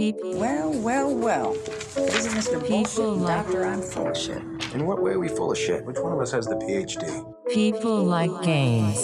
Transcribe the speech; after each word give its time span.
People, 0.00 0.34
Well, 0.38 0.72
well, 0.72 1.14
well. 1.14 1.52
This 1.52 2.24
is 2.24 2.28
Mr. 2.32 2.58
Bullshit 2.58 2.88
People 2.88 3.12
and 3.12 3.22
like- 3.22 3.44
Doctor 3.44 3.64
I'm 3.66 3.82
full 3.82 4.08
of 4.08 4.16
shit. 4.16 4.38
In 4.72 4.86
what 4.86 5.02
way 5.02 5.10
are 5.10 5.18
we 5.18 5.28
full 5.28 5.52
of 5.52 5.58
shit? 5.58 5.84
Which 5.84 5.98
one 5.98 6.14
of 6.14 6.20
us 6.20 6.32
has 6.32 6.46
the 6.46 6.54
PhD? 6.54 7.04
people 7.52 8.02
like 8.02 8.30
games. 8.40 8.96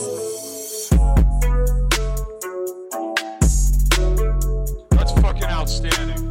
That's 4.89 5.13
fucking 5.21 5.45
outstanding. 5.45 6.29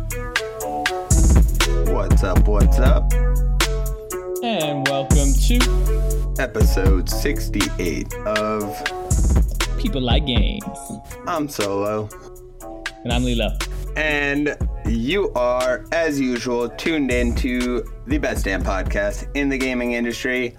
What's 1.93 2.23
up? 2.23 2.47
What's 2.47 2.79
up? 2.79 3.13
And 4.43 4.87
welcome 4.87 5.31
to 5.45 6.35
Episode 6.39 7.07
68 7.07 8.11
of 8.25 8.63
People 9.77 10.01
Like 10.01 10.25
Games. 10.25 10.63
I'm 11.27 11.47
Solo. 11.49 12.09
And 13.03 13.13
I'm 13.13 13.23
Lilo. 13.23 13.55
And 13.95 14.57
you 14.85 15.31
are, 15.33 15.85
as 15.91 16.19
usual, 16.19 16.69
tuned 16.69 17.11
into 17.11 17.83
the 18.07 18.17
best 18.17 18.45
damn 18.45 18.63
podcast 18.63 19.27
in 19.35 19.49
the 19.49 19.57
gaming 19.57 19.93
industry. 19.93 20.57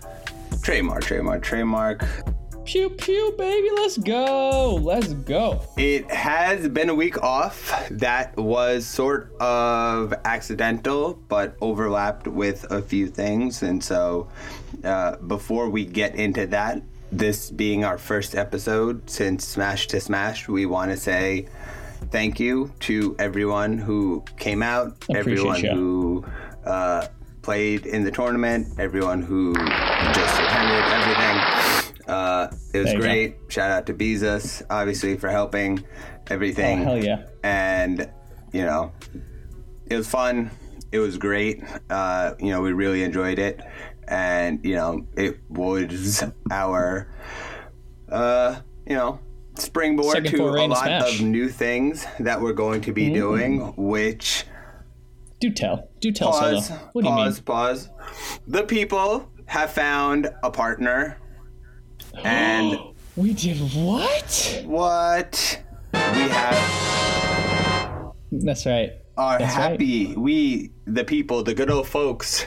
Trademark, 0.62 1.04
trademark, 1.04 1.42
trademark. 1.42 2.04
Pew 2.64 2.90
pew, 2.90 3.32
baby, 3.38 3.70
let's 3.76 3.96
go. 3.96 4.74
Let's 4.74 5.12
go. 5.12 5.62
It 5.76 6.10
has 6.10 6.68
been 6.68 6.88
a 6.88 6.94
week 6.94 7.22
off. 7.22 7.88
That 7.92 8.36
was 8.36 8.84
sort 8.84 9.32
of 9.38 10.12
accidental, 10.24 11.14
but 11.28 11.56
overlapped 11.60 12.26
with 12.26 12.64
a 12.72 12.82
few 12.82 13.06
things. 13.06 13.62
And 13.62 13.84
so, 13.84 14.28
uh, 14.82 15.16
before 15.18 15.70
we 15.70 15.84
get 15.84 16.16
into 16.16 16.48
that, 16.48 16.82
this 17.12 17.52
being 17.52 17.84
our 17.84 17.98
first 17.98 18.34
episode 18.34 19.08
since 19.08 19.46
Smash 19.46 19.86
to 19.88 20.00
Smash, 20.00 20.48
we 20.48 20.66
want 20.66 20.90
to 20.90 20.96
say 20.96 21.46
thank 22.10 22.40
you 22.40 22.72
to 22.80 23.16
everyone 23.18 23.78
who 23.78 24.24
came 24.38 24.62
out, 24.62 24.96
everyone 25.14 25.62
ya. 25.62 25.74
who 25.74 26.24
uh, 26.64 27.08
played 27.42 27.86
in 27.86 28.04
the 28.04 28.10
tournament, 28.10 28.66
everyone 28.78 29.22
who 29.22 29.54
just 29.54 30.40
attended 30.40 30.84
everything. 30.92 31.96
Uh, 32.08 32.48
it 32.72 32.78
was 32.78 32.92
you 32.92 32.98
go. 32.98 33.04
great. 33.04 33.36
Shout 33.48 33.70
out 33.70 33.86
to 33.86 33.94
Beezus, 33.94 34.62
obviously, 34.70 35.16
for 35.16 35.28
helping 35.28 35.84
everything. 36.28 36.82
Oh, 36.82 36.84
hell 36.84 37.04
yeah. 37.04 37.22
And, 37.42 38.10
you 38.52 38.62
know, 38.62 38.92
it 39.86 39.96
was 39.96 40.08
fun. 40.08 40.50
It 40.92 40.98
was 40.98 41.18
great. 41.18 41.62
Uh, 41.90 42.34
you 42.38 42.50
know, 42.50 42.60
we 42.60 42.72
really 42.72 43.02
enjoyed 43.02 43.38
it. 43.38 43.60
And, 44.08 44.64
you 44.64 44.76
know, 44.76 45.06
it 45.16 45.40
was 45.50 46.22
our, 46.50 47.08
uh, 48.08 48.60
you 48.86 48.94
know, 48.94 49.18
springboard 49.58 50.12
Second 50.16 50.32
to 50.32 50.48
a 50.48 50.66
lot 50.66 50.84
Smash. 50.84 51.02
Mm-hmm. 51.14 51.24
of 51.24 51.30
new 51.30 51.48
things 51.48 52.06
that 52.20 52.40
we're 52.40 52.52
going 52.52 52.80
to 52.82 52.92
be 52.92 53.10
doing, 53.12 53.60
which 53.76 54.44
Do 55.40 55.50
tell. 55.50 55.88
Do 56.00 56.12
tell, 56.12 56.30
pause, 56.32 56.68
Solo. 56.68 56.80
What 56.92 57.02
do 57.04 57.10
you 57.10 57.14
pause, 57.16 57.40
pause. 57.40 57.88
The 58.46 58.62
people 58.64 59.28
have 59.46 59.72
found 59.72 60.28
a 60.42 60.50
partner. 60.50 61.18
And? 62.24 62.78
We 63.16 63.32
did 63.34 63.56
what? 63.74 64.62
what 64.66 65.62
we 65.92 65.98
have 65.98 68.12
That's 68.30 68.66
right. 68.66 68.92
are 69.16 69.38
That's 69.38 69.56
right. 69.56 69.70
happy. 69.72 70.14
We, 70.14 70.70
the 70.86 71.04
people, 71.04 71.42
the 71.42 71.54
good 71.54 71.70
old 71.70 71.88
folks, 71.88 72.44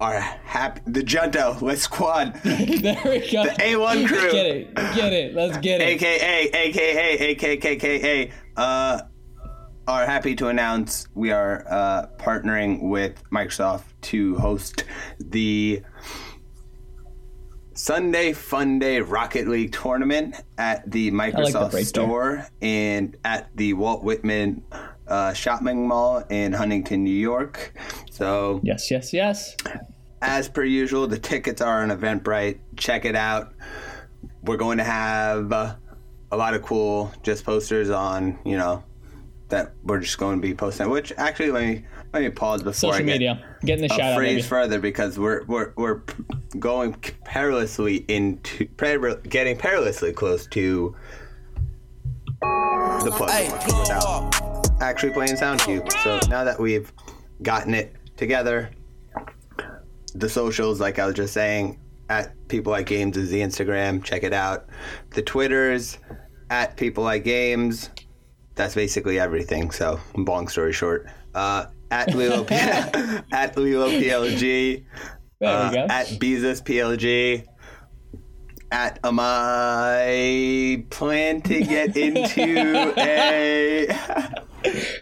are 0.00 0.20
happy. 0.20 0.80
The 0.86 1.02
Junto, 1.02 1.56
Let's 1.60 1.82
Squad, 1.82 2.34
there 2.44 3.00
we 3.04 3.30
go. 3.30 3.44
The 3.44 3.54
A1 3.58 4.06
crew. 4.06 4.30
Get 4.32 4.46
it. 4.46 4.74
Get 4.74 5.12
it. 5.12 5.34
Let's 5.34 5.58
get 5.58 5.80
it. 5.80 6.02
aka, 6.02 6.50
aka, 6.52 7.36
AKKKA, 7.36 8.32
uh, 8.56 9.02
are 9.86 10.06
happy 10.06 10.34
to 10.34 10.48
announce 10.48 11.08
we 11.14 11.30
are 11.30 11.66
uh, 11.68 12.06
partnering 12.18 12.88
with 12.88 13.22
Microsoft 13.30 13.84
to 14.00 14.36
host 14.36 14.84
the 15.18 15.82
Sunday 17.74 18.32
Fun 18.32 18.78
Day 18.78 19.00
Rocket 19.00 19.48
League 19.48 19.72
tournament 19.72 20.36
at 20.56 20.90
the 20.90 21.10
Microsoft 21.10 21.72
break 21.72 21.84
there. 21.86 22.04
store 22.04 22.46
and 22.62 23.16
at 23.24 23.54
the 23.56 23.74
Walt 23.74 24.04
Whitman 24.04 24.62
uh, 25.08 25.32
shopping 25.32 25.86
mall 25.86 26.24
in 26.30 26.52
Huntington, 26.52 27.04
New 27.04 27.10
York. 27.10 27.74
So 28.10 28.60
Yes, 28.62 28.90
yes, 28.90 29.12
yes. 29.12 29.56
as 30.22 30.48
per 30.48 30.64
usual, 30.64 31.06
the 31.06 31.18
tickets 31.18 31.60
are 31.60 31.82
on 31.82 31.90
Eventbrite. 31.90 32.58
Check 32.76 33.04
it 33.04 33.16
out. 33.16 33.52
We're 34.42 34.56
going 34.56 34.78
to 34.78 34.84
have 34.84 35.52
uh, 35.52 35.74
a 36.32 36.36
lot 36.36 36.54
of 36.54 36.62
cool 36.62 37.12
just 37.22 37.44
posters 37.44 37.90
on, 37.90 38.38
you 38.44 38.56
know, 38.56 38.82
that 39.48 39.72
we're 39.82 40.00
just 40.00 40.18
going 40.18 40.40
to 40.40 40.46
be 40.46 40.54
posting. 40.54 40.88
Which 40.90 41.12
actually, 41.16 41.50
let 41.50 41.64
me 41.66 41.84
let 42.12 42.22
me 42.22 42.30
pause 42.30 42.62
before 42.62 42.94
I 42.94 42.98
Social 42.98 43.18
get. 43.18 43.38
Getting 43.64 43.88
the 43.88 43.88
shout 43.88 44.00
out, 44.12 44.16
phrase 44.16 44.36
baby. 44.36 44.42
further 44.42 44.78
because 44.78 45.18
we're 45.18 45.44
we're 45.44 45.72
we're 45.76 46.02
going 46.58 46.94
perilously 47.24 48.04
into 48.08 48.64
getting 49.28 49.56
perilously 49.56 50.12
close 50.12 50.46
to 50.48 50.94
the 52.40 53.10
plug 53.14 53.30
without 53.80 54.53
actually 54.88 55.12
playing 55.12 55.36
sound 55.36 55.60
cube. 55.60 55.90
So 56.02 56.20
now 56.28 56.44
that 56.44 56.58
we've 56.60 56.92
gotten 57.42 57.74
it 57.74 57.94
together, 58.16 58.70
the 60.14 60.28
socials, 60.28 60.80
like 60.80 60.98
I 60.98 61.06
was 61.06 61.14
just 61.14 61.32
saying, 61.34 61.80
at 62.08 62.32
People 62.48 62.72
Like 62.72 62.86
Games 62.86 63.16
is 63.16 63.30
the 63.30 63.40
Instagram. 63.40 64.02
Check 64.04 64.22
it 64.22 64.32
out. 64.32 64.66
The 65.10 65.22
Twitters 65.22 65.98
at 66.50 66.76
People 66.76 67.04
Like 67.04 67.24
Games. 67.24 67.90
That's 68.54 68.74
basically 68.74 69.18
everything. 69.18 69.70
So 69.70 69.98
long 70.16 70.48
story 70.48 70.72
short, 70.72 71.08
uh, 71.34 71.66
at 71.90 72.14
Lilo 72.14 72.44
P- 72.44 72.54
at 73.32 73.56
Lilo 73.56 73.88
PLG, 73.88 74.84
There 75.40 75.48
uh, 75.48 75.68
we 75.70 75.74
go. 75.76 75.86
at 75.88 76.06
Beezus 76.06 76.62
PLG. 76.62 77.46
At 78.70 78.98
um, 79.04 79.18
I 79.20 80.84
plan 80.90 81.40
to 81.42 81.60
get 81.62 81.96
into 81.96 82.94
a 82.98 83.86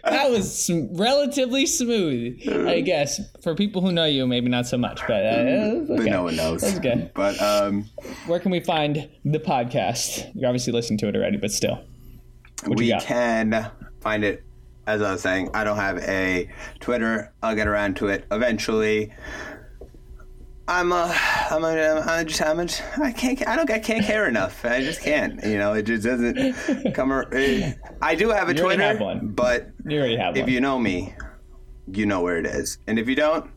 that 0.03 0.29
was 0.29 0.69
relatively 0.91 1.65
smooth, 1.65 2.39
I 2.67 2.81
guess. 2.81 3.19
For 3.41 3.55
people 3.55 3.81
who 3.81 3.91
know 3.91 4.05
you, 4.05 4.27
maybe 4.27 4.49
not 4.49 4.67
so 4.67 4.77
much, 4.77 5.01
but, 5.07 5.25
uh, 5.25 5.43
that's 5.43 5.87
but 5.87 6.05
no 6.05 6.23
one 6.23 6.35
knows. 6.35 6.61
That's 6.61 6.79
good. 6.79 7.11
But 7.13 7.41
um, 7.41 7.85
Where 8.27 8.39
can 8.39 8.51
we 8.51 8.59
find 8.59 9.09
the 9.25 9.39
podcast? 9.39 10.31
You're 10.35 10.49
obviously 10.49 10.73
listening 10.73 10.99
to 10.99 11.07
it 11.07 11.15
already, 11.15 11.37
but 11.37 11.51
still. 11.51 11.83
What 12.65 12.77
we 12.77 12.91
can 12.99 13.69
find 14.01 14.23
it 14.23 14.43
as 14.85 15.01
i 15.01 15.13
was 15.13 15.21
saying 15.21 15.49
i 15.53 15.63
don't 15.63 15.77
have 15.77 15.97
a 15.99 16.49
twitter 16.81 17.33
i'll 17.41 17.55
get 17.55 17.67
around 17.67 17.95
to 17.95 18.07
it 18.07 18.25
eventually 18.31 19.11
i'm 20.67 20.91
a 20.93 21.13
i'm 21.51 21.63
a 21.63 22.01
i'm 22.07 22.25
just 22.25 22.41
i'm 22.41 22.59
a, 22.59 22.67
i 23.01 23.11
can't 23.11 23.45
i 23.47 23.55
don't 23.55 23.69
i 23.69 23.79
can't 23.79 24.05
care 24.05 24.27
enough 24.27 24.63
i 24.63 24.79
just 24.81 25.01
can't 25.01 25.43
you 25.43 25.57
know 25.57 25.73
it 25.73 25.83
just 25.83 26.03
doesn't 26.05 26.93
come 26.93 27.11
eh, 27.33 27.73
i 28.01 28.15
do 28.15 28.29
have 28.29 28.47
a 28.49 28.53
You 28.55 28.61
twitter 28.61 28.81
have 28.81 28.99
one. 29.01 29.27
but 29.29 29.69
You 29.85 29.99
already 29.99 30.15
have 30.17 30.37
if 30.37 30.43
one. 30.43 30.51
you 30.51 30.61
know 30.61 30.79
me 30.79 31.13
you 31.91 32.05
know 32.05 32.21
where 32.21 32.37
it 32.37 32.45
is 32.45 32.77
and 32.87 32.97
if 32.97 33.09
you 33.09 33.15
don't 33.15 33.49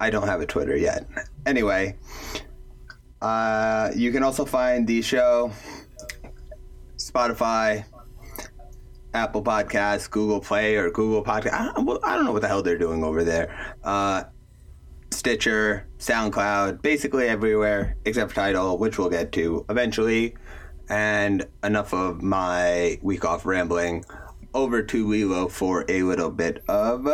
i 0.00 0.10
don't 0.10 0.26
have 0.26 0.40
a 0.40 0.46
twitter 0.46 0.76
yet 0.76 1.06
anyway 1.46 1.96
uh, 3.22 3.90
you 3.96 4.10
can 4.12 4.22
also 4.22 4.44
find 4.44 4.86
the 4.86 5.00
show 5.02 5.50
spotify 6.96 7.84
Apple 9.14 9.44
Podcasts, 9.44 10.10
Google 10.10 10.40
Play, 10.40 10.74
or 10.74 10.90
Google 10.90 11.22
Podcast. 11.24 11.52
I 11.52 11.66
don't, 11.72 11.86
well, 11.86 12.00
I 12.02 12.16
don't 12.16 12.24
know 12.24 12.32
what 12.32 12.42
the 12.42 12.48
hell 12.48 12.64
they're 12.64 12.76
doing 12.76 13.04
over 13.04 13.22
there. 13.22 13.76
Uh, 13.84 14.24
Stitcher, 15.24 15.86
SoundCloud, 15.96 16.82
basically 16.82 17.28
everywhere 17.28 17.96
except 18.04 18.28
for 18.28 18.34
Tidal, 18.36 18.76
which 18.76 18.98
we'll 18.98 19.08
get 19.08 19.32
to 19.32 19.64
eventually. 19.70 20.36
And 20.90 21.46
enough 21.62 21.94
of 21.94 22.20
my 22.20 22.98
week 23.00 23.24
off 23.24 23.46
rambling. 23.46 24.04
Over 24.52 24.82
to 24.82 25.08
Lilo 25.08 25.48
for 25.48 25.86
a 25.88 26.02
little 26.02 26.30
bit 26.30 26.62
of. 26.68 27.04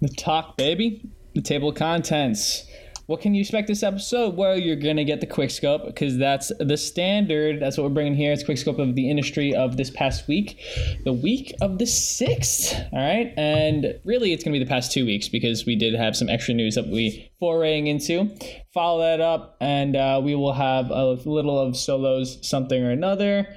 The 0.00 0.08
talk, 0.16 0.56
baby. 0.56 1.02
The 1.34 1.42
table 1.42 1.70
of 1.70 1.74
contents. 1.74 2.64
What 3.08 3.22
can 3.22 3.34
you 3.34 3.40
expect 3.40 3.68
this 3.68 3.82
episode? 3.82 4.36
Well, 4.36 4.58
you're 4.58 4.76
gonna 4.76 5.02
get 5.02 5.22
the 5.22 5.26
quick 5.26 5.50
scope 5.50 5.86
because 5.86 6.18
that's 6.18 6.52
the 6.60 6.76
standard. 6.76 7.58
That's 7.58 7.78
what 7.78 7.84
we're 7.84 7.94
bringing 7.94 8.14
here. 8.14 8.34
It's 8.34 8.44
quick 8.44 8.58
scope 8.58 8.78
of 8.78 8.96
the 8.96 9.08
industry 9.08 9.54
of 9.54 9.78
this 9.78 9.88
past 9.88 10.28
week, 10.28 10.60
the 11.06 11.14
week 11.14 11.54
of 11.62 11.78
the 11.78 11.86
sixth. 11.86 12.74
All 12.92 12.98
right, 12.98 13.32
and 13.38 13.98
really, 14.04 14.34
it's 14.34 14.44
gonna 14.44 14.52
be 14.52 14.62
the 14.62 14.68
past 14.68 14.92
two 14.92 15.06
weeks 15.06 15.26
because 15.26 15.64
we 15.64 15.74
did 15.74 15.94
have 15.94 16.16
some 16.16 16.28
extra 16.28 16.52
news 16.52 16.74
that 16.74 16.88
we 16.88 17.32
foraying 17.40 17.86
into. 17.86 18.28
Follow 18.74 19.00
that 19.00 19.22
up, 19.22 19.56
and 19.58 19.96
uh, 19.96 20.20
we 20.22 20.34
will 20.34 20.52
have 20.52 20.90
a 20.90 21.12
little 21.24 21.58
of 21.58 21.78
solos, 21.78 22.46
something 22.46 22.84
or 22.84 22.90
another 22.90 23.48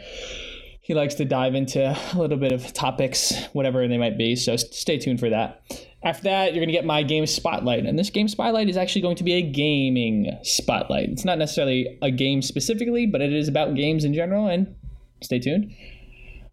he 0.84 0.96
likes 0.96 1.16
to 1.16 1.26
dive 1.26 1.56
into 1.56 1.80
a 2.14 2.18
little 2.18 2.38
bit 2.38 2.52
of 2.52 2.74
topics, 2.74 3.34
whatever 3.54 3.88
they 3.88 3.98
might 3.98 4.18
be. 4.18 4.36
So 4.36 4.56
stay 4.56 4.98
tuned 4.98 5.20
for 5.20 5.30
that. 5.30 5.62
After 6.04 6.24
that, 6.24 6.54
you're 6.54 6.62
going 6.62 6.70
to 6.70 6.74
get 6.74 6.86
my 6.86 7.04
game 7.04 7.26
spotlight. 7.28 7.86
And 7.86 7.98
this 7.98 8.10
game 8.10 8.28
spotlight 8.28 8.70
is 8.70 8.78
actually 8.78 9.02
going 9.02 9.18
to 9.18 9.24
be 9.24 9.34
a 9.34 9.42
gaming 9.42 10.36
spotlight. 10.44 11.10
It's 11.10 11.26
not 11.26 11.38
necessarily 11.38 12.00
a 12.02 12.10
game 12.10 12.42
specifically, 12.42 13.06
but 13.06 13.22
it 13.22 13.32
is 13.32 13.48
about 13.48 13.76
games 13.76 14.04
in 14.04 14.14
general. 14.14 14.48
And 14.48 14.76
stay 15.22 15.40
tuned. 15.40 15.76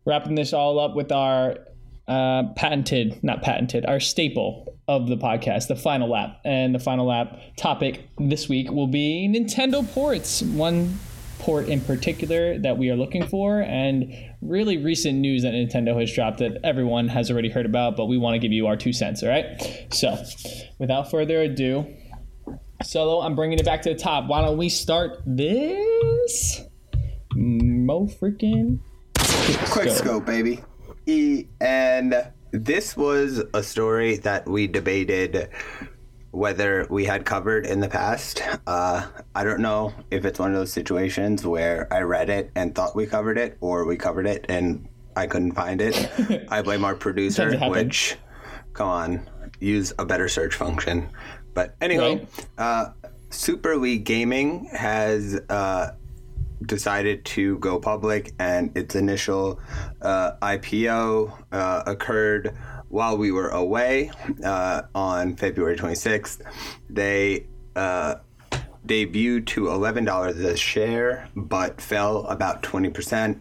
Wrapping 0.05 0.35
this 0.35 0.53
all 0.53 0.79
up 0.79 0.95
with 0.95 1.11
our 1.13 1.57
uh, 2.07 2.45
patented, 2.57 3.23
not 3.23 3.43
patented, 3.43 3.87
our 3.87 4.01
staple 4.01 4.75
of 4.87 5.09
the 5.09 5.17
podcast, 5.17 5.69
the 5.69 5.77
final 5.77 6.11
lap. 6.11 6.41
And 6.45 6.75
the 6.75 6.79
final 6.79 7.07
lap 7.07 7.39
topic 7.57 8.07
this 8.19 8.49
week 8.49 8.71
will 8.71 8.87
be 8.87 9.33
Nintendo 9.35 9.87
ports. 9.93 10.43
One 10.43 10.99
port 11.39 11.69
in 11.69 11.81
particular 11.81 12.59
that 12.59 12.77
we 12.77 12.91
are 12.91 12.97
looking 12.97 13.27
for, 13.27 13.61
and 13.61 14.13
really 14.41 14.77
recent 14.77 15.19
news 15.19 15.43
that 15.43 15.53
Nintendo 15.53 15.99
has 15.99 16.13
dropped 16.13 16.39
that 16.39 16.59
everyone 16.65 17.09
has 17.09 17.31
already 17.31 17.49
heard 17.49 17.67
about, 17.67 17.97
but 17.97 18.07
we 18.07 18.19
want 18.19 18.35
to 18.35 18.39
give 18.39 18.53
you 18.53 18.67
our 18.67 18.77
two 18.77 18.93
cents, 18.93 19.23
all 19.23 19.29
right? 19.29 19.87
So, 19.93 20.17
without 20.79 21.11
further 21.11 21.43
ado, 21.43 21.87
Solo, 22.83 23.21
I'm 23.21 23.35
bringing 23.35 23.59
it 23.59 23.65
back 23.65 23.83
to 23.83 23.89
the 23.91 23.99
top. 23.99 24.29
Why 24.29 24.41
don't 24.41 24.57
we 24.57 24.69
start 24.69 25.21
this? 25.27 26.63
Mo 27.35 28.07
freaking 28.07 28.79
Quick 29.71 29.91
scope, 29.91 30.27
baby. 30.27 30.61
E- 31.07 31.47
and 31.61 32.31
this 32.51 32.97
was 32.97 33.43
a 33.55 33.63
story 33.63 34.17
that 34.19 34.49
we 34.49 34.67
debated 34.67 35.49
whether 36.31 36.87
we 36.91 37.05
had 37.05 37.25
covered 37.25 37.67
in 37.67 37.81
the 37.81 37.89
past. 37.89 38.43
Uh, 38.67 39.07
I 39.35 39.45
don't 39.45 39.61
know 39.61 39.93
if 40.11 40.25
it's 40.25 40.39
one 40.39 40.53
of 40.53 40.59
those 40.59 40.73
situations 40.73 41.45
where 41.47 41.93
I 41.93 42.01
read 42.01 42.29
it 42.31 42.51
and 42.55 42.75
thought 42.75 42.95
we 42.95 43.07
covered 43.07 43.39
it, 43.39 43.57
or 43.61 43.87
we 43.87 43.97
covered 43.97 44.27
it 44.27 44.45
and 44.49 44.89
I 45.17 45.27
couldn't 45.27 45.53
find 45.53 45.81
it. 45.81 46.11
I 46.51 46.63
blame 46.63 46.85
our 46.85 46.95
producer, 46.95 47.43
Tends 47.51 47.55
to 47.55 47.59
happen. 47.61 47.87
which, 47.87 48.17
come 48.75 48.89
on, 48.89 49.31
use 49.61 49.93
a 49.99 50.05
better 50.05 50.29
search 50.29 50.55
function. 50.55 51.09
But 51.55 51.75
anyway, 51.81 52.19
Right. 52.19 52.47
uh, 52.59 52.91
Super 53.31 53.77
League 53.77 54.05
Gaming 54.05 54.67
has 54.73 55.41
uh, 55.49 55.93
decided 56.65 57.25
to 57.25 57.59
go 57.59 57.79
public, 57.79 58.33
and 58.39 58.77
its 58.77 58.95
initial 58.95 59.61
uh, 60.03 60.33
IPO 60.43 61.33
uh, 61.53 61.83
occurred 61.87 62.57
while 62.89 63.17
we 63.17 63.33
were 63.33 63.49
away 63.49 64.11
uh, 64.45 64.83
on 64.95 65.37
February 65.37 65.77
26th. 65.77 66.41
They 66.89 67.47
uh, 67.77 68.17
debuted 68.87 69.47
to 69.47 69.65
$11 69.65 70.45
a 70.45 70.57
share, 70.57 71.29
but 71.37 71.81
fell 71.81 72.27
about 72.27 72.63
20%. 72.63 73.41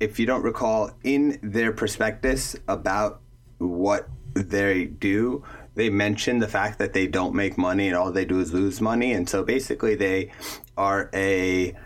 If 0.00 0.18
you 0.18 0.26
don't 0.26 0.42
recall, 0.42 0.90
in 1.04 1.38
their 1.42 1.72
prospectus 1.72 2.56
about 2.66 3.20
what 3.58 4.08
they 4.34 4.86
do, 4.86 5.44
they 5.74 5.90
mention 5.90 6.38
the 6.38 6.48
fact 6.48 6.78
that 6.78 6.92
they 6.92 7.06
don't 7.06 7.34
make 7.34 7.56
money 7.56 7.88
and 7.88 7.96
all 7.96 8.10
they 8.10 8.24
do 8.24 8.40
is 8.40 8.52
lose 8.52 8.80
money. 8.80 9.12
And 9.12 9.28
so 9.28 9.44
basically, 9.44 9.94
they 9.94 10.32
are 10.76 11.10
a, 11.14 11.76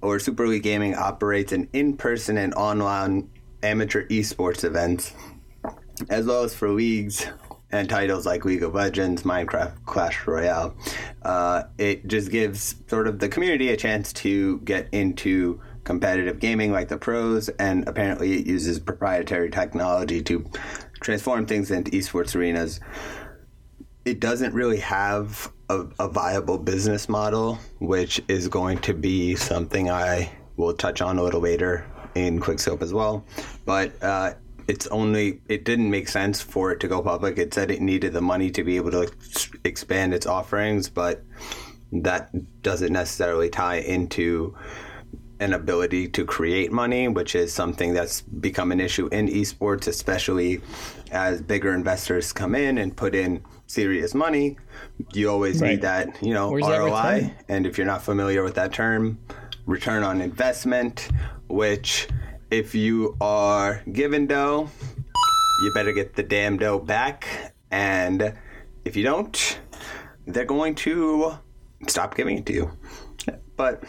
or 0.00 0.18
Super 0.18 0.46
League 0.46 0.62
Gaming 0.62 0.94
operates 0.94 1.52
an 1.52 1.68
in 1.72 1.96
person 1.96 2.38
and 2.38 2.54
online 2.54 3.30
amateur 3.62 4.06
esports 4.08 4.64
events, 4.64 5.12
as 6.10 6.26
well 6.26 6.42
as 6.42 6.54
for 6.54 6.70
leagues 6.70 7.26
and 7.70 7.88
titles 7.88 8.26
like 8.26 8.44
League 8.44 8.62
of 8.62 8.74
Legends, 8.74 9.22
Minecraft, 9.22 9.84
Clash 9.86 10.26
Royale. 10.26 10.76
Uh, 11.22 11.64
it 11.78 12.06
just 12.06 12.30
gives 12.30 12.74
sort 12.86 13.08
of 13.08 13.18
the 13.18 13.28
community 13.28 13.70
a 13.70 13.76
chance 13.76 14.12
to 14.12 14.58
get 14.60 14.88
into 14.92 15.60
competitive 15.84 16.38
gaming 16.38 16.70
like 16.70 16.88
the 16.88 16.98
pros, 16.98 17.48
and 17.48 17.88
apparently 17.88 18.38
it 18.38 18.46
uses 18.46 18.78
proprietary 18.78 19.50
technology 19.50 20.22
to 20.22 20.44
transform 21.00 21.46
things 21.46 21.70
into 21.70 21.90
esports 21.92 22.36
arenas. 22.36 22.78
It 24.04 24.20
doesn't 24.20 24.52
really 24.52 24.80
have 24.80 25.50
a, 25.68 25.86
a 25.98 26.08
viable 26.08 26.58
business 26.58 27.08
model, 27.08 27.58
which 27.80 28.20
is 28.28 28.48
going 28.48 28.78
to 28.78 28.94
be 28.94 29.34
something 29.34 29.90
I 29.90 30.30
will 30.56 30.74
touch 30.74 31.00
on 31.00 31.18
a 31.18 31.22
little 31.22 31.40
later 31.40 31.86
in 32.14 32.40
Quickscope 32.40 32.82
as 32.82 32.92
well. 32.92 33.24
But 33.64 34.00
uh, 34.02 34.34
it's 34.68 34.86
only 34.88 35.40
it 35.48 35.64
didn't 35.64 35.90
make 35.90 36.08
sense 36.08 36.40
for 36.40 36.72
it 36.72 36.80
to 36.80 36.88
go 36.88 37.02
public. 37.02 37.38
It 37.38 37.52
said 37.54 37.70
it 37.70 37.80
needed 37.80 38.12
the 38.12 38.20
money 38.20 38.50
to 38.50 38.64
be 38.64 38.76
able 38.76 38.90
to 38.92 39.10
expand 39.64 40.14
its 40.14 40.26
offerings, 40.26 40.88
but 40.88 41.22
that 41.92 42.30
doesn't 42.62 42.92
necessarily 42.92 43.50
tie 43.50 43.76
into 43.76 44.56
an 45.40 45.52
ability 45.52 46.08
to 46.08 46.24
create 46.24 46.70
money, 46.70 47.08
which 47.08 47.34
is 47.34 47.52
something 47.52 47.92
that's 47.92 48.20
become 48.20 48.70
an 48.70 48.80
issue 48.80 49.08
in 49.08 49.26
esports, 49.28 49.88
especially 49.88 50.60
as 51.10 51.42
bigger 51.42 51.74
investors 51.74 52.32
come 52.32 52.54
in 52.54 52.78
and 52.78 52.96
put 52.96 53.14
in 53.14 53.42
serious 53.66 54.14
money. 54.14 54.56
You 55.12 55.30
always 55.30 55.60
Right. 55.60 55.70
need 55.70 55.82
that, 55.82 56.22
you 56.22 56.32
know, 56.32 56.50
Where's 56.50 56.64
ROI. 56.68 57.34
and 57.48 57.66
if 57.66 57.76
you're 57.76 57.86
not 57.86 58.02
familiar 58.02 58.44
with 58.44 58.54
that 58.54 58.72
term, 58.72 59.18
return 59.66 60.04
on 60.04 60.20
investment, 60.20 61.08
which 61.48 62.06
if 62.52 62.74
you 62.74 63.16
are 63.18 63.82
given 63.92 64.26
dough, 64.26 64.68
you 65.62 65.72
better 65.72 65.90
get 65.90 66.14
the 66.14 66.22
damn 66.22 66.58
dough 66.58 66.78
back. 66.78 67.54
And 67.70 68.34
if 68.84 68.94
you 68.94 69.02
don't, 69.02 69.58
they're 70.26 70.44
going 70.44 70.74
to 70.74 71.38
stop 71.88 72.14
giving 72.14 72.36
it 72.36 72.44
to 72.46 72.52
you. 72.52 72.70
But 73.56 73.82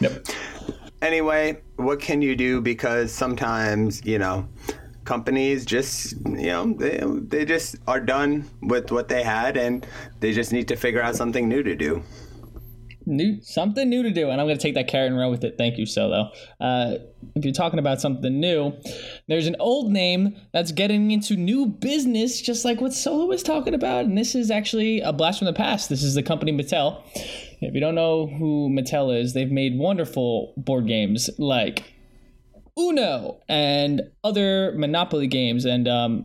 anyway, 1.02 1.60
what 1.76 2.00
can 2.00 2.22
you 2.22 2.34
do? 2.34 2.62
Because 2.62 3.12
sometimes, 3.12 4.02
you 4.06 4.18
know, 4.18 4.48
companies 5.04 5.66
just, 5.66 6.14
you 6.26 6.46
know, 6.46 6.72
they, 6.72 7.02
they 7.04 7.44
just 7.44 7.76
are 7.86 8.00
done 8.00 8.48
with 8.62 8.90
what 8.90 9.08
they 9.08 9.22
had 9.22 9.58
and 9.58 9.86
they 10.20 10.32
just 10.32 10.52
need 10.52 10.68
to 10.68 10.76
figure 10.76 11.02
out 11.02 11.16
something 11.16 11.50
new 11.50 11.62
to 11.62 11.74
do. 11.76 12.02
New 13.06 13.40
something 13.42 13.88
new 13.88 14.02
to 14.02 14.10
do 14.10 14.30
and 14.30 14.40
i'm 14.40 14.46
going 14.46 14.56
to 14.56 14.62
take 14.62 14.74
that 14.74 14.88
carrot 14.88 15.08
and 15.08 15.18
run 15.18 15.30
with 15.30 15.44
it. 15.44 15.56
Thank 15.58 15.78
you 15.78 15.86
solo. 15.86 16.30
Uh, 16.60 16.94
if 17.34 17.44
you're 17.44 17.54
talking 17.54 17.78
about 17.78 18.00
something 18.00 18.40
new 18.40 18.72
there's 19.28 19.46
an 19.46 19.56
old 19.58 19.90
name 19.90 20.36
that's 20.52 20.72
getting 20.72 21.10
into 21.10 21.36
new 21.36 21.66
business 21.66 22.40
just 22.40 22.64
like 22.64 22.80
what 22.80 22.92
solo 22.92 23.26
was 23.26 23.42
talking 23.42 23.74
about 23.74 24.04
and 24.04 24.16
this 24.16 24.34
is 24.34 24.50
actually 24.50 25.00
a 25.00 25.12
blast 25.12 25.38
from 25.38 25.46
the 25.46 25.52
past. 25.52 25.88
This 25.88 26.02
is 26.02 26.14
the 26.14 26.22
company 26.22 26.52
mattel. 26.52 27.02
If 27.60 27.74
you 27.74 27.80
don't 27.80 27.94
know 27.94 28.26
who 28.26 28.68
mattel 28.70 29.16
is 29.18 29.32
they've 29.32 29.50
made 29.50 29.78
wonderful 29.78 30.54
board 30.56 30.86
games 30.86 31.30
like 31.38 31.84
uno 32.78 33.40
and 33.48 34.02
other 34.22 34.72
monopoly 34.76 35.26
games 35.26 35.64
and 35.64 35.86
um, 35.88 36.24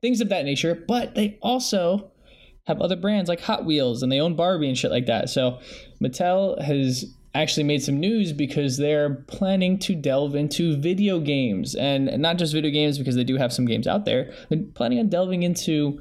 things 0.00 0.20
of 0.20 0.28
that 0.28 0.44
nature 0.44 0.74
but 0.86 1.14
they 1.14 1.38
also 1.40 2.10
have 2.66 2.80
other 2.80 2.96
brands 2.96 3.28
like 3.28 3.40
Hot 3.42 3.64
Wheels 3.64 4.02
and 4.02 4.10
they 4.10 4.20
own 4.20 4.34
Barbie 4.34 4.68
and 4.68 4.76
shit 4.76 4.90
like 4.90 5.06
that. 5.06 5.30
So 5.30 5.60
Mattel 6.00 6.60
has 6.62 7.04
actually 7.34 7.64
made 7.64 7.82
some 7.82 8.00
news 8.00 8.32
because 8.32 8.78
they're 8.78 9.14
planning 9.26 9.78
to 9.78 9.94
delve 9.94 10.34
into 10.34 10.76
video 10.76 11.20
games 11.20 11.74
and 11.74 12.06
not 12.18 12.38
just 12.38 12.52
video 12.52 12.70
games 12.70 12.98
because 12.98 13.14
they 13.14 13.24
do 13.24 13.36
have 13.36 13.52
some 13.52 13.66
games 13.66 13.86
out 13.86 14.04
there. 14.04 14.32
They're 14.48 14.62
planning 14.74 14.98
on 14.98 15.08
delving 15.08 15.42
into 15.42 16.00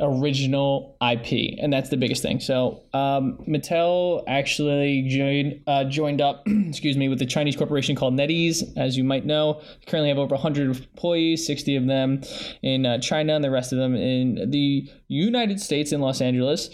original 0.00 0.96
IP, 1.00 1.58
and 1.60 1.72
that's 1.72 1.90
the 1.90 1.96
biggest 1.96 2.22
thing. 2.22 2.40
So 2.40 2.82
um, 2.92 3.38
Mattel 3.48 4.24
actually 4.26 5.02
joined 5.08 5.62
uh, 5.66 5.84
joined 5.84 6.20
up, 6.20 6.42
excuse 6.46 6.96
me, 6.96 7.08
with 7.08 7.20
a 7.22 7.26
Chinese 7.26 7.56
corporation 7.56 7.94
called 7.94 8.14
NetEase, 8.14 8.76
as 8.76 8.96
you 8.96 9.04
might 9.04 9.24
know. 9.24 9.62
Currently 9.86 10.08
have 10.08 10.18
over 10.18 10.34
100 10.34 10.76
employees, 10.76 11.46
60 11.46 11.76
of 11.76 11.86
them 11.86 12.22
in 12.62 12.86
uh, 12.86 12.98
China, 12.98 13.34
and 13.34 13.44
the 13.44 13.50
rest 13.50 13.72
of 13.72 13.78
them 13.78 13.94
in 13.94 14.50
the 14.50 14.90
United 15.08 15.60
States 15.60 15.92
in 15.92 16.00
Los 16.00 16.20
Angeles. 16.20 16.70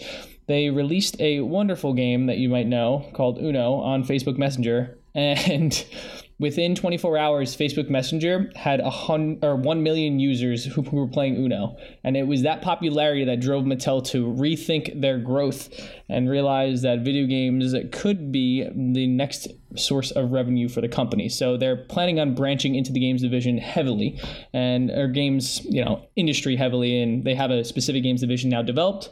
They 0.47 0.71
released 0.71 1.19
a 1.21 1.41
wonderful 1.41 1.93
game 1.93 2.25
that 2.25 2.37
you 2.37 2.49
might 2.49 2.65
know 2.65 3.07
called 3.13 3.37
Uno 3.37 3.73
on 3.73 4.03
Facebook 4.03 4.37
Messenger, 4.37 4.97
and 5.15 5.85
within 6.39 6.73
24 6.73 7.17
hours, 7.17 7.55
Facebook 7.55 7.89
Messenger 7.89 8.49
had 8.55 8.79
a 8.79 8.89
hun- 8.89 9.39
or 9.43 9.55
1 9.55 9.83
million 9.83 10.19
users 10.19 10.65
who, 10.65 10.81
who 10.81 10.97
were 10.97 11.07
playing 11.07 11.35
Uno. 11.35 11.77
And 12.03 12.15
it 12.15 12.25
was 12.27 12.41
that 12.43 12.61
popularity 12.61 13.25
that 13.25 13.41
drove 13.41 13.65
Mattel 13.65 14.03
to 14.07 14.25
rethink 14.25 14.99
their 14.99 15.17
growth 15.17 15.69
and 16.07 16.29
realize 16.29 16.81
that 16.81 16.99
video 16.99 17.27
games 17.27 17.75
could 17.91 18.31
be 18.31 18.63
the 18.63 19.05
next 19.05 19.49
source 19.75 20.11
of 20.11 20.31
revenue 20.31 20.69
for 20.69 20.81
the 20.81 20.87
company. 20.87 21.29
So 21.29 21.57
they're 21.57 21.77
planning 21.77 22.19
on 22.19 22.33
branching 22.33 22.75
into 22.75 22.91
the 22.91 22.99
games 22.99 23.21
division 23.21 23.57
heavily 23.57 24.19
and 24.53 24.89
or 24.89 25.07
games, 25.07 25.63
you 25.65 25.83
know, 25.83 26.07
industry 26.15 26.55
heavily 26.55 27.01
and 27.01 27.23
they 27.23 27.35
have 27.35 27.51
a 27.51 27.63
specific 27.63 28.03
games 28.03 28.21
division 28.21 28.49
now 28.49 28.61
developed. 28.61 29.09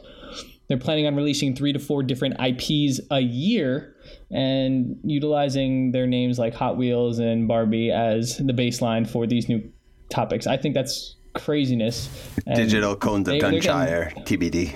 They're 0.68 0.78
planning 0.78 1.06
on 1.06 1.16
releasing 1.16 1.54
three 1.56 1.72
to 1.72 1.78
four 1.78 2.02
different 2.02 2.36
IPs 2.40 3.00
a 3.10 3.20
year 3.20 3.96
and 4.30 4.98
utilizing 5.02 5.92
their 5.92 6.06
names 6.06 6.38
like 6.38 6.54
Hot 6.54 6.76
Wheels 6.76 7.18
and 7.18 7.48
Barbie 7.48 7.90
as 7.90 8.36
the 8.36 8.52
baseline 8.52 9.08
for 9.08 9.26
these 9.26 9.48
new 9.48 9.62
topics. 10.10 10.46
I 10.46 10.56
think 10.58 10.74
that's 10.74 11.16
craziness. 11.34 12.08
And 12.46 12.56
Digital 12.56 12.94
Cones 12.96 13.28
of 13.28 13.40
they're 13.40 13.50
getting- 13.50 13.60
Dunshire, 13.62 14.12
TBD. 14.26 14.74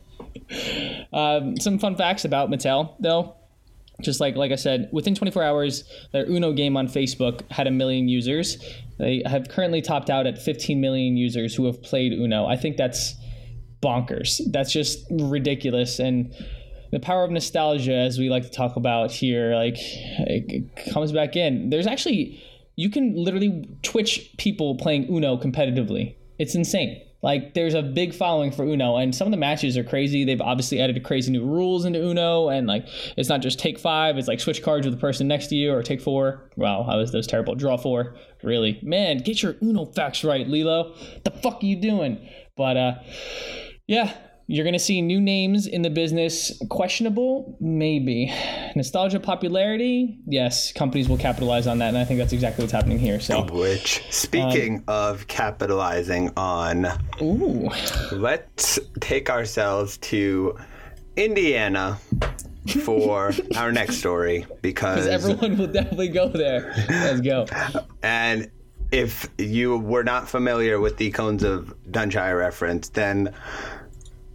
Um, 1.12 1.56
some 1.58 1.78
fun 1.78 1.96
facts 1.96 2.24
about 2.24 2.50
Mattel, 2.50 2.94
though. 3.00 3.34
Just 4.00 4.20
like 4.20 4.36
like 4.36 4.52
I 4.52 4.54
said, 4.54 4.88
within 4.92 5.14
24 5.14 5.42
hours, 5.42 5.84
their 6.12 6.24
Uno 6.24 6.52
game 6.52 6.76
on 6.76 6.86
Facebook 6.86 7.42
had 7.50 7.66
a 7.66 7.70
million 7.70 8.08
users. 8.08 8.56
They 8.98 9.22
have 9.26 9.48
currently 9.48 9.82
topped 9.82 10.08
out 10.08 10.26
at 10.26 10.40
15 10.40 10.80
million 10.80 11.16
users 11.16 11.54
who 11.54 11.66
have 11.66 11.82
played 11.82 12.12
Uno. 12.12 12.46
I 12.46 12.56
think 12.56 12.76
that's 12.76 13.16
bonkers. 13.82 14.40
That's 14.52 14.72
just 14.72 15.06
ridiculous. 15.10 15.98
And 15.98 16.34
the 16.90 17.00
power 17.00 17.24
of 17.24 17.30
nostalgia, 17.30 17.94
as 17.94 18.18
we 18.18 18.28
like 18.28 18.44
to 18.44 18.50
talk 18.50 18.76
about 18.76 19.10
here, 19.10 19.54
like 19.54 19.76
it 19.78 20.74
comes 20.92 21.12
back 21.12 21.36
in. 21.36 21.70
There's 21.70 21.86
actually 21.86 22.42
you 22.76 22.90
can 22.90 23.14
literally 23.16 23.68
Twitch 23.82 24.32
people 24.38 24.76
playing 24.76 25.12
Uno 25.12 25.36
competitively. 25.36 26.14
It's 26.38 26.54
insane. 26.54 27.02
Like 27.20 27.54
there's 27.54 27.74
a 27.74 27.82
big 27.82 28.14
following 28.14 28.52
for 28.52 28.62
Uno, 28.62 28.96
and 28.96 29.12
some 29.12 29.26
of 29.26 29.32
the 29.32 29.36
matches 29.36 29.76
are 29.76 29.82
crazy. 29.82 30.24
They've 30.24 30.40
obviously 30.40 30.80
added 30.80 31.02
crazy 31.02 31.32
new 31.32 31.44
rules 31.44 31.84
into 31.84 32.00
Uno, 32.00 32.48
and 32.48 32.68
like 32.68 32.86
it's 33.16 33.28
not 33.28 33.42
just 33.42 33.58
take 33.58 33.80
five; 33.80 34.16
it's 34.16 34.28
like 34.28 34.38
switch 34.38 34.62
cards 34.62 34.86
with 34.86 34.94
the 34.94 35.00
person 35.00 35.26
next 35.26 35.48
to 35.48 35.56
you, 35.56 35.72
or 35.72 35.82
take 35.82 36.00
four. 36.00 36.48
Wow, 36.56 36.84
how 36.84 37.00
is 37.00 37.10
those 37.10 37.26
terrible? 37.26 37.56
Draw 37.56 37.78
four, 37.78 38.14
really? 38.44 38.78
Man, 38.82 39.18
get 39.18 39.42
your 39.42 39.56
Uno 39.60 39.86
facts 39.86 40.22
right, 40.22 40.46
Lilo. 40.46 40.94
The 41.24 41.32
fuck 41.32 41.60
are 41.60 41.66
you 41.66 41.74
doing? 41.74 42.24
But 42.56 42.76
uh, 42.76 42.94
yeah, 43.88 44.12
you're 44.46 44.64
going 44.64 44.74
to 44.74 44.78
see 44.78 45.02
new 45.02 45.20
names 45.20 45.66
in 45.66 45.82
the 45.82 45.90
business. 45.90 46.52
Questionable? 46.68 47.56
Maybe. 47.58 48.32
Nostalgia 48.76 49.18
popularity? 49.18 50.18
Yes, 50.26 50.72
companies 50.72 51.08
will 51.08 51.16
capitalize 51.16 51.66
on 51.66 51.78
that, 51.78 51.88
and 51.88 51.98
I 51.98 52.04
think 52.04 52.18
that's 52.18 52.34
exactly 52.34 52.62
what's 52.62 52.72
happening 52.72 52.98
here. 52.98 53.18
So, 53.18 53.44
Which, 53.46 54.04
speaking 54.10 54.76
um, 54.76 54.84
of 54.88 55.26
capitalizing 55.26 56.30
on, 56.36 56.86
ooh, 57.20 57.70
let's 58.12 58.78
take 59.00 59.30
ourselves 59.30 59.96
to 59.98 60.56
Indiana 61.16 61.98
for 62.84 63.32
our 63.56 63.72
next 63.72 63.96
story 63.96 64.46
because 64.60 65.06
everyone 65.06 65.56
will 65.56 65.66
definitely 65.66 66.08
go 66.08 66.28
there. 66.28 66.74
Let's 66.90 67.22
go. 67.22 67.46
And 68.02 68.50
if 68.90 69.28
you 69.38 69.78
were 69.78 70.04
not 70.04 70.28
familiar 70.28 70.80
with 70.80 70.96
the 70.96 71.10
Cones 71.10 71.42
of 71.42 71.74
Dunshire 71.90 72.38
reference, 72.38 72.88
then 72.88 73.34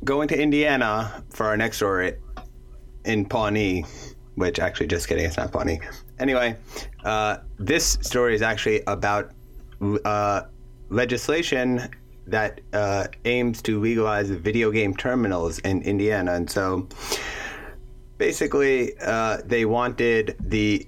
going 0.04 0.28
to 0.28 0.40
Indiana 0.40 1.24
for 1.30 1.46
our 1.46 1.58
next 1.58 1.78
story 1.78 2.14
in 3.06 3.26
Pawnee, 3.26 3.86
which 4.36 4.60
actually, 4.60 4.88
just 4.88 5.08
kidding, 5.08 5.26
it's 5.26 5.38
not 5.38 5.52
Pawnee. 5.52 5.80
Anyway, 6.20 6.58
uh, 7.04 7.38
this 7.58 7.98
story 8.02 8.36
is 8.36 8.42
actually 8.42 8.82
about 8.88 9.32
uh, 10.06 10.42
legislation 10.90 11.90
that 12.28 12.62
uh, 12.72 13.08
aims 13.26 13.62
to 13.62 13.80
legalize 13.80 14.30
video 14.30 14.72
game 14.72 14.96
terminals 14.96 15.60
in 15.60 15.82
Indiana. 15.82 16.34
And 16.34 16.50
so 16.50 16.88
basically, 18.18 18.94
uh, 19.00 19.40
they 19.46 19.66
wanted 19.66 20.36
the 20.40 20.88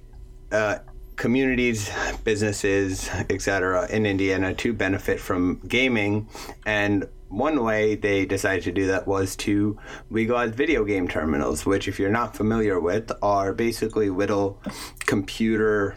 uh, 0.52 0.78
communities, 1.16 1.90
businesses, 2.24 3.08
etc., 3.30 3.86
in 3.90 4.06
Indiana 4.06 4.54
to 4.54 4.72
benefit 4.72 5.20
from 5.20 5.60
gaming. 5.66 6.28
And 6.64 7.06
one 7.28 7.62
way 7.64 7.96
they 7.96 8.24
decided 8.24 8.64
to 8.64 8.72
do 8.72 8.86
that 8.86 9.06
was 9.06 9.36
to 9.36 9.78
we 10.10 10.22
legalize 10.22 10.54
video 10.54 10.84
game 10.84 11.08
terminals, 11.08 11.66
which, 11.66 11.88
if 11.88 11.98
you're 11.98 12.10
not 12.10 12.36
familiar 12.36 12.80
with, 12.80 13.10
are 13.22 13.52
basically 13.52 14.10
little 14.10 14.62
computer 15.00 15.96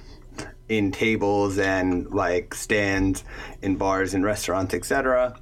in 0.69 0.91
tables 0.91 1.57
and 1.57 2.09
like 2.12 2.53
stands 2.53 3.24
in 3.62 3.75
bars 3.75 4.13
and 4.13 4.24
restaurants, 4.24 4.74
etc., 4.74 5.36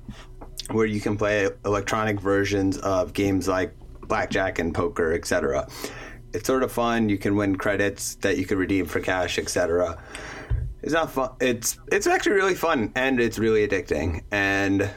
where 0.72 0.86
you 0.86 1.00
can 1.00 1.17
play 1.17 1.50
electronic 1.65 2.20
versions 2.20 2.77
of 2.79 3.13
games 3.13 3.48
like 3.48 3.74
blackjack 4.01 4.60
and 4.60 4.74
poker, 4.74 5.13
etc. 5.13 5.67
It's 6.34 6.48
sort 6.48 6.63
of 6.63 6.72
fun. 6.72 7.10
You 7.10 7.17
can 7.17 7.36
win 7.36 7.58
credits 7.58 8.15
that 8.15 8.38
you 8.38 8.46
can 8.46 8.58
redeem 8.58 8.86
for 8.86 9.00
cash, 9.00 9.38
etc. 9.38 10.01
It's 10.82 10.94
not 10.94 11.12
fun. 11.12 11.32
It's 11.39 11.79
it's 11.91 12.08
actually 12.08 12.34
really 12.34 12.56
fun 12.56 12.91
and 12.96 13.20
it's 13.20 13.39
really 13.39 13.67
addicting. 13.67 14.24
And 14.32 14.89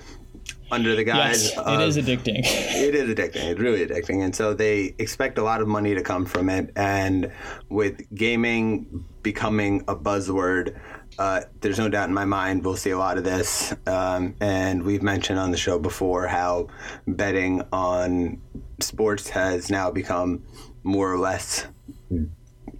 under 0.70 0.94
the 0.94 1.04
guise 1.04 1.50
Yes, 1.50 1.58
of, 1.58 1.66
it 1.80 1.86
is 1.86 1.96
addicting. 1.96 2.38
it 2.44 2.94
is 2.94 3.08
addicting. 3.14 3.44
It's 3.50 3.60
really 3.60 3.86
addicting. 3.86 4.24
And 4.24 4.34
so 4.34 4.54
they 4.54 4.94
expect 4.98 5.38
a 5.38 5.42
lot 5.42 5.60
of 5.60 5.68
money 5.68 5.94
to 5.94 6.02
come 6.02 6.24
from 6.26 6.48
it. 6.48 6.70
And 6.76 7.32
with 7.68 8.02
gaming 8.14 9.04
becoming 9.22 9.82
a 9.88 9.96
buzzword, 9.96 10.78
uh, 11.18 11.42
there's 11.60 11.78
no 11.78 11.88
doubt 11.88 12.08
in 12.08 12.14
my 12.14 12.24
mind 12.24 12.64
we'll 12.64 12.76
see 12.76 12.90
a 12.90 12.98
lot 12.98 13.18
of 13.18 13.24
this. 13.24 13.74
Um, 13.86 14.34
and 14.40 14.82
we've 14.82 15.02
mentioned 15.02 15.38
on 15.38 15.50
the 15.50 15.56
show 15.56 15.78
before 15.78 16.26
how 16.26 16.68
betting 17.06 17.62
on 17.72 18.40
sports 18.80 19.28
has 19.30 19.70
now 19.70 19.90
become 19.90 20.42
more 20.82 21.12
or 21.12 21.18
less 21.18 21.66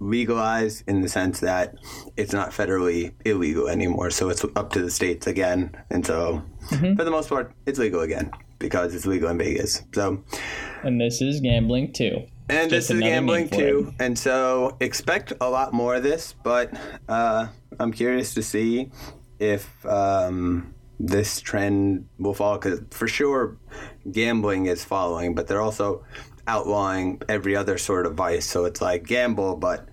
legalized 0.01 0.83
in 0.87 1.01
the 1.01 1.07
sense 1.07 1.39
that 1.41 1.75
it's 2.17 2.33
not 2.33 2.49
federally 2.49 3.13
illegal 3.23 3.67
anymore. 3.69 4.09
So 4.09 4.29
it's 4.29 4.43
up 4.55 4.73
to 4.73 4.81
the 4.81 4.89
states 4.89 5.27
again. 5.27 5.71
And 5.91 6.05
so 6.05 6.43
for 6.69 7.03
the 7.03 7.11
most 7.11 7.29
part, 7.29 7.53
it's 7.65 7.77
legal 7.79 8.01
again 8.01 8.31
because 8.59 8.93
it's 8.95 9.05
legal 9.05 9.29
in 9.29 9.37
Vegas. 9.37 9.83
So, 9.93 10.23
and 10.83 10.99
this 10.99 11.21
is 11.21 11.39
gambling 11.39 11.93
too. 11.93 12.23
and 12.49 12.69
Just 12.69 12.89
this 12.89 12.97
is 12.97 13.01
gambling 13.01 13.49
too. 13.49 13.93
And 13.99 14.17
so 14.17 14.75
expect 14.79 15.33
a 15.39 15.49
lot 15.49 15.71
more 15.71 15.95
of 15.95 16.03
this, 16.03 16.33
but 16.43 16.73
uh, 17.07 17.47
I'm 17.79 17.91
curious 17.93 18.33
to 18.33 18.41
see 18.43 18.89
if 19.39 19.85
um, 19.85 20.73
this 20.99 21.39
trend 21.41 22.07
will 22.17 22.33
follow 22.33 22.57
because 22.57 22.81
for 22.89 23.07
sure 23.07 23.57
gambling 24.11 24.65
is 24.65 24.83
following, 24.83 25.35
but 25.35 25.47
they're 25.47 25.61
also 25.61 26.03
outlawing 26.47 27.21
every 27.29 27.55
other 27.55 27.77
sort 27.77 28.07
of 28.07 28.15
vice. 28.15 28.47
So 28.47 28.65
it's 28.65 28.81
like 28.81 29.05
gamble, 29.05 29.55
but 29.57 29.87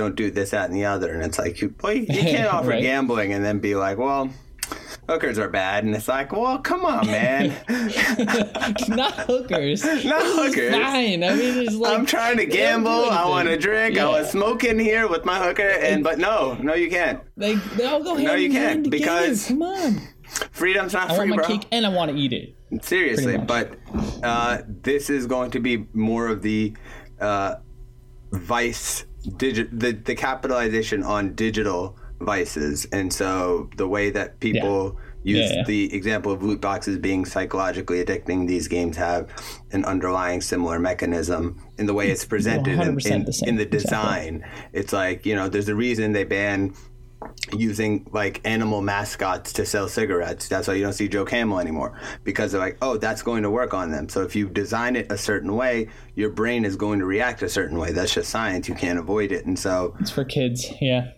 don't 0.00 0.16
do 0.16 0.30
this, 0.30 0.50
that, 0.50 0.68
and 0.68 0.74
the 0.76 0.84
other. 0.86 1.12
And 1.12 1.22
it's 1.22 1.38
like, 1.38 1.60
you, 1.60 1.74
well, 1.82 1.92
you 1.92 2.06
can't 2.06 2.48
offer 2.54 2.68
Right. 2.70 2.82
gambling 2.82 3.32
and 3.32 3.44
then 3.44 3.58
be 3.60 3.74
like, 3.74 3.98
well, 3.98 4.30
hookers 5.08 5.38
are 5.38 5.48
bad. 5.48 5.84
And 5.84 5.94
it's 5.94 6.08
like, 6.08 6.32
well, 6.32 6.58
come 6.58 6.84
on, 6.84 7.06
man. 7.06 7.48
Not 8.88 9.14
hookers. 9.14 9.84
Not 9.84 10.22
hookers. 10.22 10.72
Fine. 10.72 11.22
I 11.24 11.34
mean, 11.34 11.58
it's 11.66 11.74
like 11.74 11.98
I'm 11.98 12.06
trying 12.06 12.36
to 12.38 12.46
they 12.46 12.56
don't 12.56 12.82
do 12.82 12.84
gamble. 12.84 13.10
I 13.10 13.28
want 13.28 13.48
to 13.48 13.56
drink. 13.56 13.96
I 13.98 14.02
Yeah. 14.02 14.08
was 14.08 14.30
smoking 14.30 14.78
here 14.78 15.08
with 15.08 15.24
my 15.24 15.38
hooker, 15.44 15.68
and 15.68 16.02
but 16.04 16.18
no, 16.18 16.54
no, 16.60 16.74
you 16.74 16.88
can't. 16.90 17.20
They 17.36 17.54
they 17.76 17.86
all 17.86 18.02
go 18.02 18.14
hand 18.14 18.26
No, 18.26 18.34
you 18.34 18.50
can't, 18.50 18.90
because- 18.90 19.48
Come 19.48 19.62
on. 19.62 20.00
Freedom's 20.52 20.92
not 20.92 21.10
I 21.10 21.16
free, 21.16 21.28
want 21.28 21.30
my 21.30 21.36
bro. 21.38 21.46
cake 21.58 21.66
and 21.72 21.84
I 21.84 21.88
want 21.88 22.12
to 22.12 22.16
eat 22.16 22.32
it. 22.32 22.54
Seriously, 22.84 23.36
but 23.36 23.74
uh, 24.22 24.58
this 24.82 25.10
is 25.10 25.26
going 25.26 25.50
to 25.50 25.58
be 25.58 25.88
more 25.92 26.28
of 26.28 26.40
the 26.42 26.72
uh, 27.20 27.56
vice 28.30 29.06
digi- 29.26 29.68
the 29.72 29.92
the 29.92 30.14
capitalization 30.14 31.02
on 31.02 31.34
digital 31.34 31.96
vices, 32.20 32.86
and 32.92 33.12
so 33.12 33.68
the 33.76 33.88
way 33.88 34.10
that 34.10 34.40
people 34.40 34.98
use 35.22 35.50
Yeah, 35.50 35.56
yeah. 35.56 35.64
the 35.66 35.94
example 35.94 36.32
of 36.32 36.42
loot 36.42 36.60
boxes 36.62 36.96
being 36.98 37.26
psychologically 37.26 38.02
addicting, 38.02 38.48
these 38.48 38.68
games 38.68 38.96
have 38.96 39.28
an 39.72 39.84
underlying 39.84 40.40
similar 40.40 40.78
mechanism 40.78 41.60
in 41.76 41.84
the 41.86 41.92
way 41.94 42.10
it's 42.10 42.24
presented 42.24 42.68
in, 42.80 42.80
in, 42.80 42.94
the 43.24 43.44
in 43.46 43.56
the 43.56 43.62
exactly. 43.62 43.66
design. 43.68 44.44
It's 44.72 44.92
like 44.92 45.26
you 45.26 45.34
know, 45.34 45.48
there's 45.48 45.68
a 45.68 45.74
reason 45.74 46.12
they 46.12 46.24
ban 46.24 46.74
using 47.52 48.06
like 48.12 48.40
animal 48.46 48.80
mascots 48.80 49.52
to 49.54 49.66
sell 49.66 49.88
cigarettes. 49.88 50.48
That's 50.48 50.68
why 50.68 50.74
you 50.74 50.82
don't 50.82 50.92
see 50.94 51.08
Joe 51.08 51.24
Camel 51.24 51.58
anymore 51.60 51.98
because 52.24 52.52
they're 52.52 52.60
like, 52.60 52.78
oh, 52.80 52.96
that's 52.96 53.22
going 53.22 53.42
to 53.42 53.50
work 53.50 53.74
on 53.74 53.90
them. 53.90 54.08
So 54.08 54.22
if 54.22 54.34
you 54.34 54.48
design 54.48 54.96
it 54.96 55.10
a 55.12 55.18
certain 55.18 55.54
way, 55.54 55.88
your 56.14 56.30
brain 56.30 56.64
is 56.64 56.76
going 56.76 56.98
to 57.00 57.04
react 57.06 57.42
a 57.42 57.48
certain 57.48 57.78
way. 57.78 57.92
That's 57.92 58.14
just 58.14 58.30
science. 58.30 58.68
You 58.68 58.74
can't 58.74 58.98
avoid 58.98 59.32
it. 59.32 59.44
And 59.46 59.58
so 59.58 59.94
It's 60.00 60.10
for 60.10 60.24
kids. 60.24 60.66
Yeah. 60.80 61.10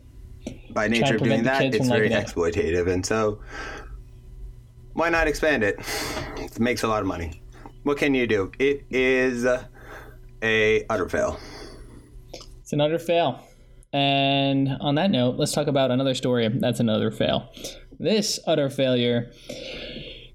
by 0.72 0.88
nature 0.88 1.16
of 1.16 1.22
doing 1.22 1.44
that, 1.44 1.62
it's 1.74 1.88
very 1.88 2.08
it. 2.08 2.12
exploitative. 2.12 2.88
And 2.88 3.04
so 3.06 3.40
why 4.94 5.08
not 5.08 5.28
expand 5.28 5.62
it? 5.62 5.78
It 6.36 6.58
makes 6.58 6.82
a 6.82 6.88
lot 6.88 7.00
of 7.00 7.06
money. 7.06 7.42
What 7.84 7.98
can 7.98 8.14
you 8.14 8.26
do? 8.26 8.50
It 8.58 8.86
is 8.90 9.44
a 10.42 10.84
utter 10.90 11.08
fail. 11.08 11.38
It's 12.60 12.72
an 12.72 12.80
utter 12.80 12.98
fail. 12.98 13.40
And 13.92 14.76
on 14.80 14.94
that 14.94 15.10
note, 15.10 15.36
let's 15.36 15.52
talk 15.52 15.66
about 15.66 15.90
another 15.90 16.14
story 16.14 16.48
that's 16.48 16.80
another 16.80 17.10
fail. 17.10 17.52
This 17.98 18.40
utter 18.46 18.70
failure. 18.70 19.30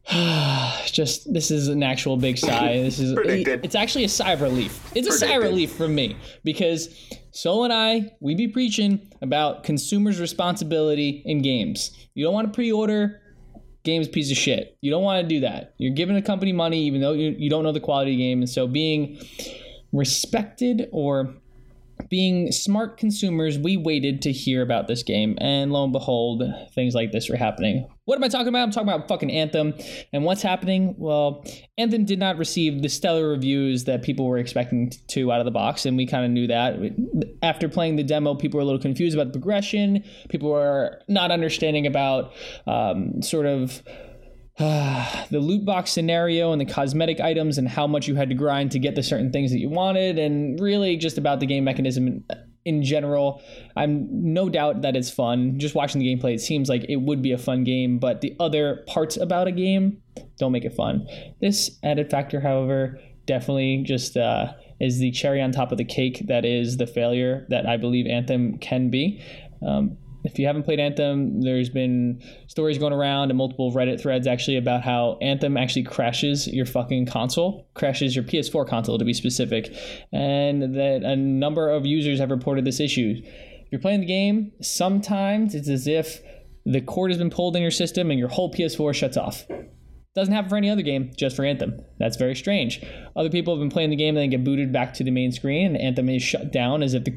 Just 0.85 1.31
this 1.33 1.51
is 1.51 1.67
an 1.67 1.83
actual 1.83 2.17
big 2.17 2.37
sigh. 2.37 2.77
This 2.77 2.99
is 2.99 3.13
Predicted. 3.13 3.65
it's 3.65 3.75
actually 3.75 4.05
a 4.05 4.09
sigh 4.09 4.31
of 4.31 4.41
relief. 4.41 4.79
It's 4.95 5.07
a 5.07 5.11
sigh 5.11 5.33
of 5.33 5.43
relief 5.43 5.73
from 5.73 5.95
me 5.95 6.15
because 6.43 6.89
Sol 7.31 7.65
and 7.65 7.73
I 7.73 8.11
we 8.21 8.35
be 8.35 8.47
preaching 8.47 9.11
about 9.21 9.63
consumers' 9.63 10.19
responsibility 10.21 11.23
in 11.25 11.41
games. 11.41 11.91
You 12.13 12.23
don't 12.23 12.33
want 12.33 12.47
to 12.47 12.53
pre-order 12.55 13.21
game's 13.83 14.07
piece 14.07 14.31
of 14.31 14.37
shit. 14.37 14.77
You 14.81 14.91
don't 14.91 15.03
want 15.03 15.21
to 15.21 15.27
do 15.27 15.41
that. 15.41 15.73
You're 15.77 15.93
giving 15.93 16.15
a 16.15 16.21
company 16.21 16.53
money 16.53 16.83
even 16.83 17.01
though 17.01 17.13
you, 17.13 17.35
you 17.37 17.49
don't 17.49 17.63
know 17.63 17.71
the 17.71 17.79
quality 17.79 18.11
of 18.11 18.17
the 18.17 18.23
game. 18.23 18.39
And 18.39 18.49
so 18.49 18.65
being 18.67 19.19
respected 19.91 20.87
or 20.91 21.35
being 22.09 22.51
smart 22.51 22.97
consumers, 22.97 23.57
we 23.57 23.77
waited 23.77 24.21
to 24.23 24.31
hear 24.31 24.61
about 24.61 24.87
this 24.87 25.03
game, 25.03 25.37
and 25.39 25.71
lo 25.71 25.83
and 25.83 25.93
behold, 25.93 26.43
things 26.73 26.95
like 26.95 27.11
this 27.11 27.29
were 27.29 27.35
happening. 27.35 27.87
What 28.05 28.15
am 28.15 28.23
I 28.23 28.29
talking 28.29 28.47
about? 28.47 28.63
I'm 28.63 28.71
talking 28.71 28.87
about 28.87 29.09
fucking 29.09 29.31
Anthem. 29.31 29.73
And 30.13 30.23
what's 30.23 30.41
happening? 30.41 30.95
Well, 30.97 31.43
Anthem 31.77 32.05
did 32.05 32.19
not 32.19 32.37
receive 32.37 32.81
the 32.81 32.87
stellar 32.87 33.27
reviews 33.27 33.83
that 33.83 34.01
people 34.01 34.25
were 34.25 34.37
expecting 34.37 34.91
to 35.07 35.31
out 35.31 35.39
of 35.39 35.45
the 35.45 35.51
box, 35.51 35.85
and 35.85 35.97
we 35.97 36.05
kind 36.05 36.23
of 36.23 36.31
knew 36.31 36.47
that. 36.47 36.75
After 37.43 37.67
playing 37.67 37.97
the 37.97 38.03
demo, 38.03 38.35
people 38.35 38.57
were 38.59 38.61
a 38.61 38.65
little 38.65 38.81
confused 38.81 39.13
about 39.13 39.33
the 39.33 39.39
progression. 39.39 40.03
People 40.29 40.51
were 40.51 41.01
not 41.09 41.31
understanding 41.31 41.85
about 41.85 42.31
um, 42.65 43.21
sort 43.21 43.45
of 43.45 43.83
the 45.29 45.39
loot 45.39 45.63
box 45.65 45.91
scenario 45.91 46.51
and 46.51 46.59
the 46.59 46.65
cosmetic 46.65 47.19
items 47.19 47.59
and 47.59 47.67
how 47.67 47.85
much 47.85 48.07
you 48.07 48.15
had 48.15 48.27
to 48.27 48.33
grind 48.33 48.71
to 48.71 48.79
get 48.79 48.95
the 48.95 49.03
certain 49.03 49.31
things 49.31 49.51
that 49.51 49.59
you 49.59 49.69
wanted 49.69 50.17
and 50.17 50.59
really 50.59 50.97
just 50.97 51.19
about 51.19 51.39
the 51.39 51.45
game 51.45 51.63
mechanism 51.63 52.23
in, 52.65 52.83
general, 52.83 53.41
I'm 53.75 54.07
no 54.33 54.49
doubt 54.49 54.81
that 54.81 54.95
it's 54.95 55.11
fun. 55.11 55.59
Just 55.59 55.75
watching 55.75 55.99
the 55.99 56.07
gameplay, 56.07 56.33
it 56.33 56.41
seems 56.41 56.69
like 56.69 56.85
it 56.89 56.97
would 56.97 57.21
be 57.21 57.31
a 57.31 57.37
fun 57.37 57.63
game, 57.63 57.99
but 57.99 58.21
the 58.21 58.35
other 58.39 58.83
parts 58.87 59.15
about 59.15 59.47
a 59.47 59.51
game 59.51 60.01
don't 60.39 60.51
make 60.51 60.65
it 60.65 60.73
fun. 60.73 61.07
This 61.39 61.77
added 61.83 62.09
factor, 62.09 62.41
however, 62.41 62.99
definitely 63.27 63.83
just 63.85 64.17
uh, 64.17 64.53
is 64.79 64.97
the 64.97 65.11
cherry 65.11 65.39
on 65.39 65.51
top 65.51 65.71
of 65.71 65.77
the 65.77 65.85
cake 65.85 66.23
that 66.27 66.45
is 66.45 66.77
the 66.77 66.87
failure 66.87 67.45
that 67.49 67.67
I 67.67 67.77
believe 67.77 68.07
Anthem 68.07 68.57
can 68.57 68.89
be. 68.89 69.23
Um, 69.65 69.97
if 70.27 70.37
you 70.37 70.45
haven't 70.45 70.63
played 70.63 70.79
Anthem, 70.79 71.41
there's 71.41 71.69
been 71.69 72.21
stories 72.47 72.77
going 72.77 72.91
around 72.91 73.31
and 73.31 73.37
multiple 73.37 73.71
Reddit 73.71 74.01
threads 74.01 74.27
actually 74.27 74.57
about 74.57 74.83
how 74.83 75.17
Anthem 75.21 75.55
actually 75.55 75.83
crashes 75.83 76.47
your 76.47 76.65
fucking 76.65 77.05
console, 77.05 77.69
crashes 77.73 78.13
your 78.13 78.25
PS4 78.25 78.67
console 78.67 78.97
to 78.97 79.05
be 79.05 79.13
specific, 79.13 79.73
and 80.11 80.75
that 80.75 81.01
a 81.03 81.15
number 81.15 81.69
of 81.69 81.85
users 81.85 82.19
have 82.19 82.29
reported 82.29 82.65
this 82.65 82.81
issue. 82.81 83.15
If 83.15 83.71
you're 83.71 83.81
playing 83.81 84.01
the 84.01 84.05
game, 84.05 84.51
sometimes 84.61 85.55
it's 85.55 85.69
as 85.69 85.87
if 85.87 86.21
the 86.65 86.81
cord 86.81 87.11
has 87.11 87.17
been 87.17 87.29
pulled 87.29 87.55
in 87.55 87.61
your 87.61 87.71
system 87.71 88.11
and 88.11 88.19
your 88.19 88.29
whole 88.29 88.51
PS4 88.51 88.93
shuts 88.93 89.15
off. 89.15 89.45
Doesn't 90.13 90.33
happen 90.33 90.49
for 90.49 90.57
any 90.57 90.69
other 90.69 90.81
game, 90.81 91.11
just 91.15 91.35
for 91.35 91.45
Anthem. 91.45 91.79
That's 91.99 92.17
very 92.17 92.35
strange. 92.35 92.83
Other 93.15 93.29
people 93.29 93.53
have 93.53 93.61
been 93.61 93.69
playing 93.69 93.91
the 93.91 93.95
game 93.95 94.17
and 94.17 94.23
then 94.23 94.29
get 94.29 94.43
booted 94.43 94.73
back 94.73 94.93
to 94.95 95.03
the 95.03 95.11
main 95.11 95.31
screen, 95.31 95.67
and 95.67 95.77
Anthem 95.77 96.09
is 96.09 96.21
shut 96.21 96.51
down 96.51 96.83
as 96.83 96.93
if 96.93 97.05
the 97.05 97.15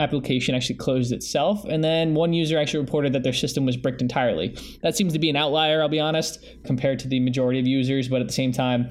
application 0.00 0.54
actually 0.54 0.76
closed 0.76 1.12
itself. 1.12 1.64
And 1.64 1.82
then 1.82 2.14
one 2.14 2.32
user 2.32 2.58
actually 2.58 2.80
reported 2.80 3.12
that 3.14 3.24
their 3.24 3.32
system 3.32 3.66
was 3.66 3.76
bricked 3.76 4.00
entirely. 4.00 4.56
That 4.82 4.96
seems 4.96 5.12
to 5.12 5.18
be 5.18 5.28
an 5.28 5.36
outlier, 5.36 5.82
I'll 5.82 5.88
be 5.88 6.00
honest, 6.00 6.44
compared 6.64 7.00
to 7.00 7.08
the 7.08 7.20
majority 7.20 7.58
of 7.58 7.66
users. 7.66 8.08
But 8.08 8.20
at 8.20 8.28
the 8.28 8.32
same 8.32 8.52
time, 8.52 8.90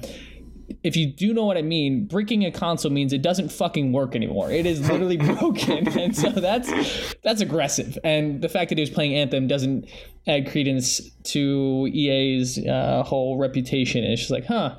if 0.82 0.96
you 0.96 1.06
do 1.06 1.32
know 1.32 1.44
what 1.44 1.56
I 1.56 1.62
mean, 1.62 2.06
bricking 2.06 2.44
a 2.44 2.50
console 2.50 2.90
means 2.90 3.12
it 3.12 3.22
doesn't 3.22 3.50
fucking 3.50 3.92
work 3.92 4.14
anymore. 4.14 4.50
It 4.50 4.66
is 4.66 4.88
literally 4.88 5.16
broken, 5.38 5.88
and 5.98 6.14
so 6.14 6.30
that's 6.30 7.14
that's 7.24 7.40
aggressive. 7.40 7.98
And 8.04 8.42
the 8.42 8.48
fact 8.48 8.68
that 8.68 8.78
he 8.78 8.82
was 8.82 8.90
playing 8.90 9.14
Anthem 9.14 9.48
doesn't 9.48 9.88
add 10.26 10.50
credence 10.50 11.00
to 11.24 11.88
EA's 11.90 12.58
uh, 12.58 13.02
whole 13.02 13.38
reputation. 13.38 14.04
It's 14.04 14.20
just 14.20 14.30
like, 14.30 14.46
huh. 14.46 14.76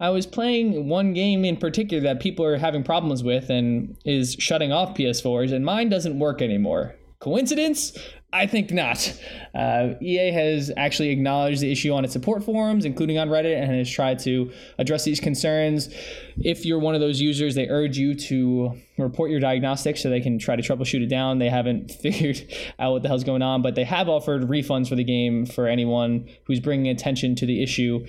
I 0.00 0.10
was 0.10 0.26
playing 0.26 0.88
one 0.88 1.12
game 1.12 1.44
in 1.44 1.56
particular 1.56 2.02
that 2.04 2.20
people 2.20 2.44
are 2.44 2.56
having 2.56 2.84
problems 2.84 3.24
with 3.24 3.50
and 3.50 3.96
is 4.04 4.36
shutting 4.38 4.72
off 4.72 4.96
PS4s, 4.96 5.52
and 5.52 5.64
mine 5.64 5.88
doesn't 5.88 6.18
work 6.18 6.40
anymore. 6.40 6.94
Coincidence? 7.18 7.98
I 8.32 8.46
think 8.46 8.70
not. 8.70 9.18
Uh, 9.54 9.94
EA 10.02 10.30
has 10.30 10.70
actually 10.76 11.08
acknowledged 11.08 11.62
the 11.62 11.72
issue 11.72 11.92
on 11.94 12.04
its 12.04 12.12
support 12.12 12.44
forums, 12.44 12.84
including 12.84 13.18
on 13.18 13.30
Reddit, 13.30 13.60
and 13.60 13.72
has 13.72 13.90
tried 13.90 14.18
to 14.20 14.52
address 14.78 15.04
these 15.04 15.18
concerns. 15.18 15.88
If 16.36 16.66
you're 16.66 16.78
one 16.78 16.94
of 16.94 17.00
those 17.00 17.22
users, 17.22 17.54
they 17.54 17.68
urge 17.68 17.96
you 17.96 18.14
to 18.14 18.78
report 18.98 19.30
your 19.30 19.40
diagnostics 19.40 20.02
so 20.02 20.10
they 20.10 20.20
can 20.20 20.38
try 20.38 20.56
to 20.56 20.62
troubleshoot 20.62 21.02
it 21.02 21.08
down. 21.08 21.38
They 21.38 21.48
haven't 21.48 21.90
figured 22.02 22.46
out 22.78 22.92
what 22.92 23.02
the 23.02 23.08
hell's 23.08 23.24
going 23.24 23.42
on, 23.42 23.62
but 23.62 23.74
they 23.74 23.84
have 23.84 24.10
offered 24.10 24.42
refunds 24.42 24.88
for 24.88 24.94
the 24.94 25.04
game 25.04 25.46
for 25.46 25.66
anyone 25.66 26.28
who's 26.44 26.60
bringing 26.60 26.88
attention 26.88 27.34
to 27.36 27.46
the 27.46 27.62
issue 27.62 28.06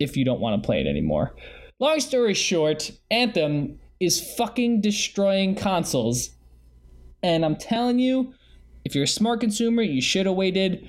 if 0.00 0.16
you 0.16 0.24
don't 0.24 0.40
want 0.40 0.60
to 0.60 0.66
play 0.66 0.80
it 0.80 0.86
anymore. 0.86 1.34
Long 1.78 2.00
story 2.00 2.34
short, 2.34 2.90
Anthem 3.10 3.78
is 4.00 4.34
fucking 4.36 4.80
destroying 4.80 5.54
consoles. 5.54 6.30
And 7.22 7.44
I'm 7.44 7.56
telling 7.56 7.98
you, 7.98 8.34
if 8.84 8.94
you're 8.94 9.04
a 9.04 9.08
smart 9.08 9.40
consumer, 9.40 9.82
you 9.82 10.00
should 10.00 10.26
have 10.26 10.34
waited. 10.34 10.88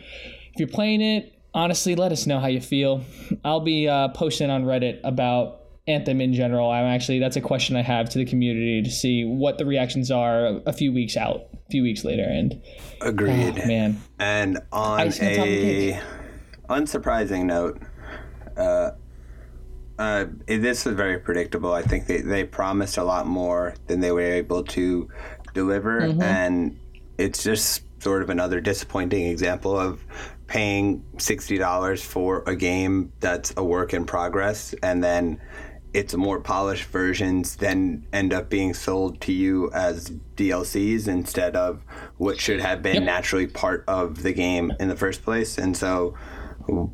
If 0.53 0.59
you're 0.59 0.67
playing 0.67 1.01
it, 1.01 1.33
honestly, 1.53 1.95
let 1.95 2.11
us 2.11 2.25
know 2.25 2.39
how 2.39 2.47
you 2.47 2.61
feel. 2.61 3.03
I'll 3.43 3.59
be 3.59 3.87
uh, 3.87 4.09
posting 4.09 4.49
on 4.49 4.63
Reddit 4.63 5.01
about 5.03 5.61
Anthem 5.87 6.21
in 6.21 6.33
general. 6.33 6.69
I'm 6.71 6.85
actually, 6.85 7.19
that's 7.19 7.35
a 7.35 7.41
question 7.41 7.75
I 7.75 7.81
have 7.81 8.09
to 8.09 8.17
the 8.17 8.25
community 8.25 8.81
to 8.81 8.89
see 8.89 9.25
what 9.25 9.57
the 9.57 9.65
reactions 9.65 10.09
are 10.09 10.61
a 10.65 10.73
few 10.73 10.93
weeks 10.93 11.17
out, 11.17 11.41
a 11.53 11.69
few 11.69 11.83
weeks 11.83 12.03
later. 12.05 12.23
And 12.23 12.61
Agreed. 13.01 13.59
oh, 13.61 13.67
man, 13.67 14.01
And 14.19 14.59
on 14.71 15.01
Icing 15.01 15.27
on 15.27 15.35
top 15.35 15.45
of 15.45 15.51
the 15.51 15.91
a 15.91 16.01
unsurprising 16.69 17.45
note, 17.45 17.81
uh, 18.55 18.91
uh, 20.01 20.25
this 20.47 20.85
is 20.87 20.93
very 20.93 21.19
predictable. 21.19 21.71
I 21.73 21.83
think 21.83 22.07
they, 22.07 22.21
they 22.21 22.43
promised 22.43 22.97
a 22.97 23.03
lot 23.03 23.25
more 23.27 23.75
than 23.87 23.99
they 23.99 24.11
were 24.11 24.21
able 24.43 24.63
to 24.77 25.09
deliver, 25.53 26.01
Mm-hmm. 26.01 26.21
and 26.21 26.79
it's 27.17 27.43
just 27.43 27.83
sort 28.01 28.21
of 28.23 28.29
another 28.29 28.59
disappointing 28.61 29.27
example 29.27 29.77
of 29.79 30.03
paying 30.47 31.03
sixty 31.17 31.57
dollars 31.57 32.01
for 32.03 32.43
a 32.47 32.55
game 32.55 33.11
that's 33.19 33.53
a 33.57 33.63
work 33.63 33.93
in 33.93 34.05
progress, 34.05 34.73
and 34.81 35.03
then 35.03 35.39
its 35.93 36.15
more 36.15 36.39
polished 36.39 36.85
versions 36.85 37.57
then 37.57 38.07
end 38.13 38.33
up 38.33 38.49
being 38.49 38.73
sold 38.73 39.19
to 39.19 39.33
you 39.33 39.69
as 39.73 40.09
DLCs 40.37 41.07
instead 41.07 41.53
of 41.55 41.83
what 42.17 42.39
should 42.39 42.61
have 42.61 42.81
been 42.81 42.95
Yep. 42.95 43.03
naturally 43.03 43.47
part 43.47 43.83
of 43.89 44.23
the 44.23 44.31
game 44.33 44.71
in 44.79 44.87
the 44.87 44.95
first 44.95 45.21
place. 45.21 45.57
And 45.57 45.75
so 45.75 46.13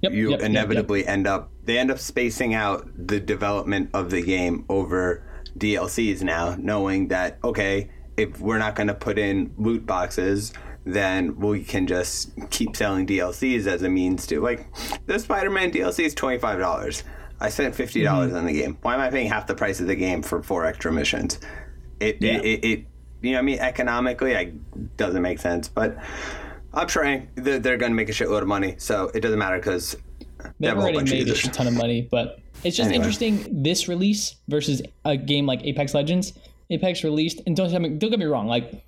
Yep, 0.01 0.13
you 0.13 0.31
yep, 0.31 0.39
yep, 0.41 0.49
inevitably 0.49 1.05
end 1.07 1.27
up 1.27 1.51
they 1.63 1.77
end 1.77 1.91
up 1.91 1.99
spacing 1.99 2.53
out 2.53 2.87
the 2.95 3.19
development 3.19 3.89
of 3.93 4.09
the 4.09 4.21
game 4.21 4.65
over 4.69 5.23
DLCs 5.57 6.21
now, 6.23 6.55
knowing 6.57 7.07
that 7.09 7.39
okay, 7.43 7.89
if 8.15 8.39
we're 8.39 8.57
not 8.59 8.75
going 8.75 8.87
to 8.87 8.93
put 8.93 9.17
in 9.19 9.53
loot 9.57 9.85
boxes, 9.85 10.53
then 10.85 11.37
we 11.39 11.63
can 11.63 11.87
just 11.87 12.31
keep 12.49 12.75
selling 12.75 13.05
DLCs 13.05 13.65
as 13.67 13.81
a 13.83 13.89
means 13.89 14.25
to 14.27 14.39
like 14.41 14.67
the 15.05 15.17
Spider-Man 15.19 15.71
DLC 15.71 16.05
is 16.05 16.13
twenty 16.13 16.37
five 16.39 16.59
dollars. 16.59 17.03
I 17.39 17.49
spent 17.49 17.75
fifty 17.75 18.03
dollars 18.03 18.29
Mm-hmm. 18.29 18.37
on 18.37 18.45
the 18.45 18.53
game. 18.53 18.77
Why 18.81 18.95
am 18.95 18.99
I 19.01 19.09
paying 19.09 19.29
half 19.29 19.45
the 19.47 19.55
price 19.55 19.79
of 19.79 19.87
the 19.87 19.95
game 19.95 20.21
for 20.23 20.41
four 20.41 20.65
extra 20.65 20.91
missions? 20.91 21.39
It 21.99 22.17
Yeah. 22.21 22.37
it, 22.37 22.45
it, 22.45 22.65
it 22.65 22.85
you 23.21 23.31
know 23.31 23.37
what 23.37 23.41
I 23.41 23.45
mean 23.45 23.59
economically 23.59 24.35
I 24.37 24.53
doesn't 24.97 25.21
make 25.21 25.39
sense, 25.39 25.67
but 25.67 25.97
I'm 26.77 26.87
trying. 26.87 27.27
They're, 27.35 27.59
they're 27.59 27.77
going 27.77 27.91
to 27.91 27.95
make 27.95 28.09
a 28.09 28.13
shitload 28.13 28.41
of 28.43 28.47
money, 28.47 28.75
so 28.77 29.11
it 29.13 29.21
doesn't 29.21 29.39
matter 29.39 29.57
because 29.57 29.97
They've 30.59 30.77
already 30.77 31.03
made 31.03 31.27
a 31.27 31.35
shit 31.35 31.53
ton 31.53 31.67
of 31.67 31.73
money, 31.73 32.07
but 32.11 32.39
it's 32.63 32.77
just 32.77 32.89
Anyway. 32.89 32.95
interesting 32.95 33.63
this 33.63 33.87
release 33.87 34.35
versus 34.47 34.81
a 35.05 35.17
game 35.17 35.45
like 35.45 35.63
Apex 35.63 35.93
Legends. 35.93 36.33
Apex 36.69 37.03
released, 37.03 37.41
and 37.47 37.55
don't 37.55 37.69
get 37.69 37.81
me, 37.81 37.89
don't 37.89 38.09
get 38.09 38.19
me 38.19 38.25
wrong. 38.25 38.47
Like 38.47 38.83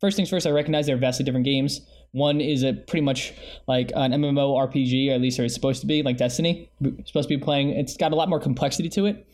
first 0.00 0.16
things 0.16 0.30
first, 0.30 0.46
I 0.46 0.50
recognize 0.50 0.86
they're 0.86 0.96
vastly 0.96 1.24
different 1.24 1.44
games. 1.44 1.82
One 2.12 2.40
is 2.40 2.62
a 2.62 2.72
pretty 2.72 3.02
much 3.02 3.34
like 3.66 3.90
an 3.94 4.12
MMO 4.12 4.56
RPG, 4.68 5.10
or 5.10 5.14
at 5.14 5.20
least 5.20 5.38
it's 5.38 5.52
supposed 5.52 5.80
to 5.80 5.86
be, 5.86 6.02
like 6.02 6.16
Destiny. 6.16 6.70
It's 6.80 7.10
supposed 7.10 7.28
to 7.28 7.36
be 7.36 7.42
playing. 7.42 7.70
It's 7.70 7.96
got 7.96 8.12
a 8.12 8.16
lot 8.16 8.28
more 8.28 8.40
complexity 8.40 8.88
to 8.90 9.06
it, 9.06 9.26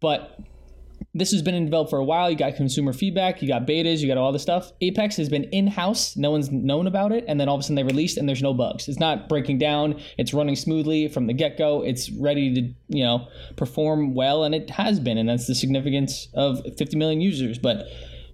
but 0.00 0.40
this 1.14 1.30
has 1.32 1.42
been 1.42 1.54
in 1.54 1.66
develop 1.66 1.90
for 1.90 1.98
a 1.98 2.04
while. 2.04 2.30
You 2.30 2.36
got 2.36 2.56
consumer 2.56 2.92
feedback, 2.92 3.42
you 3.42 3.48
got 3.48 3.66
betas, 3.66 3.98
you 3.98 4.08
got 4.08 4.16
all 4.16 4.32
this 4.32 4.42
stuff. 4.42 4.72
Apex 4.80 5.16
has 5.16 5.28
been 5.28 5.44
in 5.44 5.66
house, 5.66 6.16
no 6.16 6.30
one's 6.30 6.50
known 6.50 6.86
about 6.86 7.12
it, 7.12 7.24
and 7.28 7.38
then 7.38 7.48
all 7.48 7.56
of 7.56 7.60
a 7.60 7.62
sudden 7.62 7.76
they 7.76 7.82
released 7.82 8.16
and 8.16 8.28
there's 8.28 8.42
no 8.42 8.54
bugs. 8.54 8.88
It's 8.88 8.98
not 8.98 9.28
breaking 9.28 9.58
down, 9.58 10.00
it's 10.16 10.32
running 10.32 10.56
smoothly 10.56 11.08
from 11.08 11.26
the 11.26 11.34
get 11.34 11.58
go. 11.58 11.82
It's 11.82 12.10
ready 12.10 12.54
to, 12.54 12.96
you 12.96 13.04
know, 13.04 13.28
perform 13.56 14.14
well, 14.14 14.44
and 14.44 14.54
it 14.54 14.70
has 14.70 15.00
been, 15.00 15.18
and 15.18 15.28
that's 15.28 15.46
the 15.46 15.54
significance 15.54 16.28
of 16.34 16.62
50 16.78 16.96
million 16.96 17.20
users. 17.20 17.58
But 17.58 17.86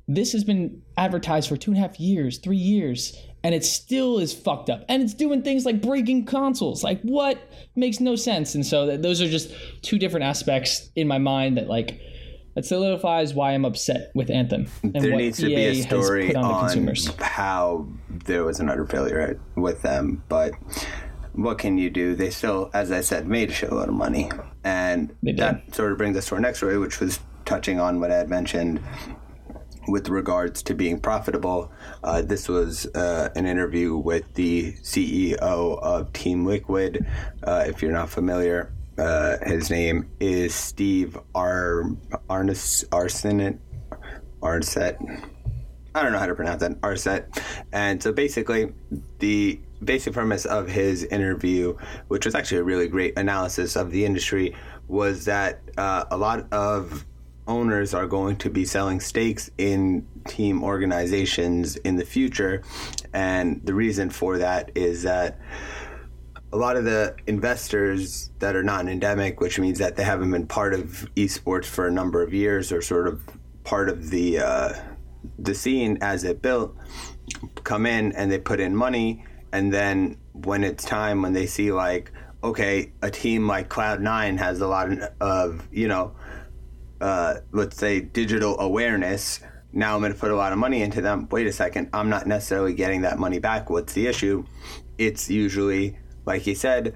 this 0.06 0.32
has 0.32 0.44
been 0.44 0.80
advertised 0.96 1.48
for 1.48 1.56
two 1.56 1.72
and 1.72 1.78
a 1.78 1.82
half 1.82 1.98
years, 1.98 2.38
three 2.38 2.56
years, 2.56 3.16
and 3.42 3.54
it 3.54 3.64
still 3.64 4.18
is 4.18 4.32
fucked 4.32 4.70
up. 4.70 4.84
And 4.88 5.02
it's 5.02 5.14
doing 5.14 5.42
things 5.42 5.64
like 5.64 5.82
breaking 5.82 6.26
consoles. 6.26 6.82
Like, 6.82 7.00
what 7.02 7.38
makes 7.76 8.00
no 8.00 8.16
sense? 8.16 8.54
And 8.54 8.64
so 8.64 8.86
th- 8.86 9.00
those 9.00 9.20
are 9.20 9.28
just 9.28 9.52
two 9.82 9.98
different 9.98 10.24
aspects 10.24 10.90
in 10.96 11.06
my 11.06 11.18
mind 11.18 11.56
that, 11.56 11.68
like, 11.68 12.00
that 12.58 12.66
solidifies 12.66 13.34
why 13.34 13.52
I'm 13.52 13.64
upset 13.64 14.10
with 14.16 14.30
Anthem 14.30 14.66
and 14.82 14.92
there 14.92 15.12
what 15.12 15.18
needs 15.18 15.38
to 15.38 15.46
be 15.46 15.54
a 15.54 15.74
story 15.74 16.34
on, 16.34 16.44
on 16.44 16.60
consumers. 16.62 17.06
how 17.20 17.86
there 18.10 18.42
was 18.42 18.58
an 18.58 18.68
utter 18.68 18.84
failure 18.84 19.40
with 19.54 19.82
them, 19.82 20.24
but 20.28 20.54
what 21.34 21.58
can 21.58 21.78
you 21.78 21.88
do? 21.88 22.16
They 22.16 22.30
still, 22.30 22.68
as 22.74 22.90
I 22.90 23.00
said, 23.00 23.28
made 23.28 23.50
a 23.50 23.52
shitload 23.52 23.86
of 23.86 23.94
money, 23.94 24.28
and 24.64 25.14
that 25.22 25.72
sort 25.72 25.92
of 25.92 25.98
brings 25.98 26.16
us 26.16 26.26
to 26.30 26.34
our 26.34 26.40
next 26.40 26.58
story, 26.58 26.78
which 26.78 26.98
was 26.98 27.20
touching 27.44 27.78
on 27.78 28.00
what 28.00 28.10
I 28.10 28.16
had 28.16 28.28
mentioned 28.28 28.82
with 29.86 30.08
regards 30.08 30.60
to 30.64 30.74
being 30.74 30.98
profitable. 30.98 31.70
Uh, 32.02 32.22
this 32.22 32.48
was 32.48 32.86
uh, 32.86 33.28
an 33.36 33.46
interview 33.46 33.96
with 33.96 34.34
the 34.34 34.72
CEO 34.82 35.38
of 35.38 36.12
Team 36.12 36.44
Liquid. 36.44 37.06
Uh, 37.44 37.66
if 37.68 37.82
you're 37.82 37.92
not 37.92 38.10
familiar, 38.10 38.72
uh, 38.98 39.36
his 39.46 39.70
name 39.70 40.08
is 40.20 40.54
Steve 40.54 41.18
Ar 41.34 41.84
Arnes 42.28 42.84
Arsenet 42.88 43.58
Arset. 44.42 44.98
I 45.94 46.02
don't 46.02 46.12
know 46.12 46.18
how 46.18 46.26
to 46.26 46.34
pronounce 46.34 46.60
that 46.60 46.80
Arset. 46.80 47.26
And 47.72 48.02
so 48.02 48.12
basically, 48.12 48.72
the 49.18 49.60
basic 49.82 50.12
premise 50.12 50.44
of 50.44 50.68
his 50.68 51.04
interview, 51.04 51.76
which 52.08 52.24
was 52.24 52.34
actually 52.34 52.58
a 52.58 52.64
really 52.64 52.88
great 52.88 53.18
analysis 53.18 53.76
of 53.76 53.90
the 53.90 54.04
industry, 54.04 54.54
was 54.88 55.24
that 55.26 55.60
uh, 55.76 56.04
a 56.10 56.16
lot 56.16 56.52
of 56.52 57.04
owners 57.46 57.94
are 57.94 58.06
going 58.06 58.36
to 58.36 58.50
be 58.50 58.64
selling 58.64 59.00
stakes 59.00 59.50
in 59.58 60.06
team 60.28 60.62
organizations 60.62 61.76
in 61.76 61.96
the 61.96 62.04
future. 62.04 62.62
And 63.12 63.64
the 63.64 63.74
reason 63.74 64.10
for 64.10 64.38
that 64.38 64.70
is 64.74 65.02
that 65.04 65.40
a 66.52 66.56
lot 66.56 66.76
of 66.76 66.84
the 66.84 67.14
investors 67.26 68.30
that 68.38 68.56
are 68.56 68.62
not 68.62 68.88
endemic, 68.88 69.40
which 69.40 69.58
means 69.58 69.78
that 69.78 69.96
they 69.96 70.04
haven't 70.04 70.30
been 70.30 70.46
part 70.46 70.72
of 70.72 71.08
esports 71.16 71.66
for 71.66 71.86
a 71.86 71.90
number 71.90 72.22
of 72.22 72.32
years 72.32 72.72
or 72.72 72.80
sort 72.80 73.06
of 73.06 73.22
part 73.64 73.88
of 73.88 74.10
the 74.10 74.38
uh, 74.38 74.72
the 75.38 75.54
scene 75.54 75.98
as 76.00 76.24
it 76.24 76.40
built 76.40 76.74
come 77.64 77.84
in 77.84 78.12
and 78.12 78.32
they 78.32 78.38
put 78.38 78.60
in 78.60 78.74
money. 78.74 79.24
And 79.52 79.72
then 79.72 80.16
when 80.32 80.64
it's 80.64 80.84
time 80.84 81.22
when 81.22 81.32
they 81.32 81.46
see 81.46 81.72
like 81.72 82.12
okay 82.42 82.92
a 83.02 83.10
team 83.10 83.46
like 83.46 83.68
cloud9 83.68 84.38
has 84.38 84.60
a 84.60 84.66
lot 84.66 84.88
of 85.20 85.66
you 85.72 85.88
know 85.88 86.14
uh, 87.00 87.34
let's 87.52 87.76
say 87.76 88.00
digital 88.00 88.58
awareness 88.60 89.40
now 89.72 89.94
i'm 89.94 90.00
going 90.00 90.12
to 90.12 90.18
put 90.18 90.30
a 90.30 90.36
lot 90.36 90.52
of 90.52 90.58
money 90.58 90.82
into 90.82 91.00
them. 91.00 91.28
Wait 91.30 91.46
a 91.46 91.52
second 91.52 91.88
i'm 91.92 92.08
not 92.08 92.26
necessarily 92.26 92.74
getting 92.74 93.02
that 93.02 93.18
money 93.18 93.38
back. 93.38 93.68
What's 93.70 93.92
the 93.92 94.06
issue? 94.06 94.44
It's 94.96 95.28
usually 95.28 95.98
like 96.28 96.46
you 96.46 96.54
said 96.54 96.94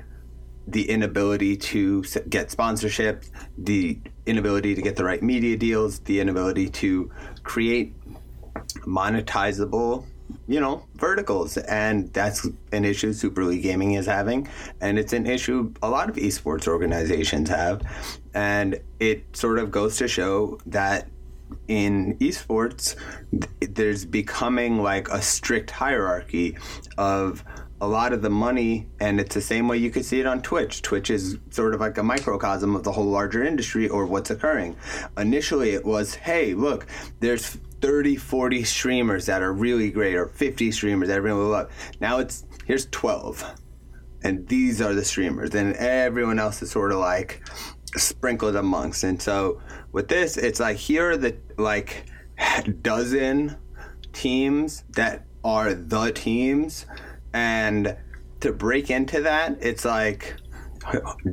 the 0.69 0.89
inability 0.89 1.57
to 1.57 2.03
get 2.29 2.49
sponsorships 2.49 3.31
the 3.59 3.99
inability 4.27 4.77
to 4.77 4.83
get 4.83 4.95
the 4.95 5.05
right 5.05 5.23
media 5.23 5.57
deals 5.57 5.99
the 6.11 6.21
inability 6.21 6.69
to 6.69 7.11
create 7.43 7.89
monetizable 8.99 10.05
you 10.47 10.61
know 10.61 10.85
verticals. 10.95 11.57
And 11.57 12.13
that's 12.13 12.47
an 12.73 12.85
issue 12.85 13.13
super 13.13 13.45
league 13.45 13.63
gaming 13.63 13.95
is 13.95 14.07
having. 14.07 14.49
And 14.81 14.99
it's 14.99 15.13
an 15.13 15.27
issue 15.27 15.73
a 15.83 15.89
lot 15.89 16.09
of 16.09 16.17
esports 16.17 16.67
organizations 16.67 17.49
have. 17.49 17.83
And 18.35 18.81
it 19.01 19.37
sort 19.37 19.59
of 19.59 19.71
goes 19.71 19.97
to 19.99 20.09
show 20.09 20.59
that 20.67 21.09
in 21.69 22.17
esports 22.19 22.97
there's 23.61 24.05
becoming 24.05 24.79
like 24.79 25.09
a 25.09 25.21
strict 25.21 25.71
hierarchy 25.71 26.57
of 26.97 27.45
a 27.83 27.87
lot 27.87 28.13
of 28.13 28.23
the 28.23 28.31
money 28.31 28.87
and 29.01 29.19
it's 29.19 29.35
the 29.35 29.41
same 29.41 29.67
way 29.67 29.77
you 29.77 29.91
could 29.91 30.05
see 30.05 30.21
it 30.21 30.27
on 30.27 30.41
twitch. 30.41 30.83
Twitch 30.83 31.11
is 31.11 31.37
sort 31.51 31.75
of 31.75 31.81
like 31.81 31.99
a 31.99 32.03
microcosm 32.03 32.77
of 32.77 32.85
the 32.85 32.93
whole 32.93 33.07
larger 33.07 33.43
industry 33.43 33.89
or 33.89 34.07
what's 34.07 34.31
occurring. 34.31 34.77
Initially 35.19 35.71
it 35.71 35.85
was 35.85 36.15
hey 36.15 36.55
look 36.55 36.87
there's 37.19 37.45
30 37.81 38.15
40 38.15 38.63
streamers 38.63 39.27
that 39.27 39.43
are 39.43 39.53
really 39.53 39.91
great 39.91 40.15
or 40.15 40.27
50 40.27 40.71
streamers 40.71 41.09
that 41.09 41.17
everyone 41.17 41.41
will 41.41 41.49
love. 41.49 41.73
Now 42.01 42.19
it's 42.19 42.45
here's 42.67 42.87
12 42.87 43.45
and 44.23 44.47
these 44.47 44.81
are 44.81 44.95
the 44.95 45.05
streamers 45.05 45.53
and 45.53 45.75
everyone 45.75 46.39
else 46.39 46.63
is 46.63 46.71
sort 46.71 46.93
of 46.93 46.99
like 46.99 47.43
sprinkled 47.97 48.55
amongst. 48.55 49.03
And 49.03 49.21
so 49.21 49.61
with 49.91 50.07
this 50.07 50.37
it's 50.37 50.61
like 50.61 50.77
here 50.77 51.11
are 51.11 51.17
the 51.17 51.37
like 51.59 52.05
dozen 52.83 53.57
teams 54.13 54.85
that 54.91 55.27
are 55.43 55.75
the 55.75 56.13
teams 56.13 56.87
and 57.35 57.97
to 58.41 58.53
break 58.53 58.91
into 58.91 59.23
that 59.23 59.57
it's 59.61 59.85
like 59.85 60.35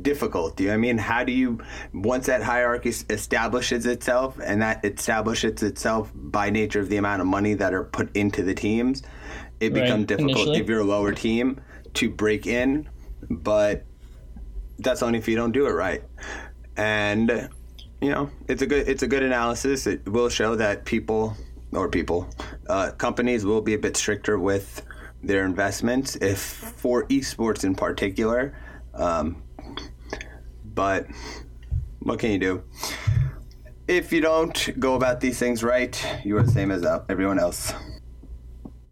difficult 0.02 0.56
do 0.56 0.62
you 0.64 0.68
know 0.68 0.74
what 0.74 0.78
i 0.78 0.80
mean? 0.80 0.98
How 0.98 1.24
do 1.24 1.32
you 1.32 1.58
once 1.92 2.26
that 2.26 2.42
hierarchy 2.42 2.90
establishes 3.10 3.84
itself 3.86 4.38
and 4.44 4.62
that 4.62 4.84
establishes 4.84 5.62
itself 5.62 6.12
by 6.14 6.50
nature 6.50 6.78
of 6.80 6.88
the 6.88 6.98
amount 6.98 7.20
of 7.20 7.26
money 7.26 7.54
that 7.54 7.74
are 7.74 7.84
put 7.84 8.14
into 8.16 8.42
the 8.44 8.54
teams 8.54 9.02
it 9.58 9.72
Right, 9.74 9.82
becomes 9.82 10.06
difficult 10.06 10.36
initially. 10.36 10.60
if 10.60 10.68
you're 10.68 10.80
a 10.80 10.84
lower 10.84 11.12
team 11.12 11.60
to 11.94 12.08
break 12.10 12.46
in 12.46 12.88
but 13.28 13.84
that's 14.78 15.02
only 15.02 15.18
if 15.18 15.28
you 15.28 15.36
don't 15.36 15.52
do 15.52 15.66
it 15.66 15.72
right. 15.72 16.02
And 16.76 17.48
you 18.00 18.10
know 18.10 18.30
it's 18.48 18.62
a 18.62 18.66
good 18.66 18.88
it's 18.88 19.02
a 19.02 19.06
good 19.06 19.22
analysis. 19.22 19.86
It 19.86 20.08
will 20.08 20.28
show 20.30 20.54
that 20.56 20.84
people 20.86 21.36
or 21.72 21.88
people 21.88 22.28
uh, 22.68 22.92
companies 22.92 23.44
will 23.44 23.60
be 23.60 23.74
a 23.74 23.78
bit 23.78 23.96
stricter 23.96 24.38
with 24.38 24.82
their 25.22 25.44
investments 25.44 26.16
if 26.16 26.38
for 26.38 27.06
esports 27.08 27.64
in 27.64 27.74
particular 27.74 28.54
um, 28.94 29.42
but 30.74 31.06
what 32.00 32.18
can 32.18 32.30
you 32.30 32.38
do 32.38 32.62
if 33.86 34.12
you 34.12 34.20
don't 34.20 34.78
go 34.80 34.94
about 34.94 35.20
these 35.20 35.38
things 35.38 35.62
right 35.62 36.04
you 36.24 36.36
are 36.36 36.42
the 36.42 36.50
same 36.50 36.70
as 36.70 36.84
everyone 37.08 37.38
else 37.38 37.72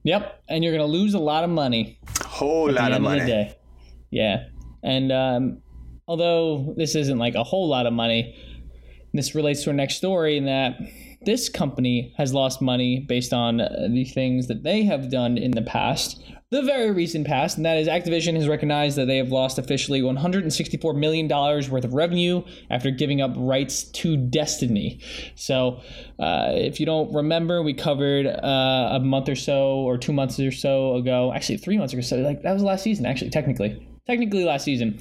Yep, 0.09 0.43
and 0.49 0.65
you're 0.65 0.73
gonna 0.73 0.87
lose 0.87 1.13
a 1.13 1.19
lot 1.19 1.45
of 1.45 1.51
money. 1.51 1.99
whole 2.25 2.71
lot 2.71 2.93
of 2.93 3.03
money 3.03 3.31
of. 3.31 3.55
Yeah, 4.11 4.45
and 4.83 5.13
um, 5.13 5.63
although 6.07 6.73
this 6.79 6.95
isn't 6.95 7.19
like 7.19 7.35
a 7.35 7.45
whole 7.45 7.69
lot 7.69 7.85
of 7.85 7.93
money, 7.93 8.35
this 9.13 9.35
relates 9.35 9.65
to 9.65 9.71
our 9.71 9.77
next 9.77 9.97
story 9.97 10.39
in 10.39 10.47
that 10.47 10.79
this 11.23 11.49
company 11.49 12.15
has 12.17 12.33
lost 12.33 12.63
money 12.63 13.01
based 13.01 13.33
on 13.33 13.57
the 13.57 14.05
things 14.05 14.47
that 14.47 14.63
they 14.63 14.85
have 14.85 15.11
done 15.11 15.37
in 15.37 15.51
the 15.51 15.63
past, 15.63 16.23
the 16.51 16.63
very 16.63 16.91
recent 16.91 17.27
past, 17.27 17.57
and 17.57 17.67
that 17.67 17.77
is 17.77 17.89
Activision 17.89 18.35
has 18.35 18.49
recognized 18.49 18.97
that 18.97 19.07
they 19.07 19.19
have 19.19 19.31
lost 19.31 19.59
officially 19.59 20.01
164 20.01 20.95
million 20.95 21.29
dollars 21.29 21.69
worth 21.69 21.85
of 21.85 21.93
revenue 21.93 22.43
after 22.71 22.91
giving 22.91 23.21
up 23.21 23.33
rights 23.37 23.85
to 23.85 24.17
Destiny. 24.17 25.01
So, 25.35 25.81
uh, 26.19 26.53
if 26.53 26.81
you 26.81 26.87
don't 26.87 27.13
remember, 27.13 27.63
we 27.63 27.75
covered 27.75 28.27
uh, 28.27 28.89
a 28.93 29.01
month 29.01 29.29
or 29.29 29.37
so, 29.37 29.77
or 29.79 29.99
two 29.99 30.13
months 30.13 30.41
or 30.41 30.53
so 30.53 30.95
ago, 30.95 31.33
actually 31.35 31.59
three 31.59 31.77
months 31.77 31.93
ago, 31.93 32.01
so 32.01 32.17
like 32.17 32.43
that 32.43 32.55
was 32.55 32.63
last 32.63 32.83
season, 32.83 33.05
actually, 33.05 33.31
technically, 33.31 33.87
technically 34.07 34.45
last 34.45 34.65
season 34.65 34.99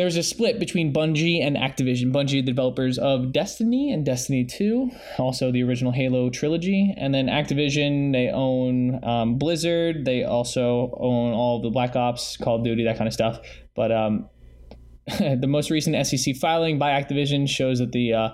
there 0.00 0.06
was 0.06 0.16
a 0.16 0.22
split 0.22 0.58
between 0.58 0.94
Bungie 0.94 1.46
and 1.46 1.58
Activision. 1.58 2.10
Bungie, 2.10 2.40
the 2.40 2.42
developers 2.42 2.96
of 2.96 3.32
Destiny 3.32 3.92
and 3.92 4.02
Destiny 4.02 4.46
2, 4.46 4.90
also 5.18 5.52
the 5.52 5.62
original 5.62 5.92
Halo 5.92 6.30
trilogy. 6.30 6.94
And 6.96 7.12
then 7.12 7.26
Activision, 7.26 8.10
they 8.10 8.30
own 8.30 9.04
um, 9.04 9.36
Blizzard. 9.36 10.06
They 10.06 10.24
also 10.24 10.96
own 10.98 11.34
all 11.34 11.60
the 11.60 11.68
Black 11.68 11.96
Ops, 11.96 12.38
Call 12.38 12.56
of 12.56 12.64
Duty, 12.64 12.84
that 12.84 12.96
kind 12.96 13.08
of 13.08 13.12
stuff. 13.12 13.40
But 13.76 13.92
um, 13.92 14.30
the 15.18 15.46
most 15.46 15.68
recent 15.68 16.06
SEC 16.06 16.34
filing 16.36 16.78
by 16.78 16.92
Activision 16.98 17.46
shows 17.46 17.78
that 17.80 17.92
the 17.92 18.14
uh, 18.14 18.28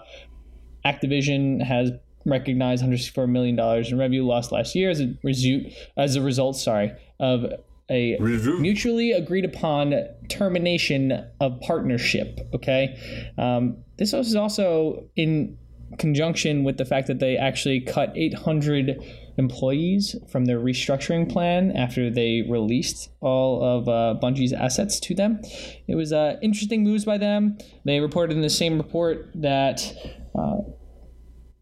Activision 0.85 1.61
has 1.65 1.91
recognized 2.25 2.83
164 2.83 3.27
million 3.27 3.57
dollars 3.57 3.91
in 3.91 3.99
revenue 3.99 4.25
lost 4.25 4.53
last 4.53 4.77
year 4.77 4.89
as 4.89 5.01
a 5.01 5.13
result, 5.25 5.63
as 5.97 6.15
a 6.15 6.23
result, 6.23 6.57
sorry, 6.57 6.93
of 7.19 7.45
a 7.91 8.17
mutually 8.19 9.13
agreed 9.13 9.45
upon 9.45 9.95
termination 10.29 11.13
of 11.41 11.61
partnership. 11.61 12.41
Okay, 12.55 12.99
um, 13.39 13.79
this 13.97 14.13
is 14.13 14.35
also 14.35 15.09
in 15.17 15.57
conjunction 15.99 16.65
with 16.65 16.79
the 16.79 16.85
fact 16.85 17.07
that 17.07 17.21
they 17.21 17.37
actually 17.37 17.81
cut 17.81 18.13
800 18.17 19.01
employees 19.39 20.17
from 20.29 20.47
their 20.47 20.59
restructuring 20.59 21.31
plan 21.31 21.71
after 21.77 22.11
they 22.11 22.43
released 22.49 23.11
all 23.21 23.63
of 23.63 23.89
uh, 23.89 24.19
Bungie's 24.21 24.53
assets 24.53 24.99
to 25.01 25.15
them. 25.15 25.41
It 25.87 25.95
was 25.95 26.13
uh, 26.13 26.39
interesting 26.43 26.83
moves 26.83 27.05
by 27.05 27.19
them. 27.19 27.59
They 27.85 28.01
reported 28.01 28.35
in 28.35 28.43
the 28.43 28.51
same 28.51 28.79
report 28.79 29.31
that. 29.35 29.93
Uh, 30.37 30.57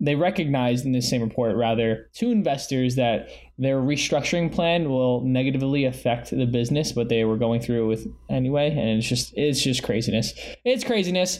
they 0.00 0.16
recognized 0.16 0.84
in 0.84 0.92
the 0.92 1.00
same 1.00 1.22
report, 1.22 1.56
rather, 1.56 2.10
to 2.14 2.30
investors 2.30 2.96
that 2.96 3.28
their 3.56 3.80
restructuring 3.80 4.52
plan 4.52 4.88
will 4.90 5.20
negatively 5.20 5.84
affect 5.84 6.30
the 6.30 6.46
business, 6.46 6.90
but 6.90 7.08
they 7.08 7.24
were 7.24 7.36
going 7.36 7.60
through 7.60 7.84
it 7.84 7.86
with 7.86 8.06
anyway, 8.28 8.70
and 8.70 8.98
it's 8.98 9.06
just 9.06 9.32
it's 9.36 9.62
just 9.62 9.82
craziness. 9.82 10.34
It's 10.64 10.82
craziness. 10.82 11.38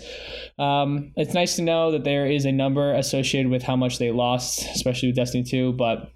Um, 0.58 1.12
it's 1.16 1.34
nice 1.34 1.56
to 1.56 1.62
know 1.62 1.90
that 1.90 2.04
there 2.04 2.26
is 2.26 2.44
a 2.44 2.52
number 2.52 2.94
associated 2.94 3.50
with 3.50 3.64
how 3.64 3.74
much 3.74 3.98
they 3.98 4.12
lost, 4.12 4.64
especially 4.74 5.08
with 5.08 5.16
Destiny 5.16 5.42
2, 5.42 5.72
but 5.72 6.12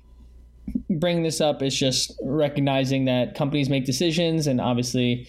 bringing 0.91 1.23
this 1.23 1.41
up 1.41 1.63
is 1.63 1.77
just 1.77 2.13
recognizing 2.23 3.07
that 3.07 3.35
companies 3.35 3.69
make 3.69 3.85
decisions 3.85 4.47
and 4.47 4.61
obviously 4.61 5.27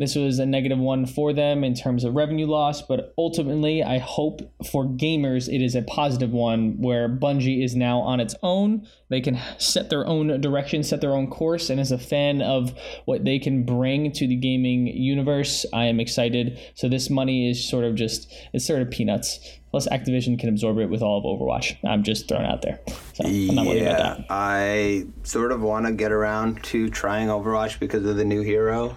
this 0.00 0.16
was 0.16 0.38
a 0.38 0.46
negative 0.46 0.78
one 0.78 1.04
for 1.04 1.34
them 1.34 1.62
in 1.62 1.74
terms 1.74 2.04
of 2.04 2.14
revenue 2.14 2.46
loss, 2.46 2.80
but 2.80 3.12
ultimately, 3.18 3.82
I 3.82 3.98
hope 3.98 4.40
for 4.70 4.86
gamers 4.86 5.46
it 5.46 5.62
is 5.62 5.74
a 5.74 5.82
positive 5.82 6.30
one 6.30 6.80
where 6.80 7.06
Bungie 7.06 7.62
is 7.62 7.76
now 7.76 8.00
on 8.00 8.18
its 8.18 8.34
own. 8.42 8.86
They 9.10 9.20
can 9.20 9.38
set 9.58 9.90
their 9.90 10.06
own 10.06 10.40
direction, 10.40 10.82
set 10.84 11.02
their 11.02 11.12
own 11.12 11.28
course, 11.28 11.68
and 11.68 11.78
as 11.78 11.92
a 11.92 11.98
fan 11.98 12.40
of 12.40 12.72
what 13.04 13.26
they 13.26 13.38
can 13.38 13.64
bring 13.64 14.10
to 14.12 14.26
the 14.26 14.36
gaming 14.36 14.86
universe, 14.86 15.66
I 15.70 15.84
am 15.84 16.00
excited. 16.00 16.58
So 16.74 16.88
this 16.88 17.10
money 17.10 17.50
is 17.50 17.68
sort 17.68 17.84
of 17.84 17.94
just 17.94 18.32
it's 18.54 18.66
sort 18.66 18.80
of 18.80 18.90
peanuts. 18.90 19.38
Plus, 19.70 19.86
Activision 19.88 20.36
can 20.38 20.48
absorb 20.48 20.78
it 20.78 20.86
with 20.90 21.00
all 21.00 21.18
of 21.18 21.24
Overwatch. 21.24 21.76
I'm 21.88 22.02
just 22.02 22.26
throwing 22.28 22.44
it 22.44 22.50
out 22.50 22.62
there. 22.62 22.80
So 23.14 23.24
I'm 23.24 23.46
not 23.54 23.66
worried 23.66 23.82
about 23.82 23.98
yeah, 23.98 24.14
that. 24.14 24.26
I 24.28 25.06
sort 25.22 25.52
of 25.52 25.60
want 25.60 25.86
to 25.86 25.92
get 25.92 26.10
around 26.10 26.62
to 26.64 26.88
trying 26.90 27.28
Overwatch 27.28 27.78
because 27.78 28.04
of 28.04 28.16
the 28.16 28.24
new 28.24 28.42
hero. 28.42 28.96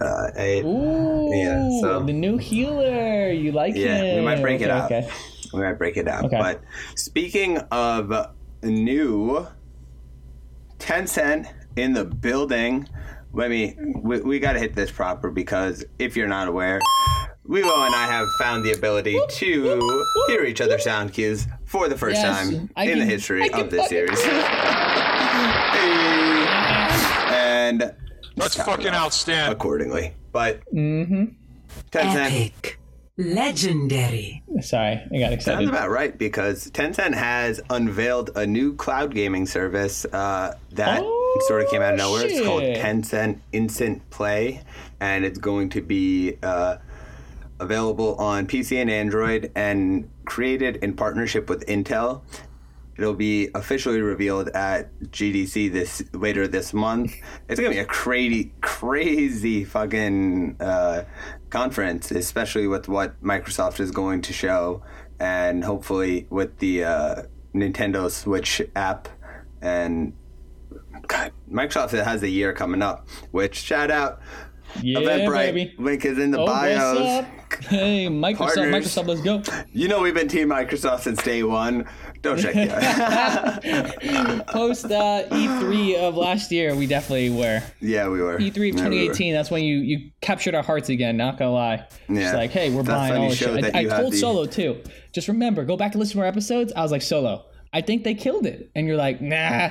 Uh, 0.00 0.30
I- 0.38 0.62
Ooh, 0.64 1.28
Yeah, 1.34 1.68
so- 1.82 2.02
the 2.04 2.12
new 2.14 2.38
healer. 2.38 3.30
You 3.30 3.52
like 3.52 3.74
yeah, 3.76 3.96
him? 4.02 4.16
we 4.16 4.24
might 4.24 4.40
break 4.40 4.62
it 4.62 4.70
Okay, 4.70 4.72
out. 4.72 4.84
Okay. 4.92 5.08
We 5.52 5.60
might 5.60 5.74
break 5.76 5.98
it 5.98 6.08
out. 6.08 6.24
Okay. 6.24 6.38
But 6.38 6.62
speaking 6.96 7.58
of 7.70 8.30
new, 8.62 9.46
Tencent 10.78 11.52
in 11.76 11.92
the 11.92 12.04
building. 12.06 12.88
Let 13.34 13.50
me. 13.50 13.76
We, 13.96 14.20
we 14.20 14.38
got 14.38 14.54
to 14.54 14.58
hit 14.58 14.74
this 14.74 14.90
proper 14.90 15.30
because 15.30 15.84
if 15.98 16.16
you're 16.16 16.28
not 16.28 16.48
aware, 16.48 16.80
Lilo 17.44 17.84
and 17.84 17.94
I 17.94 18.06
have 18.06 18.28
found 18.38 18.64
the 18.64 18.72
ability 18.72 19.18
to 19.28 20.04
hear 20.28 20.44
each 20.44 20.60
other's 20.60 20.84
sound 20.84 21.12
cues 21.12 21.46
for 21.64 21.88
the 21.88 21.96
first 21.98 22.20
Yes, 22.22 22.48
time 22.50 22.70
I 22.76 22.84
in 22.84 22.98
the 23.00 23.04
history 23.04 23.50
of 23.52 23.70
this 23.70 23.88
series. 23.88 24.18
Hey. 25.72 26.46
and 27.34 27.94
That's 28.36 28.54
fucking 28.56 28.88
outstanding. 28.88 29.52
accordingly. 29.52 30.14
But 30.30 30.60
mm 30.72 31.34
Tencent, 31.90 32.26
Epic. 32.26 32.78
Legendary. 33.16 34.42
Sorry, 34.60 35.00
I 35.12 35.18
got 35.18 35.32
excited. 35.32 35.42
Sounds 35.58 35.68
about 35.70 35.88
right 35.90 36.16
because 36.16 36.70
Tencent 36.70 37.14
has 37.14 37.60
unveiled 37.70 38.30
a 38.36 38.46
new 38.46 38.74
cloud 38.76 39.14
gaming 39.14 39.46
service 39.46 40.04
uh, 40.12 40.54
that 40.72 41.00
Oh, 41.02 41.38
sort 41.48 41.62
of 41.62 41.70
came 41.70 41.80
out 41.80 41.94
of 41.94 41.98
nowhere. 41.98 42.26
It's 42.26 42.40
called. 42.44 42.62
Tencent 42.62 43.38
Instant 43.52 44.08
Play, 44.10 44.60
and 45.00 45.24
it's 45.24 45.38
going 45.38 45.70
to 45.70 45.80
be 45.80 46.36
uh, 46.42 46.76
available 47.62 48.14
on 48.16 48.46
PC 48.46 48.80
and 48.80 48.90
Android 48.90 49.50
and 49.54 50.10
created 50.24 50.76
in 50.76 50.94
partnership 50.94 51.48
with 51.48 51.64
Intel. 51.66 52.22
It'll 52.98 53.14
be 53.14 53.48
officially 53.54 54.02
revealed 54.02 54.48
at 54.50 54.92
GDC 55.04 55.72
this 55.72 56.02
later 56.12 56.46
this 56.46 56.74
month. 56.74 57.14
It's 57.48 57.58
gonna 57.58 57.72
be 57.72 57.78
a 57.78 57.86
crazy, 57.86 58.52
crazy 58.60 59.64
fucking 59.64 60.56
uh, 60.60 61.04
conference, 61.48 62.10
especially 62.10 62.66
with 62.66 62.88
what 62.88 63.20
Microsoft 63.22 63.80
is 63.80 63.90
going 63.90 64.20
to 64.22 64.32
show, 64.32 64.82
and 65.18 65.64
hopefully 65.64 66.26
with 66.28 66.58
the 66.58 66.84
uh, 66.84 67.22
Nintendo 67.54 68.10
Switch 68.10 68.60
app 68.76 69.08
and 69.62 70.12
God, 71.06 71.32
Microsoft 71.50 71.90
has 71.90 72.22
a 72.22 72.28
year 72.28 72.52
coming 72.52 72.82
up. 72.82 73.08
Which 73.30 73.56
shout 73.56 73.90
out 73.90 74.20
yeah, 74.80 75.00
Eventbrite. 75.00 75.54
baby. 75.54 75.74
Link 75.78 76.04
is 76.04 76.18
in 76.18 76.30
the 76.30 76.40
Oh, 76.40 76.46
bios. 76.46 77.26
Hey, 77.68 78.06
Microsoft, 78.06 78.36
Partners. 78.38 78.74
Microsoft, 78.96 79.06
let's 79.06 79.20
go. 79.20 79.42
You 79.72 79.88
know 79.88 80.00
we've 80.00 80.14
been 80.14 80.28
Team 80.28 80.48
Microsoft 80.48 81.00
since 81.00 81.22
day 81.22 81.42
one. 81.42 81.86
Don't 82.22 82.38
check 82.38 82.54
it. 82.56 84.46
Post 84.48 84.86
uh, 84.86 85.24
E3 85.30 85.96
of 85.96 86.16
last 86.16 86.50
year, 86.52 86.74
we 86.74 86.86
definitely 86.86 87.30
were. 87.30 87.62
yeah, 87.80 88.08
we 88.08 88.20
were. 88.20 88.38
E3 88.38 88.46
of 88.48 88.56
Yeah, 88.56 88.60
we 88.62 88.70
2018, 88.72 89.32
that's 89.34 89.50
when 89.50 89.64
you, 89.64 89.76
you 89.78 90.10
captured 90.20 90.54
our 90.54 90.62
hearts 90.62 90.88
again, 90.88 91.16
not 91.16 91.38
gonna 91.38 91.50
lie. 91.52 91.86
Yeah. 92.08 92.20
It's 92.28 92.34
like, 92.34 92.50
hey, 92.50 92.70
we're 92.70 92.82
That's 92.82 93.10
buying 93.10 93.22
all 93.22 93.28
this 93.28 93.38
shit. 93.38 93.74
I, 93.74 93.80
I 93.80 93.84
told 93.84 94.12
the- 94.12 94.16
Solo 94.18 94.46
too. 94.46 94.80
Just 95.12 95.28
remember, 95.28 95.64
go 95.64 95.76
back 95.76 95.92
and 95.92 96.00
listen 96.00 96.14
to 96.16 96.20
our 96.22 96.26
episodes. 96.26 96.72
I 96.74 96.82
was 96.82 96.90
like, 96.92 97.02
Solo, 97.02 97.44
I 97.72 97.80
think 97.82 98.04
they 98.04 98.14
killed 98.14 98.46
it. 98.46 98.70
And 98.74 98.86
you're 98.86 98.96
like, 98.96 99.20
nah. 99.20 99.70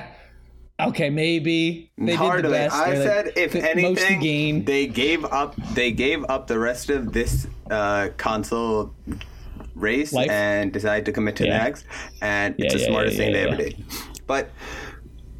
Okay, 0.88 1.10
maybe. 1.10 1.90
They 1.98 2.04
did 2.06 2.12
the 2.12 2.16
Hardly. 2.16 2.50
best. 2.50 2.74
I 2.74 2.90
They're 2.94 3.02
said 3.02 3.24
like, 3.26 3.36
if 3.36 3.52
the 3.52 3.70
anything, 3.70 4.64
they 4.64 4.86
gave 4.86 5.24
up. 5.24 5.54
They 5.74 5.92
gave 5.92 6.24
up 6.28 6.46
the 6.46 6.58
rest 6.58 6.90
of 6.90 7.12
this 7.12 7.46
uh, 7.70 8.08
console 8.16 8.94
race 9.74 10.12
Life? 10.12 10.30
and 10.30 10.72
decided 10.72 11.04
to 11.06 11.12
commit 11.12 11.36
to 11.36 11.46
Yeah. 11.46 11.58
the 11.58 11.64
next. 11.64 11.84
And 12.20 12.54
Yeah, 12.58 12.66
it's 12.66 12.74
the 12.74 12.80
yeah, 12.80 12.86
smartest 12.86 13.16
yeah, 13.18 13.24
thing 13.24 13.32
they 13.32 13.42
ever 13.48 13.56
did. 13.56 13.84
But 14.26 14.50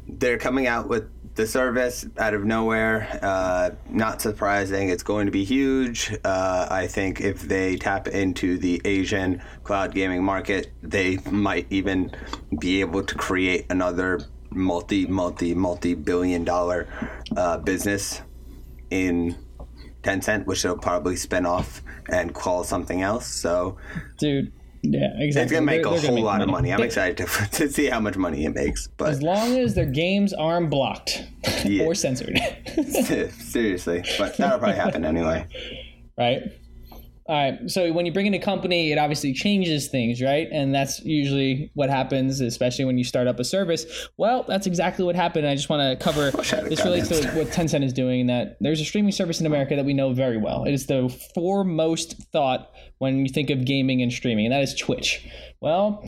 they're 0.07 0.37
coming 0.37 0.67
out 0.67 0.87
with 0.89 1.09
the 1.35 1.47
service 1.47 2.05
out 2.19 2.33
of 2.35 2.45
nowhere. 2.45 3.19
Uh, 3.21 3.71
not 3.89 4.21
surprising. 4.21 4.89
It's 4.89 5.01
going 5.03 5.25
to 5.25 5.31
be 5.31 5.43
huge. 5.43 6.15
Uh, 6.23 6.67
I 6.69 6.85
think 6.87 7.21
if 7.21 7.41
they 7.41 7.75
tap 7.75 8.07
into 8.07 8.57
the 8.59 8.79
Asian 8.85 9.41
cloud 9.63 9.95
gaming 9.95 10.23
market, 10.23 10.71
they 10.83 11.17
might 11.31 11.65
even 11.71 12.11
be 12.59 12.81
able 12.81 13.03
to 13.03 13.15
create 13.15 13.65
another 13.71 14.21
multi, 14.55 15.05
multi, 15.07 15.53
multi 15.53 15.93
billion 15.95 16.43
dollar 16.43 16.87
uh, 17.35 17.57
business 17.57 18.21
in 18.89 19.35
Tencent, 20.03 20.45
which 20.45 20.63
they'll 20.63 20.77
probably 20.77 21.15
spin 21.15 21.45
off 21.45 21.81
and 22.09 22.33
call 22.33 22.63
something 22.63 23.01
else. 23.01 23.25
So 23.27 23.77
Dude, 24.19 24.51
yeah, 24.83 25.07
exactly. 25.17 25.41
it's 25.43 25.51
gonna 25.53 25.65
make 25.65 25.83
They're- 25.83 25.93
a 25.93 25.95
they're 25.97 26.07
whole 26.07 26.15
make 26.15 26.23
lot 26.25 26.41
of 26.41 26.49
money. 26.49 26.71
I'm 26.73 26.79
They- 26.79 26.85
excited 26.85 27.17
to, 27.17 27.25
to 27.51 27.69
see 27.69 27.85
how 27.87 27.99
much 28.01 28.17
money 28.17 28.43
it 28.45 28.53
makes. 28.53 28.87
But 28.87 29.09
As 29.09 29.21
long 29.23 29.57
as 29.57 29.73
their 29.75 29.85
games 29.85 30.33
aren't 30.33 30.69
blocked 30.69 31.23
Yeah. 31.65 31.83
or 31.85 31.95
censored. 31.95 32.37
seriously, 33.39 34.03
but 34.17 34.35
that'll 34.37 34.59
probably 34.59 34.75
happen 34.75 35.05
anyway. 35.05 35.45
right? 36.17 36.41
All 37.25 37.35
right. 37.35 37.69
So 37.71 37.93
when 37.93 38.05
you 38.05 38.11
bring 38.11 38.25
in 38.25 38.33
a 38.33 38.39
company, 38.39 38.91
it 38.91 38.97
obviously 38.97 39.31
changes 39.33 39.87
things, 39.87 40.21
right? 40.21 40.47
And 40.51 40.75
that's 40.75 40.99
usually 41.05 41.71
what 41.73 41.89
happens, 41.89 42.41
especially 42.41 42.83
when 42.83 42.97
you 42.97 43.05
start 43.05 43.27
up 43.27 43.39
a 43.39 43.45
service. 43.45 44.09
Well, 44.17 44.43
that's 44.45 44.67
exactly 44.67 45.05
what 45.05 45.15
happened. 45.15 45.47
I 45.47 45.55
just 45.55 45.69
want 45.69 45.97
to 45.97 46.03
cover 46.03 46.31
this 46.31 46.83
relates 46.83 47.07
to 47.07 47.25
what 47.31 47.47
Tencent 47.47 47.85
is 47.85 47.93
doing. 47.93 48.27
That 48.27 48.57
there's 48.59 48.81
a 48.81 48.85
streaming 48.85 49.13
service 49.13 49.39
in 49.39 49.45
America 49.45 49.75
that 49.75 49.85
we 49.85 49.93
know 49.93 50.11
very 50.11 50.37
well. 50.37 50.65
It 50.65 50.73
is 50.73 50.87
the 50.87 51.07
foremost 51.33 52.21
thought 52.33 52.71
when 52.97 53.25
you 53.25 53.31
think 53.31 53.49
of 53.49 53.63
gaming 53.63 54.01
and 54.01 54.11
streaming, 54.11 54.45
and 54.45 54.53
that 54.53 54.63
is 54.63 54.75
Twitch. 54.75 55.25
Well. 55.61 56.05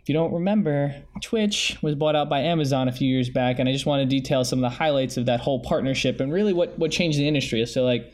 If 0.00 0.08
you 0.08 0.18
don't 0.18 0.32
remember, 0.32 0.94
Twitch 1.22 1.76
was 1.82 1.94
bought 1.94 2.16
out 2.16 2.30
by 2.30 2.40
Amazon 2.40 2.88
a 2.88 2.92
few 2.92 3.06
years 3.06 3.28
back, 3.28 3.58
and 3.58 3.68
I 3.68 3.72
just 3.72 3.84
want 3.84 4.00
to 4.00 4.06
detail 4.06 4.42
some 4.42 4.58
of 4.58 4.62
the 4.62 4.74
highlights 4.74 5.18
of 5.18 5.26
that 5.26 5.38
whole 5.38 5.60
partnership 5.60 6.18
and 6.18 6.32
really 6.32 6.54
what, 6.54 6.78
what 6.78 6.90
changed 6.90 7.18
the 7.18 7.28
industry. 7.28 7.66
So, 7.66 7.84
like, 7.84 8.10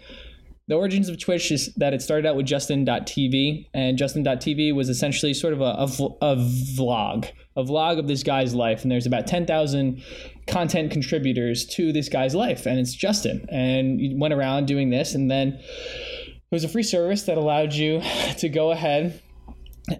the 0.66 0.74
origins 0.74 1.08
of 1.08 1.20
Twitch 1.20 1.52
is 1.52 1.74
that 1.76 1.92
it 1.92 2.00
started 2.00 2.26
out 2.26 2.36
with 2.36 2.46
Justin.tv, 2.46 3.68
and 3.74 3.98
Justin.tv 3.98 4.74
was 4.74 4.88
essentially 4.88 5.34
sort 5.34 5.52
of 5.52 5.60
a, 5.60 5.64
a, 5.64 6.32
a 6.32 6.36
vlog, 6.36 7.30
a 7.54 7.62
vlog 7.62 7.98
of 7.98 8.08
this 8.08 8.22
guy's 8.22 8.54
life. 8.54 8.82
And 8.82 8.90
there's 8.90 9.04
about 9.04 9.26
10,000 9.26 10.02
content 10.46 10.90
contributors 10.90 11.66
to 11.66 11.92
this 11.92 12.08
guy's 12.08 12.34
life, 12.34 12.64
and 12.64 12.78
it's 12.78 12.94
Justin. 12.94 13.46
And 13.50 14.00
he 14.00 14.14
went 14.16 14.32
around 14.32 14.66
doing 14.66 14.88
this, 14.88 15.14
and 15.14 15.30
then 15.30 15.48
it 15.48 16.40
was 16.50 16.64
a 16.64 16.68
free 16.68 16.82
service 16.82 17.24
that 17.24 17.36
allowed 17.36 17.74
you 17.74 18.00
to 18.38 18.48
go 18.48 18.70
ahead 18.70 19.20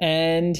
and 0.01 0.57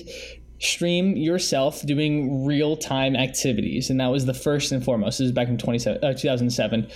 stream 0.61 1.17
yourself 1.17 1.81
doing 1.87 2.45
real 2.45 2.77
time 2.77 3.17
activities. 3.17 3.89
And 3.89 4.01
that 4.01 4.09
was 4.09 4.27
the 4.27 4.35
first 4.35 4.71
and 4.71 4.85
foremost. 4.85 5.19
This 5.19 5.27
is 5.27 5.33
back 5.33 5.49
in 5.49 5.57
27, 5.57 6.05
uh, 6.05 6.13
2007. 6.13 6.91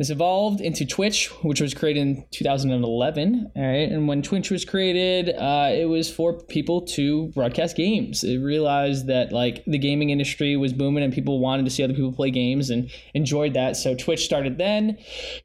This 0.00 0.08
evolved 0.08 0.62
into 0.62 0.86
Twitch, 0.86 1.26
which 1.42 1.60
was 1.60 1.74
created 1.74 2.00
in 2.00 2.24
2011. 2.30 3.52
All 3.54 3.62
right, 3.62 3.92
and 3.92 4.08
when 4.08 4.22
Twitch 4.22 4.50
was 4.50 4.64
created, 4.64 5.28
uh, 5.36 5.68
it 5.74 5.90
was 5.90 6.10
for 6.10 6.42
people 6.44 6.80
to 6.96 7.26
broadcast 7.34 7.76
games. 7.76 8.24
It 8.24 8.38
realized 8.38 9.08
that 9.08 9.30
like 9.30 9.62
the 9.66 9.76
gaming 9.76 10.08
industry 10.08 10.56
was 10.56 10.72
booming 10.72 11.04
and 11.04 11.12
people 11.12 11.38
wanted 11.38 11.66
to 11.66 11.70
see 11.70 11.84
other 11.84 11.92
people 11.92 12.14
play 12.14 12.30
games 12.30 12.70
and 12.70 12.90
enjoyed 13.12 13.52
that. 13.52 13.76
So 13.76 13.94
Twitch 13.94 14.24
started 14.24 14.56
then, 14.56 14.96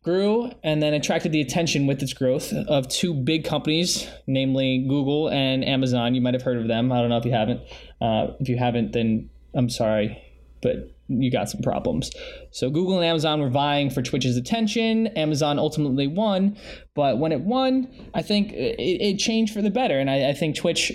grew, 0.03 0.49
and 0.63 0.81
then 0.81 0.93
attracted 0.93 1.33
the 1.33 1.41
attention 1.41 1.85
with 1.85 2.01
its 2.01 2.13
growth 2.13 2.53
of 2.53 2.87
two 2.87 3.13
big 3.13 3.43
companies, 3.43 4.07
namely 4.25 4.85
Google 4.87 5.27
and 5.31 5.65
Amazon. 5.65 6.15
You 6.15 6.21
might 6.21 6.33
have 6.33 6.43
heard 6.43 6.59
of 6.59 6.69
them. 6.69 6.93
I 6.93 7.01
don't 7.01 7.09
know 7.09 7.17
if 7.17 7.25
you 7.25 7.33
haven't. 7.33 7.59
Uh, 7.99 8.27
if 8.39 8.47
you 8.47 8.55
haven't, 8.55 8.93
then 8.93 9.29
I'm 9.53 9.69
sorry, 9.69 10.23
but 10.61 10.94
you 11.07 11.31
got 11.31 11.49
some 11.49 11.61
problems. 11.61 12.11
So 12.51 12.69
Google 12.69 12.95
and 12.97 13.05
Amazon 13.05 13.41
were 13.41 13.49
vying 13.49 13.89
for 13.89 14.01
Twitch's 14.01 14.37
attention. 14.37 15.07
Amazon 15.07 15.59
ultimately 15.59 16.07
won, 16.07 16.57
but 16.95 17.19
when 17.19 17.31
it 17.31 17.41
won, 17.41 17.87
I 18.13 18.21
think 18.21 18.51
it, 18.53 18.79
it 18.79 19.17
changed 19.17 19.53
for 19.53 19.61
the 19.61 19.69
better. 19.69 19.99
And 19.99 20.09
I, 20.09 20.29
I 20.29 20.33
think 20.33 20.55
Twitch 20.55 20.91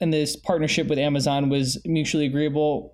and 0.00 0.12
this 0.12 0.36
partnership 0.36 0.86
with 0.88 0.98
Amazon 0.98 1.48
was 1.48 1.80
mutually 1.84 2.26
agreeable. 2.26 2.92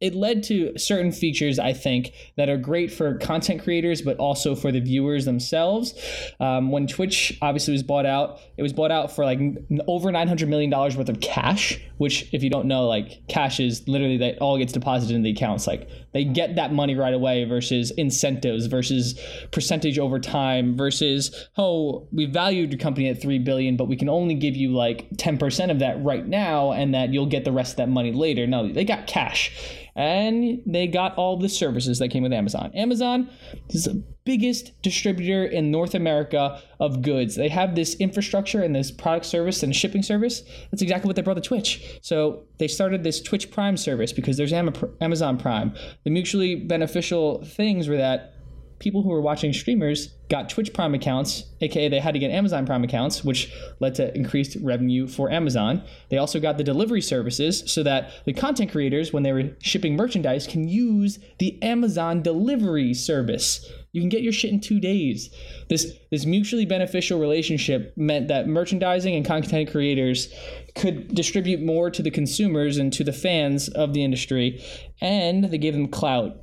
It 0.00 0.14
led 0.14 0.42
to 0.44 0.76
certain 0.78 1.12
features, 1.12 1.58
I 1.58 1.72
think, 1.72 2.12
that 2.36 2.48
are 2.48 2.56
great 2.56 2.90
for 2.90 3.18
content 3.18 3.62
creators, 3.62 4.00
but 4.00 4.16
also 4.16 4.54
for 4.54 4.72
the 4.72 4.80
viewers 4.80 5.26
themselves. 5.26 5.94
Um, 6.40 6.70
when 6.70 6.86
Twitch 6.86 7.36
obviously 7.42 7.72
was 7.72 7.82
bought 7.82 8.06
out, 8.06 8.40
it 8.56 8.62
was 8.62 8.72
bought 8.72 8.90
out 8.90 9.14
for 9.14 9.24
like 9.24 9.38
over 9.86 10.10
$900 10.10 10.48
million 10.48 10.70
worth 10.70 11.08
of 11.08 11.20
cash, 11.20 11.78
which, 11.98 12.32
if 12.32 12.42
you 12.42 12.48
don't 12.48 12.66
know, 12.66 12.86
like 12.86 13.26
cash 13.28 13.60
is 13.60 13.86
literally 13.86 14.16
that 14.18 14.38
all 14.38 14.56
gets 14.56 14.72
deposited 14.72 15.14
in 15.14 15.22
the 15.22 15.30
accounts. 15.30 15.66
Like 15.66 15.88
they 16.12 16.24
get 16.24 16.56
that 16.56 16.72
money 16.72 16.94
right 16.94 17.14
away 17.14 17.44
versus 17.44 17.90
incentives 17.92 18.66
versus 18.66 19.18
percentage 19.52 19.98
over 19.98 20.18
time 20.18 20.76
versus, 20.76 21.48
oh, 21.56 22.08
we 22.12 22.26
valued 22.26 22.72
your 22.72 22.78
company 22.78 23.08
at 23.08 23.20
3 23.20 23.38
billion, 23.40 23.76
but 23.76 23.86
we 23.86 23.96
can 23.96 24.08
only 24.08 24.34
give 24.34 24.56
you 24.56 24.70
like 24.70 25.08
10% 25.12 25.70
of 25.70 25.78
that 25.78 26.02
right 26.02 26.26
now 26.26 26.72
and 26.72 26.94
that 26.94 27.12
you'll 27.12 27.26
get 27.26 27.44
the 27.44 27.52
rest 27.52 27.72
of 27.72 27.76
that 27.78 27.88
money 27.88 28.12
later. 28.12 28.46
No, 28.46 28.72
they 28.72 28.84
got 28.84 29.06
cash 29.06 29.52
and 29.94 30.62
they 30.66 30.86
got 30.86 31.16
all 31.16 31.36
the 31.36 31.48
services 31.48 31.98
that 31.98 32.08
came 32.08 32.22
with 32.22 32.32
Amazon. 32.32 32.70
Amazon 32.74 33.28
is 33.68 33.88
biggest 34.24 34.80
distributor 34.82 35.44
in 35.44 35.70
North 35.70 35.94
America 35.94 36.62
of 36.78 37.02
goods. 37.02 37.36
They 37.36 37.48
have 37.48 37.74
this 37.74 37.94
infrastructure 37.96 38.62
and 38.62 38.74
this 38.74 38.90
product 38.90 39.26
service 39.26 39.62
and 39.62 39.74
shipping 39.74 40.02
service. 40.02 40.42
That's 40.70 40.82
exactly 40.82 41.08
what 41.08 41.16
they 41.16 41.22
brought 41.22 41.34
to 41.34 41.40
Twitch. 41.40 41.98
So 42.02 42.44
they 42.58 42.68
started 42.68 43.02
this 43.02 43.20
Twitch 43.20 43.50
Prime 43.50 43.76
service 43.76 44.12
because 44.12 44.36
there's 44.36 44.52
Amazon 44.52 45.38
Prime. 45.38 45.74
The 46.04 46.10
mutually 46.10 46.54
beneficial 46.54 47.44
things 47.44 47.88
were 47.88 47.96
that 47.96 48.34
people 48.78 49.02
who 49.02 49.10
were 49.10 49.20
watching 49.20 49.52
streamers 49.52 50.06
got 50.30 50.48
Twitch 50.48 50.72
Prime 50.72 50.94
accounts, 50.94 51.44
aka 51.60 51.88
they 51.88 51.98
had 51.98 52.14
to 52.14 52.18
get 52.18 52.30
Amazon 52.30 52.64
Prime 52.64 52.82
accounts, 52.82 53.22
which 53.22 53.52
led 53.78 53.94
to 53.96 54.16
increased 54.16 54.56
revenue 54.62 55.06
for 55.06 55.30
Amazon. 55.30 55.82
They 56.08 56.16
also 56.16 56.40
got 56.40 56.56
the 56.56 56.64
delivery 56.64 57.02
services 57.02 57.62
so 57.66 57.82
that 57.82 58.10
the 58.24 58.32
content 58.32 58.72
creators, 58.72 59.12
when 59.12 59.22
they 59.22 59.32
were 59.32 59.50
shipping 59.60 59.96
merchandise, 59.96 60.46
can 60.46 60.66
use 60.66 61.18
the 61.38 61.62
Amazon 61.62 62.22
delivery 62.22 62.94
service. 62.94 63.70
You 63.92 64.00
can 64.00 64.08
get 64.08 64.22
your 64.22 64.32
shit 64.32 64.52
in 64.52 64.60
two 64.60 64.78
days. 64.78 65.30
This 65.68 65.92
this 66.10 66.24
mutually 66.24 66.64
beneficial 66.64 67.18
relationship 67.18 67.92
meant 67.96 68.28
that 68.28 68.46
merchandising 68.46 69.14
and 69.14 69.24
content 69.24 69.70
creators 69.70 70.32
could 70.76 71.14
distribute 71.14 71.60
more 71.60 71.90
to 71.90 72.02
the 72.02 72.10
consumers 72.10 72.78
and 72.78 72.92
to 72.92 73.02
the 73.02 73.12
fans 73.12 73.68
of 73.68 73.92
the 73.92 74.04
industry, 74.04 74.62
and 75.00 75.44
they 75.44 75.58
gave 75.58 75.74
them 75.74 75.88
clout, 75.88 76.36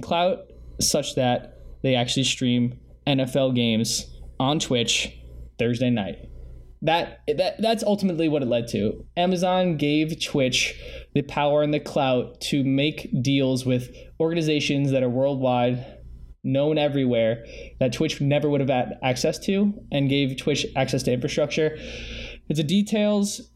clout 0.00 0.38
such 0.80 1.14
that 1.16 1.58
they 1.82 1.94
actually 1.94 2.24
stream 2.24 2.78
NFL 3.06 3.54
games 3.54 4.06
on 4.40 4.58
Twitch 4.58 5.12
Thursday 5.58 5.90
night. 5.90 6.16
that 6.82 7.20
that 7.36 7.60
that's 7.60 7.82
ultimately 7.82 8.28
what 8.28 8.42
it 8.42 8.46
led 8.46 8.68
to. 8.68 9.04
Amazon 9.16 9.76
gave 9.76 10.22
Twitch 10.22 10.74
the 11.14 11.22
power 11.22 11.62
and 11.62 11.72
the 11.72 11.80
clout 11.80 12.40
to 12.40 12.62
make 12.64 13.10
deals 13.22 13.64
with 13.64 13.94
organizations 14.20 14.90
that 14.90 15.02
are 15.02 15.08
worldwide, 15.08 15.84
known 16.46 16.78
everywhere, 16.78 17.44
that 17.80 17.92
Twitch 17.92 18.20
never 18.20 18.48
would 18.48 18.60
have 18.60 18.70
had 18.70 18.98
access 19.02 19.38
to, 19.40 19.74
and 19.92 20.08
gave 20.08 20.36
Twitch 20.36 20.64
access 20.76 21.02
to 21.04 21.12
infrastructure. 21.12 21.76
It's 22.48 22.58
the 22.58 22.64
details. 22.64 23.50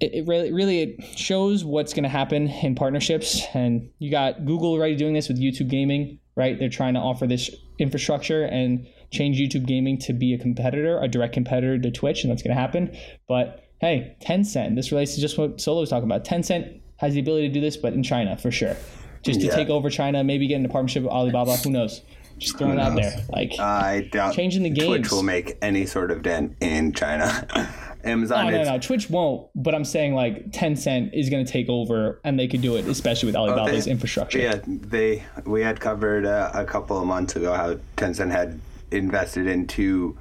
It, 0.00 0.14
it 0.14 0.26
really 0.26 0.52
really 0.52 0.82
it 0.82 1.04
shows 1.18 1.64
what's 1.64 1.92
going 1.92 2.04
to 2.04 2.08
happen 2.08 2.48
in 2.48 2.74
partnerships, 2.74 3.42
and 3.54 3.88
you 3.98 4.10
got 4.10 4.44
Google 4.44 4.72
already 4.72 4.94
doing 4.96 5.14
this 5.14 5.28
with 5.28 5.40
YouTube 5.40 5.68
Gaming, 5.68 6.18
right? 6.36 6.58
They're 6.58 6.68
trying 6.68 6.94
to 6.94 7.00
offer 7.00 7.26
this 7.26 7.50
infrastructure 7.78 8.44
and 8.44 8.86
change 9.10 9.38
YouTube 9.38 9.66
Gaming 9.66 9.98
to 9.98 10.12
be 10.12 10.34
a 10.34 10.38
competitor, 10.38 11.00
a 11.00 11.08
direct 11.08 11.32
competitor 11.34 11.78
to 11.78 11.90
Twitch, 11.90 12.22
and 12.24 12.30
that's 12.30 12.42
going 12.42 12.54
to 12.54 12.60
happen. 12.60 12.96
But 13.28 13.64
hey, 13.80 14.16
Tencent, 14.22 14.74
this 14.74 14.90
relates 14.92 15.14
to 15.14 15.20
just 15.20 15.36
what 15.38 15.60
Solo 15.60 15.80
was 15.80 15.90
talking 15.90 16.08
about. 16.08 16.24
Tencent 16.24 16.80
has 16.98 17.14
the 17.14 17.20
ability 17.20 17.48
to 17.48 17.54
do 17.54 17.60
this, 17.60 17.76
but 17.76 17.92
in 17.92 18.02
China 18.02 18.36
for 18.36 18.50
sure. 18.50 18.76
Just 19.22 19.40
to 19.40 19.46
Yeah. 19.46 19.54
take 19.54 19.68
over 19.68 19.90
China, 19.90 20.22
maybe 20.24 20.46
get 20.46 20.56
into 20.56 20.68
partnership 20.68 21.02
with 21.02 21.12
Alibaba. 21.12 21.56
Who 21.56 21.70
knows? 21.70 22.00
Just 22.38 22.58
throwing 22.58 22.78
it 22.78 22.82
out 22.82 22.94
there. 22.96 23.24
Like, 23.30 23.58
I 23.58 24.08
doubt 24.12 24.34
Changing 24.34 24.62
the 24.62 24.70
Twitch 24.70 25.02
games. 25.02 25.12
will 25.12 25.22
make 25.22 25.56
any 25.62 25.86
sort 25.86 26.10
of 26.10 26.22
dent 26.22 26.56
in 26.60 26.92
China. 26.92 27.46
Amazon 28.04 28.46
oh, 28.46 28.50
no, 28.50 28.62
no, 28.62 28.78
Twitch 28.78 29.10
won't. 29.10 29.48
But 29.54 29.74
I'm 29.74 29.84
saying 29.84 30.14
like 30.14 30.52
Tencent 30.52 31.12
is 31.12 31.28
going 31.28 31.44
to 31.44 31.50
take 31.50 31.68
over, 31.68 32.20
and 32.24 32.38
they 32.38 32.46
could 32.46 32.62
do 32.62 32.76
it, 32.76 32.86
especially 32.86 33.26
with 33.26 33.36
Alibaba's 33.36 33.86
they- 33.86 33.90
infrastructure. 33.90 34.38
Yeah, 34.38 34.60
they 34.64 35.24
we 35.44 35.62
had 35.62 35.80
covered 35.80 36.24
uh, 36.24 36.50
a 36.54 36.64
couple 36.64 37.00
of 37.00 37.06
months 37.06 37.36
ago 37.36 37.52
how 37.52 37.74
Tencent 37.96 38.30
had 38.30 38.60
invested 38.90 39.46
in 39.46 39.66
two 39.66 40.16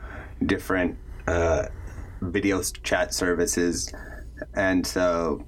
different 0.45 0.97
uh, 1.27 1.67
video 2.21 2.61
chat 2.83 3.13
services, 3.13 3.93
and 4.55 4.85
so 4.85 5.45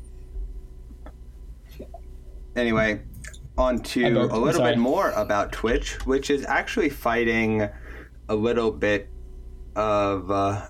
anyway, 2.56 3.01
on 3.57 3.79
to 3.79 4.05
I 4.05 4.09
burped. 4.13 4.33
little 4.33 4.63
bit 4.63 4.77
more 4.77 5.11
about 5.11 5.51
Twitch, 5.51 6.05
which 6.05 6.29
is 6.29 6.45
actually 6.45 6.89
fighting 6.89 7.67
a 8.29 8.35
little 8.35 8.71
bit 8.71 9.09
of. 9.75 10.29
Uh, 10.31 10.67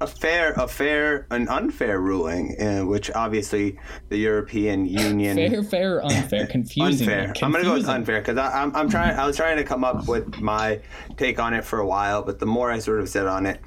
a 0.00 0.06
fair, 0.08 0.52
a 0.54 0.66
fair, 0.68 1.26
an 1.30 1.48
unfair 1.48 2.00
ruling, 2.00 2.60
uh, 2.60 2.84
which 2.84 3.10
obviously 3.12 3.78
the 4.08 4.16
European 4.18 4.84
Union 5.02 5.36
Fair, 5.36 5.62
fair, 5.62 5.96
or 5.98 6.04
unfair, 6.04 6.46
confusing. 6.50 7.08
unfair. 7.08 7.32
I'm 7.42 7.52
gonna 7.52 7.64
go 7.64 7.74
with 7.74 7.88
unfair 7.88 8.20
because 8.20 8.36
I'm, 8.36 8.74
I'm 8.74 8.90
trying. 8.90 9.16
I 9.16 9.24
was 9.26 9.36
trying 9.36 9.56
to 9.56 9.64
come 9.64 9.84
up 9.84 10.06
with 10.08 10.40
my 10.40 10.80
take 11.16 11.38
on 11.38 11.54
it 11.54 11.64
for 11.64 11.78
a 11.78 11.86
while, 11.86 12.22
but 12.22 12.38
the 12.38 12.46
more 12.46 12.70
I 12.70 12.80
sort 12.80 13.00
of 13.00 13.08
sit 13.08 13.26
on 13.26 13.46
it, 13.46 13.60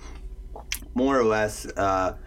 more 0.94 1.18
or 1.18 1.24
less, 1.24 1.66
uh, 1.78 2.18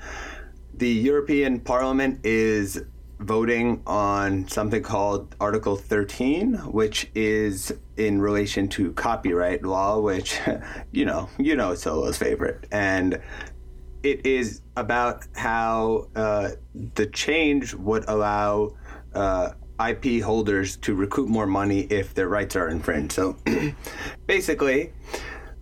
the 0.74 0.88
European 0.88 1.60
Parliament 1.60 2.20
is 2.24 2.82
voting 3.20 3.83
on 3.87 4.48
something 4.48 4.83
called 4.83 5.37
Article 5.40 5.76
13, 5.76 6.54
which 6.72 7.11
is 7.14 7.72
in 7.96 8.20
relation 8.20 8.66
to 8.68 8.92
copyright 8.92 9.62
law, 9.62 10.00
which 10.00 10.38
you 10.92 11.04
know, 11.04 11.28
you 11.38 11.54
know, 11.54 11.72
it's 11.72 11.83
Solo's 11.83 12.18
favorite, 12.18 12.66
and 12.72 13.20
it 14.02 14.24
is 14.24 14.62
about 14.76 15.26
how 15.35 16.09
uh, 16.16 16.50
the 16.94 17.06
change 17.06 17.74
would 17.74 18.04
allow 18.09 18.70
uh, 19.14 19.50
IP 19.88 20.22
holders 20.22 20.76
to 20.78 20.94
recoup 20.94 21.28
more 21.28 21.46
money 21.46 21.80
if 21.90 22.14
their 22.14 22.28
rights 22.28 22.56
are 22.56 22.68
infringed. 22.68 23.12
So 23.12 23.37
basically, 24.26 24.92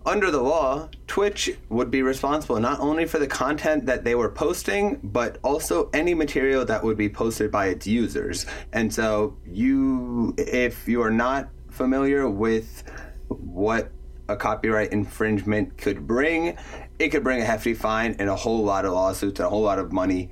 under 0.05 0.31
the 0.31 0.41
law, 0.41 0.89
Twitch 1.07 1.51
would 1.69 1.91
be 1.91 2.01
responsible 2.01 2.59
not 2.59 2.79
only 2.79 3.05
for 3.05 3.19
the 3.19 3.27
content 3.27 3.85
that 3.85 4.03
they 4.03 4.15
were 4.15 4.29
posting, 4.29 4.99
but 5.03 5.37
also 5.43 5.89
any 5.93 6.13
material 6.13 6.65
that 6.65 6.83
would 6.83 6.97
be 6.97 7.09
posted 7.09 7.51
by 7.51 7.67
its 7.67 7.85
users. 7.85 8.45
And 8.71 8.93
so, 8.93 9.37
you, 9.45 10.33
if 10.37 10.87
you 10.87 11.01
are 11.01 11.11
not 11.11 11.49
familiar 11.69 12.29
with 12.29 12.83
what 13.27 13.91
a 14.29 14.35
copyright 14.35 14.91
infringement 14.91 15.77
could 15.77 16.07
bring, 16.07 16.57
it 16.99 17.09
could 17.09 17.23
bring 17.23 17.41
a 17.41 17.45
hefty 17.45 17.73
fine 17.73 18.15
and 18.19 18.29
a 18.29 18.35
whole 18.35 18.63
lot 18.63 18.85
of 18.85 18.93
lawsuits 18.93 19.39
and 19.39 19.47
a 19.47 19.49
whole 19.49 19.63
lot 19.63 19.79
of 19.79 19.91
money. 19.91 20.31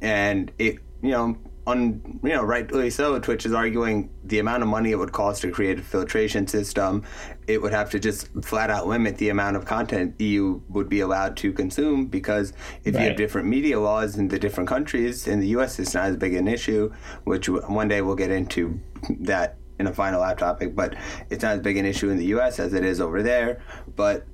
And 0.00 0.50
it, 0.58 0.78
you 1.02 1.10
know, 1.10 1.36
on 1.66 2.18
you 2.24 2.30
know 2.30 2.42
rightly 2.42 2.90
so 2.90 3.18
twitch 3.20 3.46
is 3.46 3.52
arguing 3.52 4.10
the 4.24 4.40
amount 4.40 4.62
of 4.62 4.68
money 4.68 4.90
it 4.90 4.96
would 4.96 5.12
cost 5.12 5.42
to 5.42 5.50
create 5.50 5.78
a 5.78 5.82
filtration 5.82 6.46
system 6.46 7.04
it 7.46 7.62
would 7.62 7.72
have 7.72 7.88
to 7.88 8.00
just 8.00 8.28
flat 8.42 8.68
out 8.68 8.88
limit 8.88 9.16
the 9.18 9.28
amount 9.28 9.54
of 9.56 9.64
content 9.64 10.12
you 10.20 10.60
would 10.68 10.88
be 10.88 11.00
allowed 11.00 11.36
to 11.36 11.52
consume 11.52 12.06
because 12.06 12.52
if 12.84 12.94
you 12.94 13.00
have 13.00 13.16
different 13.16 13.46
media 13.46 13.78
laws 13.78 14.16
in 14.16 14.26
the 14.26 14.38
different 14.38 14.68
countries 14.68 15.28
in 15.28 15.38
the 15.38 15.46
us 15.48 15.78
it's 15.78 15.94
not 15.94 16.06
as 16.06 16.16
big 16.16 16.34
an 16.34 16.48
issue 16.48 16.92
which 17.24 17.48
one 17.48 17.86
day 17.86 18.02
we'll 18.02 18.16
get 18.16 18.30
into 18.30 18.80
that 19.20 19.56
in 19.78 19.86
a 19.86 19.92
final 19.92 20.20
lap 20.20 20.38
topic 20.38 20.74
but 20.74 20.96
it's 21.30 21.44
not 21.44 21.54
as 21.54 21.60
big 21.60 21.76
an 21.76 21.86
issue 21.86 22.10
in 22.10 22.18
the 22.18 22.26
us 22.26 22.58
as 22.58 22.74
it 22.74 22.84
is 22.84 23.00
over 23.00 23.22
there 23.22 23.62
but 23.94 24.26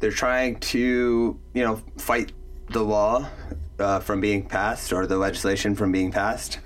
they're 0.00 0.10
trying 0.10 0.58
to 0.60 1.38
you 1.54 1.64
know 1.64 1.80
fight 1.96 2.32
the 2.68 2.82
law 2.82 3.26
uh, 3.78 4.00
from 4.00 4.20
being 4.20 4.46
passed 4.46 4.92
or 4.92 5.06
the 5.06 5.16
legislation 5.16 5.74
from 5.74 5.92
being 5.92 6.12
passed. 6.12 6.58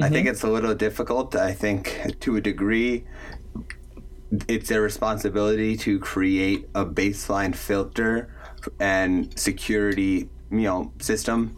I 0.00 0.08
think 0.08 0.26
it's 0.26 0.42
a 0.42 0.48
little 0.48 0.74
difficult. 0.74 1.36
I 1.36 1.52
think 1.52 2.16
to 2.20 2.36
a 2.36 2.40
degree, 2.40 3.04
it's 4.48 4.68
their 4.68 4.82
responsibility 4.82 5.76
to 5.78 6.00
create 6.00 6.68
a 6.74 6.84
baseline 6.84 7.54
filter 7.54 8.34
and 8.80 9.38
security, 9.38 10.28
you 10.50 10.62
know, 10.62 10.92
system 11.00 11.56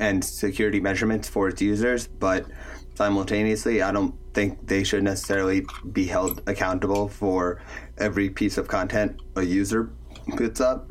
and 0.00 0.24
security 0.24 0.80
measurements 0.80 1.28
for 1.28 1.48
its 1.48 1.60
users, 1.62 2.06
but 2.08 2.46
simultaneously, 2.94 3.82
I 3.82 3.92
don't 3.92 4.14
think 4.32 4.66
they 4.66 4.82
should 4.82 5.04
necessarily 5.04 5.64
be 5.92 6.06
held 6.06 6.42
accountable 6.46 7.08
for 7.08 7.60
every 7.98 8.30
piece 8.30 8.58
of 8.58 8.66
content 8.66 9.20
a 9.36 9.42
user 9.42 9.92
puts 10.36 10.60
up. 10.60 10.88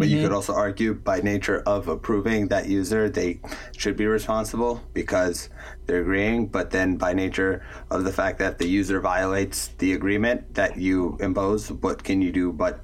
But 0.00 0.08
you 0.08 0.16
could 0.16 0.28
mm-hmm. 0.28 0.34
also 0.36 0.54
argue, 0.54 0.94
by 0.94 1.20
nature 1.20 1.62
of 1.66 1.88
approving 1.88 2.48
that 2.48 2.66
user, 2.66 3.10
they 3.10 3.38
should 3.76 3.98
be 3.98 4.06
responsible 4.06 4.80
because 4.94 5.50
they're 5.84 6.00
agreeing. 6.00 6.46
But 6.46 6.70
then, 6.70 6.96
by 6.96 7.12
nature 7.12 7.62
of 7.90 8.04
the 8.04 8.12
fact 8.12 8.38
that 8.38 8.56
the 8.56 8.66
user 8.66 8.98
violates 8.98 9.68
the 9.76 9.92
agreement 9.92 10.54
that 10.54 10.78
you 10.78 11.18
impose, 11.20 11.70
what 11.70 12.02
can 12.02 12.22
you 12.22 12.32
do 12.32 12.50
but 12.50 12.80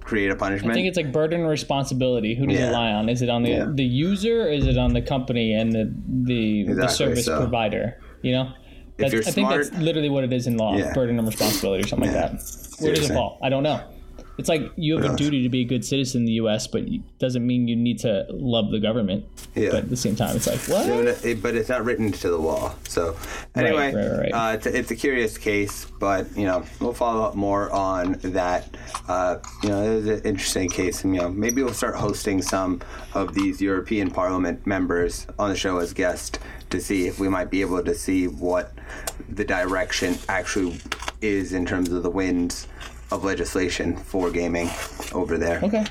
create 0.00 0.30
a 0.30 0.36
punishment? 0.36 0.70
I 0.70 0.74
think 0.74 0.88
it's 0.88 0.96
like 0.96 1.12
burden 1.12 1.40
and 1.40 1.50
responsibility. 1.50 2.34
Who 2.34 2.46
does 2.46 2.58
Yeah. 2.58 2.70
it 2.70 2.72
lie 2.72 2.92
on? 2.92 3.10
Is 3.10 3.20
it 3.20 3.28
on 3.28 3.42
the 3.42 3.50
Yeah. 3.50 3.66
the 3.70 3.84
user 3.84 4.44
or 4.44 4.48
is 4.48 4.66
it 4.66 4.78
on 4.78 4.94
the 4.94 5.02
company 5.02 5.52
and 5.52 5.70
the 5.70 5.92
the, 6.30 6.72
the 6.72 6.88
service 6.88 7.26
so- 7.26 7.40
provider? 7.40 8.00
You 8.22 8.32
know, 8.32 8.52
That's, 8.96 9.12
you're 9.12 9.20
I 9.20 9.32
think 9.32 9.50
that's 9.50 9.70
literally 9.72 10.08
what 10.08 10.24
it 10.24 10.32
is 10.32 10.46
in 10.46 10.56
law: 10.56 10.74
Yeah. 10.74 10.94
burden 10.94 11.18
and 11.18 11.28
responsibility, 11.28 11.84
or 11.84 11.88
something 11.88 12.10
like 12.10 12.16
that. 12.16 12.30
Where 12.78 12.94
does 12.94 13.10
it 13.10 13.12
fall? 13.12 13.38
I 13.42 13.50
don't 13.50 13.64
know. 13.64 13.82
It's 14.36 14.48
like 14.48 14.72
you 14.76 14.96
have 14.96 15.12
a 15.12 15.16
duty 15.16 15.42
to 15.42 15.48
be 15.48 15.60
a 15.60 15.64
good 15.64 15.84
citizen 15.84 16.22
in 16.22 16.26
the 16.26 16.32
U.S., 16.32 16.66
but 16.66 16.82
it 16.82 17.18
doesn't 17.18 17.46
mean 17.46 17.68
you 17.68 17.76
need 17.76 17.98
to 18.00 18.26
love 18.30 18.70
the 18.72 18.80
government. 18.80 19.24
Yeah. 19.54 19.70
But 19.70 19.84
at 19.84 19.90
the 19.90 19.96
same 19.96 20.16
time, 20.16 20.34
it's 20.36 20.46
like 20.46 20.60
what? 20.62 20.88
No, 20.88 21.04
but 21.40 21.54
it's 21.54 21.68
not 21.68 21.84
written 21.84 22.06
into 22.06 22.28
the 22.28 22.36
law. 22.36 22.74
So 22.88 23.16
anyway, 23.54 23.94
right, 23.94 24.18
right. 24.18 24.32
Uh, 24.32 24.54
it's, 24.54 24.66
a, 24.66 24.76
it's 24.76 24.90
a 24.90 24.96
curious 24.96 25.38
case, 25.38 25.86
but 26.00 26.36
you 26.36 26.46
know 26.46 26.64
we'll 26.80 26.92
follow 26.92 27.22
up 27.22 27.36
more 27.36 27.70
on 27.70 28.18
that. 28.22 28.76
Uh, 29.06 29.38
you 29.62 29.68
know, 29.68 29.82
it 29.82 29.88
is 29.90 30.06
an 30.06 30.22
interesting 30.24 30.68
case, 30.68 31.04
and 31.04 31.14
you 31.14 31.20
know 31.20 31.28
maybe 31.28 31.62
we'll 31.62 31.72
start 31.72 31.94
hosting 31.94 32.42
some 32.42 32.80
of 33.14 33.34
these 33.34 33.60
European 33.60 34.10
Parliament 34.10 34.66
members 34.66 35.26
on 35.38 35.50
the 35.50 35.56
show 35.56 35.78
as 35.78 35.92
guests 35.92 36.38
to 36.70 36.80
see 36.80 37.06
if 37.06 37.20
we 37.20 37.28
might 37.28 37.50
be 37.50 37.60
able 37.60 37.82
to 37.84 37.94
see 37.94 38.26
what 38.26 38.72
the 39.28 39.44
direction 39.44 40.16
actually 40.28 40.80
is 41.20 41.52
in 41.52 41.64
terms 41.64 41.90
of 41.90 42.02
the 42.02 42.10
winds 42.10 42.66
of 43.10 43.24
legislation 43.24 43.96
for 43.96 44.30
gaming 44.30 44.70
over 45.12 45.38
there. 45.38 45.60
Okay. 45.62 45.84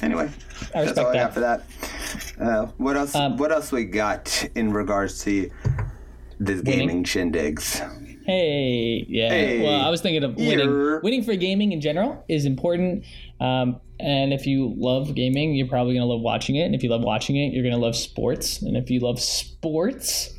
Anyway, 0.00 0.30
I 0.74 0.84
that's 0.84 0.98
all 0.98 1.06
I 1.08 1.12
that. 1.12 1.34
got 1.34 1.34
for 1.34 1.40
that. 1.40 1.62
Uh, 2.38 2.66
what 2.76 2.96
else? 2.96 3.14
Um, 3.14 3.36
what 3.36 3.52
else 3.52 3.72
we 3.72 3.84
got 3.84 4.48
in 4.54 4.72
regards 4.72 5.22
to 5.24 5.50
this 6.38 6.60
gaming 6.60 7.04
shindigs? 7.04 7.78
Hey, 8.24 9.06
yeah. 9.08 9.28
Hey. 9.28 9.62
Well, 9.62 9.80
I 9.80 9.88
was 9.90 10.00
thinking 10.00 10.22
of 10.24 10.36
winning. 10.36 10.68
Here. 10.68 11.00
Winning 11.00 11.24
for 11.24 11.34
gaming 11.36 11.72
in 11.72 11.80
general 11.80 12.24
is 12.28 12.44
important. 12.44 13.04
Um, 13.40 13.80
and 13.98 14.32
if 14.32 14.46
you 14.46 14.74
love 14.76 15.14
gaming, 15.14 15.54
you're 15.54 15.66
probably 15.66 15.94
going 15.94 16.02
to 16.02 16.12
love 16.12 16.20
watching 16.20 16.56
it. 16.56 16.64
And 16.64 16.74
if 16.74 16.82
you 16.82 16.90
love 16.90 17.02
watching 17.02 17.36
it, 17.36 17.52
you're 17.52 17.62
going 17.62 17.74
to 17.74 17.80
love 17.80 17.96
sports. 17.96 18.62
And 18.62 18.76
if 18.76 18.90
you 18.90 19.00
love 19.00 19.20
sports, 19.20 20.32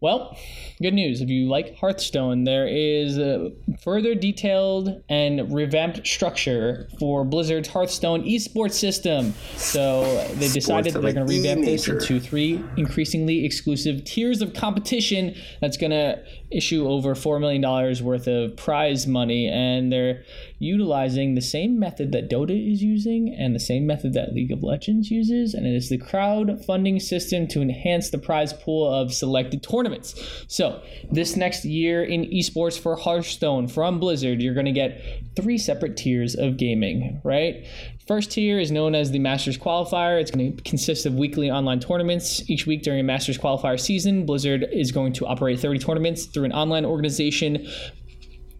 well, 0.00 0.36
good 0.82 0.94
news. 0.94 1.20
If 1.20 1.28
you 1.28 1.48
like 1.48 1.76
Hearthstone, 1.76 2.44
there 2.44 2.66
is 2.66 3.18
a 3.18 3.52
further 3.80 4.14
detailed 4.14 5.02
and 5.08 5.52
revamped 5.52 6.06
structure 6.06 6.88
for 6.98 7.24
Blizzard's 7.24 7.68
Hearthstone 7.68 8.24
esports 8.24 8.74
system. 8.74 9.34
So 9.56 10.26
they 10.34 10.48
decided 10.48 10.92
that 10.92 11.00
they're 11.00 11.12
going 11.12 11.26
to 11.26 11.32
revamp 11.32 11.64
this 11.64 11.88
into 11.88 12.20
three 12.20 12.62
increasingly 12.76 13.44
exclusive 13.44 14.04
tiers 14.04 14.42
of 14.42 14.54
competition 14.54 15.34
that's 15.60 15.76
going 15.76 15.92
to 15.92 16.22
issue 16.50 16.86
over 16.86 17.14
$4 17.14 17.40
million 17.40 17.62
worth 18.04 18.26
of 18.26 18.56
prize 18.56 19.06
money, 19.06 19.48
and 19.48 19.92
they're 19.92 20.22
utilizing 20.58 21.34
the 21.34 21.40
same 21.40 21.78
method 21.78 22.12
that 22.12 22.30
Dota 22.30 22.72
is 22.72 22.82
using 22.82 23.34
and 23.36 23.54
the 23.54 23.60
same 23.60 23.86
method 23.86 24.12
that 24.14 24.32
League 24.32 24.52
of 24.52 24.62
Legends 24.62 25.10
uses, 25.10 25.54
and 25.54 25.66
it 25.66 25.74
is 25.74 25.88
the 25.88 25.98
crowdfunding 25.98 27.00
system 27.00 27.46
to 27.48 27.60
enhance 27.60 28.10
the 28.10 28.18
prize 28.18 28.52
pool 28.52 28.92
of 28.92 29.12
selected 29.12 29.62
tournaments. 29.62 30.14
So, 30.48 30.65
this 31.10 31.36
next 31.36 31.64
year 31.64 32.02
in 32.02 32.24
esports 32.24 32.78
for 32.78 32.96
Hearthstone 32.96 33.68
from 33.68 33.98
Blizzard, 33.98 34.40
you're 34.40 34.54
going 34.54 34.66
to 34.66 34.72
get 34.72 35.02
three 35.36 35.58
separate 35.58 35.96
tiers 35.96 36.34
of 36.34 36.56
gaming, 36.56 37.20
right? 37.24 37.66
First 38.06 38.30
tier 38.30 38.60
is 38.60 38.70
known 38.70 38.94
as 38.94 39.10
the 39.10 39.18
Masters 39.18 39.58
Qualifier. 39.58 40.20
It's 40.20 40.30
going 40.30 40.56
to 40.56 40.62
consist 40.62 41.06
of 41.06 41.14
weekly 41.14 41.50
online 41.50 41.80
tournaments. 41.80 42.48
Each 42.48 42.66
week 42.66 42.82
during 42.82 43.00
a 43.00 43.02
Masters 43.02 43.36
Qualifier 43.36 43.78
season, 43.78 44.26
Blizzard 44.26 44.66
is 44.72 44.92
going 44.92 45.12
to 45.14 45.26
operate 45.26 45.58
30 45.58 45.80
tournaments 45.80 46.26
through 46.26 46.44
an 46.44 46.52
online 46.52 46.84
organization. 46.84 47.66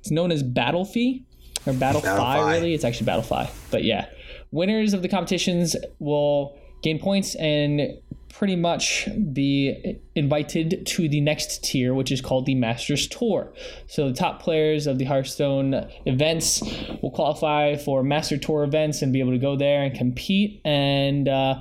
It's 0.00 0.10
known 0.10 0.32
as 0.32 0.42
Battlefy 0.42 1.24
or 1.66 1.72
Battlefy, 1.72 2.02
Battlefy. 2.02 2.52
really. 2.52 2.74
It's 2.74 2.84
actually 2.84 3.06
Battlefy. 3.06 3.50
But 3.70 3.84
yeah, 3.84 4.06
winners 4.50 4.94
of 4.94 5.02
the 5.02 5.08
competitions 5.08 5.76
will 5.98 6.58
gain 6.82 6.98
points 6.98 7.34
and 7.36 7.80
pretty 8.28 8.56
much 8.56 9.08
be 9.32 9.98
invited 10.16 10.86
to 10.86 11.08
the 11.08 11.20
next 11.20 11.62
tier, 11.62 11.94
which 11.94 12.10
is 12.10 12.20
called 12.20 12.46
the 12.46 12.54
Masters 12.54 13.06
Tour. 13.06 13.52
So 13.86 14.08
the 14.08 14.14
top 14.14 14.42
players 14.42 14.86
of 14.86 14.98
the 14.98 15.04
Hearthstone 15.04 15.88
events 16.06 16.62
will 17.02 17.10
qualify 17.10 17.76
for 17.76 18.02
Master 18.02 18.38
Tour 18.38 18.64
events 18.64 19.02
and 19.02 19.12
be 19.12 19.20
able 19.20 19.32
to 19.32 19.38
go 19.38 19.56
there 19.56 19.82
and 19.82 19.94
compete. 19.94 20.60
And 20.64 21.28
uh, 21.28 21.60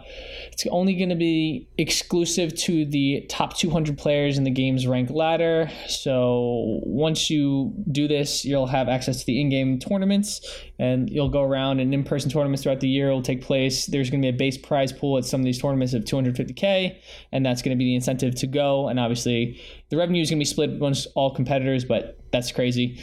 it's 0.51 0.65
only 0.71 0.95
going 0.95 1.09
to 1.09 1.15
be 1.15 1.67
exclusive 1.77 2.55
to 2.55 2.85
the 2.85 3.25
top 3.29 3.57
200 3.57 3.97
players 3.97 4.37
in 4.37 4.45
the 4.45 4.51
game's 4.51 4.87
rank 4.87 5.09
ladder. 5.09 5.69
So 5.87 6.79
once 6.83 7.29
you 7.29 7.73
do 7.91 8.07
this, 8.07 8.45
you'll 8.45 8.67
have 8.67 8.87
access 8.87 9.19
to 9.19 9.25
the 9.25 9.41
in-game 9.41 9.79
tournaments, 9.79 10.41
and 10.79 11.09
you'll 11.09 11.29
go 11.29 11.43
around 11.43 11.79
and 11.79 11.93
in-person 11.93 12.31
tournaments 12.31 12.63
throughout 12.63 12.79
the 12.79 12.87
year 12.87 13.11
will 13.11 13.21
take 13.21 13.41
place. 13.41 13.85
There's 13.85 14.09
going 14.09 14.21
to 14.21 14.31
be 14.31 14.35
a 14.35 14.37
base 14.37 14.57
prize 14.57 14.93
pool 14.93 15.17
at 15.17 15.25
some 15.25 15.41
of 15.41 15.45
these 15.45 15.61
tournaments 15.61 15.93
of 15.93 16.03
250k, 16.03 16.97
and 17.31 17.45
that's 17.45 17.61
going 17.61 17.75
to 17.75 17.79
be 17.79 17.85
the 17.85 17.95
incentive 17.95 18.35
to 18.45 18.51
go. 18.51 18.87
And 18.87 18.99
obviously, 18.99 19.61
the 19.89 19.97
revenue 19.97 20.21
is 20.21 20.29
going 20.29 20.39
to 20.39 20.41
be 20.41 20.45
split 20.45 20.71
amongst 20.71 21.07
all 21.15 21.33
competitors, 21.33 21.85
but 21.85 22.19
that's 22.31 22.51
crazy. 22.51 23.01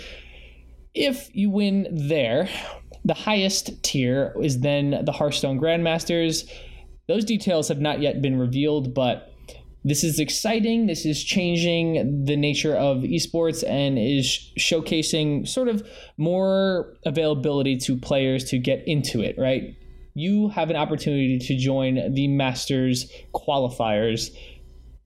If 0.95 1.35
you 1.35 1.51
win 1.51 1.89
there, 1.91 2.49
the 3.05 3.15
highest 3.15 3.83
tier 3.83 4.35
is 4.41 4.61
then 4.61 5.03
the 5.05 5.13
Hearthstone 5.13 5.61
Grandmasters. 5.61 6.49
Those 7.09 7.25
details 7.25 7.69
have 7.69 7.81
not 7.81 8.01
yet 8.01 8.23
been 8.23 8.39
revealed, 8.39 8.95
but 8.95 9.33
this 9.85 10.05
is 10.05 10.21
exciting. 10.21 10.87
This 10.87 11.05
is 11.05 11.23
changing 11.23 12.25
the 12.25 12.37
nature 12.37 12.75
of 12.75 12.99
esports 12.99 13.65
and 13.69 13.99
is 13.99 14.53
showcasing 14.59 15.49
sort 15.49 15.69
of 15.69 15.87
more 16.17 16.95
availability 17.05 17.77
to 17.79 17.97
players 17.97 18.45
to 18.51 18.59
get 18.59 18.85
into 18.87 19.21
it, 19.21 19.35
right? 19.37 19.77
You 20.15 20.51
have 20.51 20.71
an 20.71 20.77
opportunity 20.77 21.39
to 21.39 21.57
join 21.57 22.13
the 22.15 22.29
Masters 22.29 23.11
qualifiers 23.35 24.31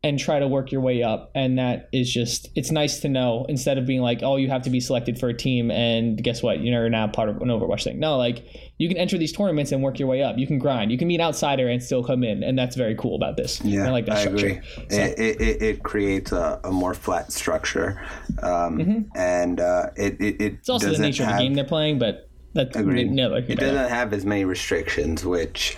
and 0.07 0.21
try 0.21 0.39
to 0.39 0.47
work 0.47 0.71
your 0.71 0.81
way 0.81 1.03
up. 1.03 1.33
And 1.35 1.59
that 1.59 1.89
is 1.93 2.13
just, 2.13 2.49
it's 2.55 2.71
nice 2.71 3.01
to 3.01 3.09
know 3.09 3.45
instead 3.49 3.77
of 3.77 3.87
being 3.87 4.03
like, 4.03 4.21
oh, 4.23 4.37
you 4.37 4.49
have 4.49 4.63
to 4.63 4.71
be 4.71 4.79
selected 4.79 5.19
for 5.19 5.29
a 5.29 5.35
team. 5.35 5.71
And 5.73 6.23
guess 6.23 6.45
what? 6.45 6.61
You're 6.61 6.89
now 6.89 7.09
part 7.09 7.29
of 7.29 7.39
an 7.39 7.49
Overwatch 7.49 7.83
thing. 7.83 7.99
No, 7.99 8.17
like 8.17 8.45
you 8.79 8.87
can 8.89 8.97
enter 8.99 9.19
these 9.19 9.33
tournaments 9.33 9.73
and 9.73 9.83
work 9.83 9.99
your 9.99 10.07
way 10.09 10.23
up. 10.23 10.39
You 10.39 10.47
can 10.47 10.61
grind. 10.61 10.93
You 10.93 10.99
can 10.99 11.09
be 11.09 11.17
an 11.17 11.21
outsider 11.23 11.67
and 11.69 11.83
still 11.83 12.05
come 12.05 12.23
in. 12.23 12.45
And 12.45 12.57
that's 12.57 12.77
very 12.77 12.95
cool 12.95 13.17
about 13.17 13.37
this. 13.37 13.61
Yeah, 13.65 13.89
I 13.89 13.91
like 13.91 14.07
that 14.07 14.19
I 14.19 14.21
structure. 14.21 14.47
agree. 14.47 14.61
So- 14.91 14.97
It, 14.97 15.19
it, 15.41 15.63
it, 15.63 15.83
creates 15.83 16.31
a, 16.31 16.61
a 16.63 16.71
more 16.71 16.95
flat 16.95 17.33
structure, 17.33 18.01
um, 18.43 19.11
and 19.17 19.59
uh, 19.61 19.91
it, 19.97 20.15
it, 20.21 20.23
it 20.23 20.39
Mm-hmm. 20.39 20.55
it's 20.57 20.69
also 20.69 20.93
the 20.93 20.99
nature 20.99 21.25
of 21.25 21.31
the 21.31 21.39
game 21.43 21.55
they're 21.55 21.65
playing, 21.65 21.99
but 21.99 22.29
that's 22.55 22.77
Agreed. 22.77 23.11
never. 23.11 23.39
It 23.39 23.59
doesn't 23.59 23.89
have 23.91 24.13
as 24.13 24.25
many 24.25 24.45
restrictions, 24.45 25.25
which 25.25 25.77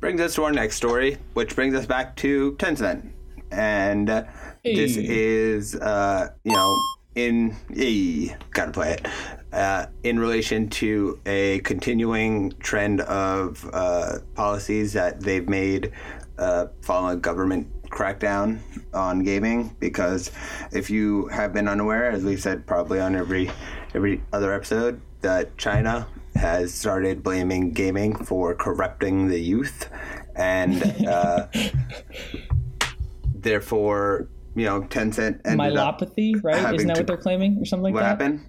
brings 0.00 0.20
us 0.20 0.34
to 0.34 0.44
our 0.44 0.52
next 0.52 0.76
story, 0.76 1.16
which 1.32 1.54
brings 1.54 1.74
us 1.74 1.86
back 1.86 2.14
to 2.16 2.52
Tencent, 2.58 3.08
and 3.54 4.10
uh, 4.10 4.24
this 4.64 4.96
is 4.96 5.74
uh, 5.76 6.28
you 6.44 6.52
know 6.52 6.76
in 7.14 7.54
hey, 7.72 8.36
gotta 8.50 8.72
play 8.72 8.92
it. 8.92 9.06
Uh, 9.52 9.86
in 10.02 10.18
relation 10.18 10.68
to 10.68 11.18
a 11.26 11.60
continuing 11.60 12.50
trend 12.58 13.00
of 13.02 13.68
uh, 13.72 14.18
policies 14.34 14.92
that 14.92 15.20
they've 15.20 15.48
made 15.48 15.92
uh, 16.38 16.66
following 16.82 17.20
government 17.20 17.68
crackdown 17.88 18.58
on 18.92 19.22
gaming, 19.22 19.74
because 19.78 20.32
if 20.72 20.90
you 20.90 21.28
have 21.28 21.52
been 21.52 21.68
unaware, 21.68 22.10
as 22.10 22.24
we've 22.24 22.42
said 22.42 22.66
probably 22.66 22.98
on 22.98 23.14
every 23.14 23.50
every 23.94 24.20
other 24.32 24.52
episode, 24.52 25.00
that 25.20 25.56
China 25.56 26.08
has 26.34 26.74
started 26.74 27.22
blaming 27.22 27.70
gaming 27.70 28.16
for 28.24 28.56
corrupting 28.56 29.28
the 29.28 29.38
youth, 29.38 29.88
and 30.34 31.06
uh, 31.06 31.46
therefore, 33.44 34.28
you 34.56 34.64
know, 34.64 34.82
Tencent 34.82 35.40
ended. 35.44 35.58
Myelopathy, 35.60 36.42
right? 36.42 36.74
Isn't 36.74 36.88
that 36.88 36.94
to- 36.94 37.00
what 37.00 37.06
they're 37.06 37.16
claiming 37.16 37.58
or 37.60 37.64
something 37.64 37.84
like 37.84 37.94
What 37.94 38.00
that? 38.00 38.06
happened? 38.08 38.40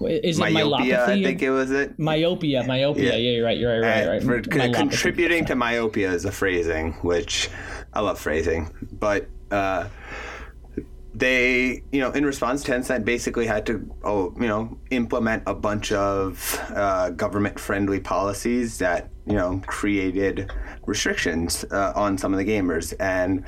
Is 0.00 0.38
it 0.40 0.52
Myopia, 0.52 0.96
myelopathy? 0.96 1.08
I 1.08 1.22
think 1.22 1.42
it 1.42 1.50
was 1.50 1.70
it. 1.70 1.96
myopia, 2.00 2.64
myopia. 2.64 3.04
Yeah. 3.04 3.16
Yeah, 3.16 3.30
you're 3.36 3.44
right. 3.44 3.56
You're 3.58 3.80
right. 3.80 4.06
Right. 4.08 4.08
Right. 4.08 4.22
for 4.22 4.40
Myelopathy. 4.40 4.74
contributing 4.74 5.44
to 5.46 5.54
myopia 5.54 6.10
is 6.10 6.24
a 6.24 6.32
phrasing, 6.32 6.94
which 7.02 7.48
I 7.92 8.00
love 8.00 8.18
phrasing, 8.18 8.70
but 8.98 9.28
uh, 9.52 9.86
they, 11.14 11.84
you 11.92 12.00
know, 12.00 12.10
in 12.10 12.26
response, 12.26 12.64
Tencent 12.64 13.04
basically 13.04 13.46
had 13.46 13.64
to, 13.66 13.88
oh, 14.02 14.34
you 14.38 14.48
know, 14.48 14.76
implement 14.90 15.44
a 15.46 15.54
bunch 15.54 15.92
of 15.92 16.60
uh, 16.74 17.10
government-friendly 17.10 18.00
policies 18.00 18.78
that, 18.78 19.10
you 19.24 19.34
know, 19.34 19.62
created 19.66 20.50
restrictions 20.86 21.64
uh, 21.70 21.92
on 21.94 22.18
some 22.18 22.32
of 22.34 22.38
the 22.38 22.44
gamers, 22.44 22.94
and 22.98 23.44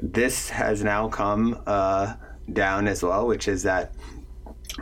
this 0.00 0.50
has 0.50 0.84
now 0.84 1.08
come 1.08 1.62
uh, 1.66 2.14
down 2.52 2.86
as 2.86 3.02
well, 3.02 3.26
which 3.26 3.48
is 3.48 3.62
that. 3.62 3.94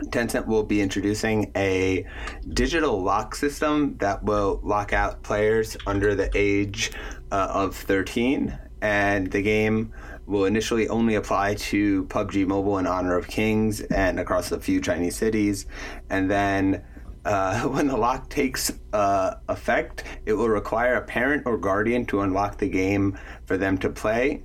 Tencent 0.07 0.45
will 0.45 0.63
be 0.63 0.81
introducing 0.81 1.53
a 1.55 2.05
digital 2.49 3.01
lock 3.01 3.33
system 3.33 3.95
that 3.99 4.21
will 4.23 4.59
lock 4.61 4.91
out 4.91 5.23
players 5.23 5.77
under 5.87 6.15
the 6.15 6.29
age 6.35 6.91
uh, 7.31 7.47
of 7.49 7.77
13, 7.77 8.59
and 8.81 9.31
the 9.31 9.41
game 9.41 9.93
will 10.25 10.45
initially 10.45 10.87
only 10.89 11.15
apply 11.15 11.55
to 11.55 12.05
PUBG 12.05 12.47
Mobile 12.47 12.77
and 12.77 12.87
Honor 12.87 13.17
of 13.17 13.27
Kings 13.27 13.81
and 13.81 14.19
across 14.19 14.51
a 14.51 14.59
few 14.59 14.81
Chinese 14.81 15.15
cities, 15.15 15.65
and 16.09 16.29
then. 16.29 16.83
Uh, 17.25 17.61
when 17.69 17.87
the 17.87 17.97
lock 17.97 18.29
takes 18.29 18.71
uh, 18.93 19.33
effect, 19.49 20.03
it 20.27 20.33
will 20.33 20.47
require 20.47 20.93
a 20.93 21.01
parent 21.01 21.41
or 21.47 21.57
guardian 21.57 22.05
to 22.05 22.21
unlock 22.21 22.59
the 22.59 22.69
game 22.69 23.17
for 23.45 23.57
them 23.57 23.79
to 23.79 23.89
play. 23.89 24.43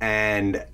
And 0.00 0.64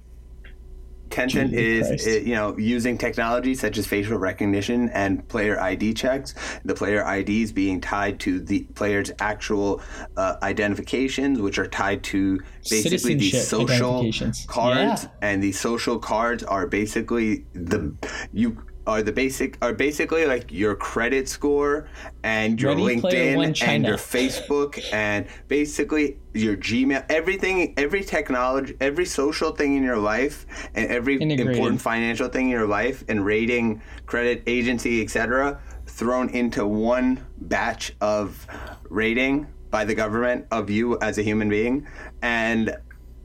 Tencent 1.10 1.50
Jesus 1.50 2.06
is, 2.06 2.16
uh, 2.16 2.26
you 2.26 2.34
know, 2.34 2.56
using 2.58 2.98
technology 2.98 3.54
such 3.54 3.78
as 3.78 3.86
facial 3.86 4.18
recognition 4.18 4.88
and 4.90 5.26
player 5.28 5.60
ID 5.60 5.94
checks. 5.94 6.34
The 6.64 6.74
player 6.74 7.04
IDs 7.06 7.52
being 7.52 7.80
tied 7.80 8.20
to 8.20 8.40
the 8.40 8.64
player's 8.74 9.12
actual 9.18 9.80
uh, 10.16 10.36
identifications, 10.42 11.40
which 11.40 11.58
are 11.58 11.68
tied 11.68 12.02
to 12.04 12.40
basically 12.68 13.14
these 13.14 13.46
social 13.46 14.10
cards. 14.46 15.04
Yeah. 15.04 15.08
And 15.22 15.42
these 15.42 15.58
social 15.58 15.98
cards 15.98 16.42
are 16.42 16.66
basically 16.66 17.46
the 17.52 17.94
you 18.32 18.56
are 18.86 19.02
the 19.02 19.12
basic 19.12 19.58
are 19.62 19.72
basically 19.72 20.26
like 20.26 20.50
your 20.52 20.74
credit 20.76 21.28
score 21.28 21.88
and 22.22 22.60
your 22.60 22.72
Ready 22.72 23.00
LinkedIn 23.00 23.62
and 23.66 23.84
your 23.84 23.96
Facebook 23.96 24.82
and 24.92 25.26
basically 25.48 26.18
your 26.34 26.56
Gmail, 26.56 27.04
everything, 27.08 27.74
every 27.76 28.04
technology, 28.04 28.76
every 28.80 29.06
social 29.06 29.50
thing 29.52 29.76
in 29.76 29.82
your 29.82 29.96
life, 29.96 30.46
and 30.74 30.88
every 30.90 31.14
Integrated. 31.14 31.48
important 31.48 31.80
financial 31.80 32.28
thing 32.28 32.46
in 32.46 32.50
your 32.50 32.66
life, 32.66 33.04
and 33.08 33.24
rating, 33.24 33.80
credit 34.06 34.42
agency, 34.46 35.02
etc., 35.02 35.60
thrown 35.86 36.28
into 36.30 36.66
one 36.66 37.24
batch 37.38 37.92
of 38.00 38.46
rating 38.90 39.46
by 39.70 39.84
the 39.84 39.94
government 39.94 40.46
of 40.50 40.70
you 40.70 40.98
as 41.00 41.18
a 41.18 41.22
human 41.22 41.48
being, 41.48 41.86
and 42.22 42.76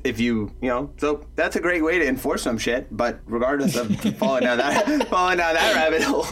if 0.03 0.19
you 0.19 0.51
you 0.61 0.69
know 0.69 0.91
so 0.97 1.25
that's 1.35 1.55
a 1.55 1.59
great 1.59 1.83
way 1.83 1.99
to 1.99 2.07
enforce 2.07 2.41
some 2.41 2.57
shit 2.57 2.87
but 2.95 3.19
regardless 3.25 3.75
of 3.75 3.95
falling 4.17 4.43
down 4.43 4.57
that 4.57 5.07
falling 5.09 5.37
down 5.37 5.53
that 5.53 5.75
rabbit 5.75 6.01
hole 6.01 6.23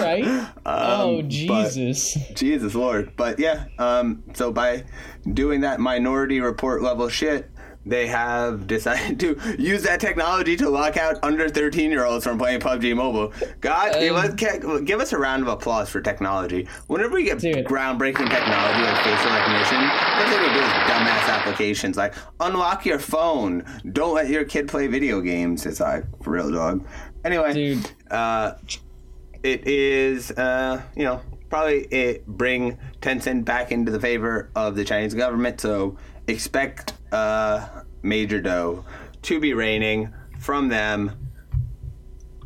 right? 0.00 0.24
oh 0.66 1.16
but- 1.22 1.28
Jesus! 1.28 2.16
Jesus 2.34 2.74
Lord. 2.74 3.12
But 3.16 3.38
yeah, 3.38 3.64
um, 3.78 4.22
so 4.34 4.52
by 4.52 4.84
doing 5.32 5.62
that 5.62 5.80
minority 5.80 6.40
report 6.40 6.82
level 6.82 7.08
shit, 7.08 7.50
they 7.86 8.08
have 8.08 8.66
decided 8.66 9.18
to 9.20 9.56
use 9.58 9.82
that 9.84 10.00
technology 10.00 10.56
to 10.56 10.68
lock 10.68 10.96
out 10.96 11.16
under 11.22 11.48
13 11.48 11.90
year 11.90 12.04
olds 12.04 12.24
from 12.24 12.36
playing 12.38 12.60
PUBG 12.60 12.94
Mobile. 12.96 13.32
God, 13.60 13.94
give, 13.94 14.16
us, 14.16 14.80
give 14.82 15.00
us 15.00 15.12
a 15.12 15.18
round 15.18 15.42
of 15.42 15.48
applause 15.48 15.88
for 15.88 16.00
technology. 16.00 16.68
Whenever 16.88 17.14
we 17.14 17.24
get 17.24 17.38
Dude. 17.38 17.64
groundbreaking 17.64 18.28
technology 18.28 18.82
like 18.82 19.02
facial 19.04 19.30
recognition, 19.30 19.88
first 20.18 20.32
thing 20.32 20.40
we 20.42 20.52
do 20.52 20.60
is 20.60 20.72
dumbass 20.90 21.28
applications 21.28 21.96
like 21.96 22.14
unlock 22.40 22.84
your 22.84 22.98
phone, 22.98 23.64
don't 23.92 24.14
let 24.14 24.28
your 24.28 24.44
kid 24.44 24.68
play 24.68 24.88
video 24.88 25.20
games. 25.20 25.64
It's 25.64 25.80
like, 25.80 26.04
for 26.22 26.30
real, 26.30 26.50
dog. 26.50 26.86
Anyway, 27.24 27.52
Dude. 27.52 27.90
uh, 28.10 28.54
it 29.42 29.66
is 29.66 30.32
uh, 30.32 30.82
you 30.96 31.04
know 31.04 31.20
probably 31.48 31.82
it 31.84 32.26
bring 32.26 32.76
Tencent 33.00 33.44
back 33.44 33.70
into 33.70 33.92
the 33.92 34.00
favor 34.00 34.50
of 34.56 34.74
the 34.74 34.84
Chinese 34.84 35.14
government. 35.14 35.60
So 35.60 35.96
expect 36.26 36.94
uh, 37.20 37.82
major 38.02 38.40
dough 38.40 38.84
to 39.22 39.40
be 39.40 39.54
raining 39.54 40.12
from 40.38 40.68
them. 40.68 41.10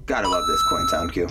Gotta 0.06 0.28
love 0.28 0.42
this 0.48 0.62
coin 0.68 0.88
sound 0.88 1.12
cue. 1.12 1.28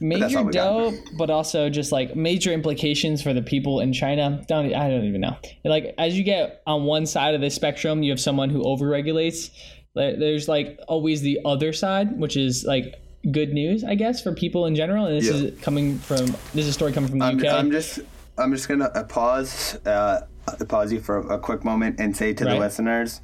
major 0.00 0.42
we 0.42 0.52
got. 0.52 0.52
dough, 0.52 0.92
but 1.16 1.30
also 1.30 1.68
just 1.70 1.92
like 1.92 2.14
major 2.16 2.52
implications 2.52 3.22
for 3.22 3.32
the 3.32 3.42
people 3.42 3.80
in 3.80 3.92
China. 3.92 4.42
Don't 4.48 4.74
I 4.74 4.88
don't 4.90 5.04
even 5.04 5.20
know. 5.20 5.36
Like 5.64 5.94
as 5.98 6.16
you 6.16 6.24
get 6.24 6.62
on 6.66 6.84
one 6.84 7.06
side 7.06 7.34
of 7.34 7.40
the 7.40 7.50
spectrum, 7.50 8.02
you 8.02 8.10
have 8.10 8.20
someone 8.20 8.50
who 8.50 8.62
overregulates. 8.62 9.50
There- 9.94 10.16
There's 10.18 10.48
like 10.48 10.78
always 10.88 11.22
the 11.22 11.40
other 11.44 11.72
side, 11.72 12.18
which 12.18 12.36
is 12.36 12.64
like 12.64 12.94
good 13.32 13.52
news, 13.52 13.82
I 13.84 13.94
guess, 13.94 14.22
for 14.22 14.32
people 14.32 14.66
in 14.66 14.74
general. 14.74 15.06
And 15.06 15.16
this 15.16 15.26
Yeah. 15.26 15.48
is 15.48 15.60
coming 15.60 15.98
from 15.98 16.26
this 16.54 16.64
is 16.64 16.68
a 16.68 16.72
story 16.72 16.92
coming 16.92 17.10
from 17.10 17.18
the 17.20 17.24
I'm, 17.26 17.38
UK. 17.38 17.46
I'm 17.46 17.70
just 17.70 18.00
I'm 18.36 18.52
just 18.52 18.68
gonna 18.68 18.90
uh, 18.94 19.04
pause 19.04 19.74
uh, 19.86 20.20
pause 20.66 20.92
you 20.92 21.00
for 21.00 21.18
a 21.32 21.38
quick 21.38 21.64
moment 21.64 22.00
and 22.00 22.16
say 22.16 22.32
to 22.34 22.44
the 22.44 22.56
listeners, 22.56 23.20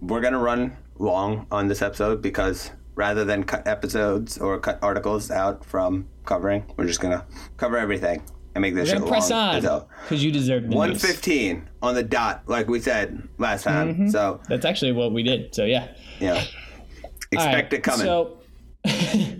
we're 0.00 0.20
gonna 0.20 0.38
run 0.38 0.76
long 0.98 1.46
on 1.50 1.68
this 1.68 1.82
episode 1.82 2.22
because 2.22 2.70
rather 2.94 3.24
than 3.24 3.44
cut 3.44 3.66
episodes 3.66 4.38
or 4.38 4.58
cut 4.58 4.78
articles 4.82 5.30
out 5.30 5.64
from 5.64 6.06
covering, 6.24 6.64
we're 6.76 6.86
just 6.86 7.00
gonna 7.00 7.24
cover 7.56 7.76
everything 7.76 8.22
and 8.54 8.62
make 8.62 8.74
this 8.74 8.88
We're 8.88 8.94
shit 8.94 8.98
gonna 9.00 9.10
press 9.10 9.30
long. 9.30 9.56
on 9.56 9.62
So, 9.62 9.88
because 10.02 10.24
you 10.24 10.30
deserve 10.30 10.68
the 10.68 10.76
one 10.76 10.90
news. 10.90 11.70
on 11.82 11.94
the 11.94 12.02
dot, 12.02 12.42
like 12.46 12.68
we 12.68 12.80
said 12.80 13.28
last 13.38 13.64
time. 13.64 13.94
Mm-hmm. 13.94 14.08
So 14.08 14.40
That's 14.48 14.64
actually 14.64 14.92
what 14.92 15.12
we 15.12 15.22
did. 15.22 15.54
So 15.54 15.64
yeah. 15.64 15.88
yeah, 16.20 16.44
expect 17.30 17.72
right, 17.72 17.72
it 17.72 17.82
coming. 17.82 18.06
So 18.06 18.38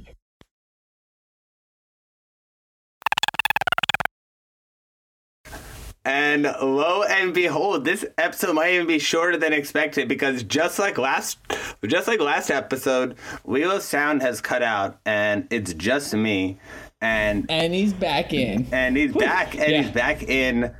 And 6.04 6.42
lo 6.60 7.04
and 7.04 7.32
behold, 7.32 7.84
this 7.84 8.04
episode 8.18 8.54
might 8.54 8.72
even 8.74 8.88
be 8.88 8.98
shorter 8.98 9.36
than 9.36 9.52
expected 9.52 10.08
because 10.08 10.42
just 10.42 10.78
like 10.80 10.98
last, 10.98 11.38
just 11.86 12.08
like 12.08 12.20
last 12.20 12.50
episode, 12.50 13.16
Lilo's 13.44 13.84
sound 13.84 14.20
has 14.22 14.40
cut 14.40 14.62
out, 14.64 14.98
and 15.06 15.46
it's 15.50 15.74
just 15.74 16.12
me, 16.12 16.58
and 17.00 17.46
and 17.48 17.72
he's 17.72 17.92
back 17.92 18.32
in. 18.32 18.66
and 18.72 18.96
he's 18.96 19.12
back, 19.14 19.54
and 19.56 19.70
Yeah. 19.70 19.82
he's 19.82 19.90
back 19.92 20.24
in 20.24 20.74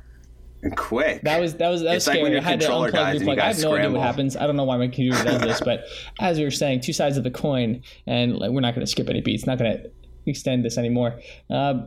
quick. 0.75 1.21
That 1.23 1.39
was 1.39 1.55
that 1.55 1.69
was 1.69 1.81
that 1.83 1.93
was 1.93 1.95
It's 1.97 2.07
like 2.07 2.15
scary. 2.15 2.23
when 2.23 2.31
your 2.33 2.41
I 2.41 2.43
had 2.43 2.59
to 2.61 2.67
unplug, 2.67 2.91
dies 2.91 3.21
replug. 3.21 3.39
I 3.39 3.47
have 3.47 3.59
no 3.61 3.75
idea 3.75 3.91
what 3.91 4.01
happens. 4.01 4.35
I 4.35 4.45
don't 4.45 4.57
know 4.57 4.65
why 4.65 4.75
my 4.75 4.87
computer 4.87 5.23
does 5.23 5.39
this, 5.41 5.61
but 5.61 5.85
as 6.19 6.37
we 6.37 6.43
were 6.43 6.51
saying, 6.51 6.81
two 6.81 6.93
sides 6.93 7.15
of 7.15 7.23
the 7.23 7.31
coin, 7.31 7.81
and 8.07 8.37
like, 8.37 8.51
we're 8.51 8.59
not 8.61 8.75
going 8.75 8.85
to 8.85 8.91
skip 8.91 9.09
any 9.09 9.21
beats. 9.21 9.45
Not 9.47 9.57
going 9.57 9.71
to 9.77 9.89
extend 10.25 10.65
this 10.65 10.77
anymore. 10.77 11.19
Uh, 11.49 11.85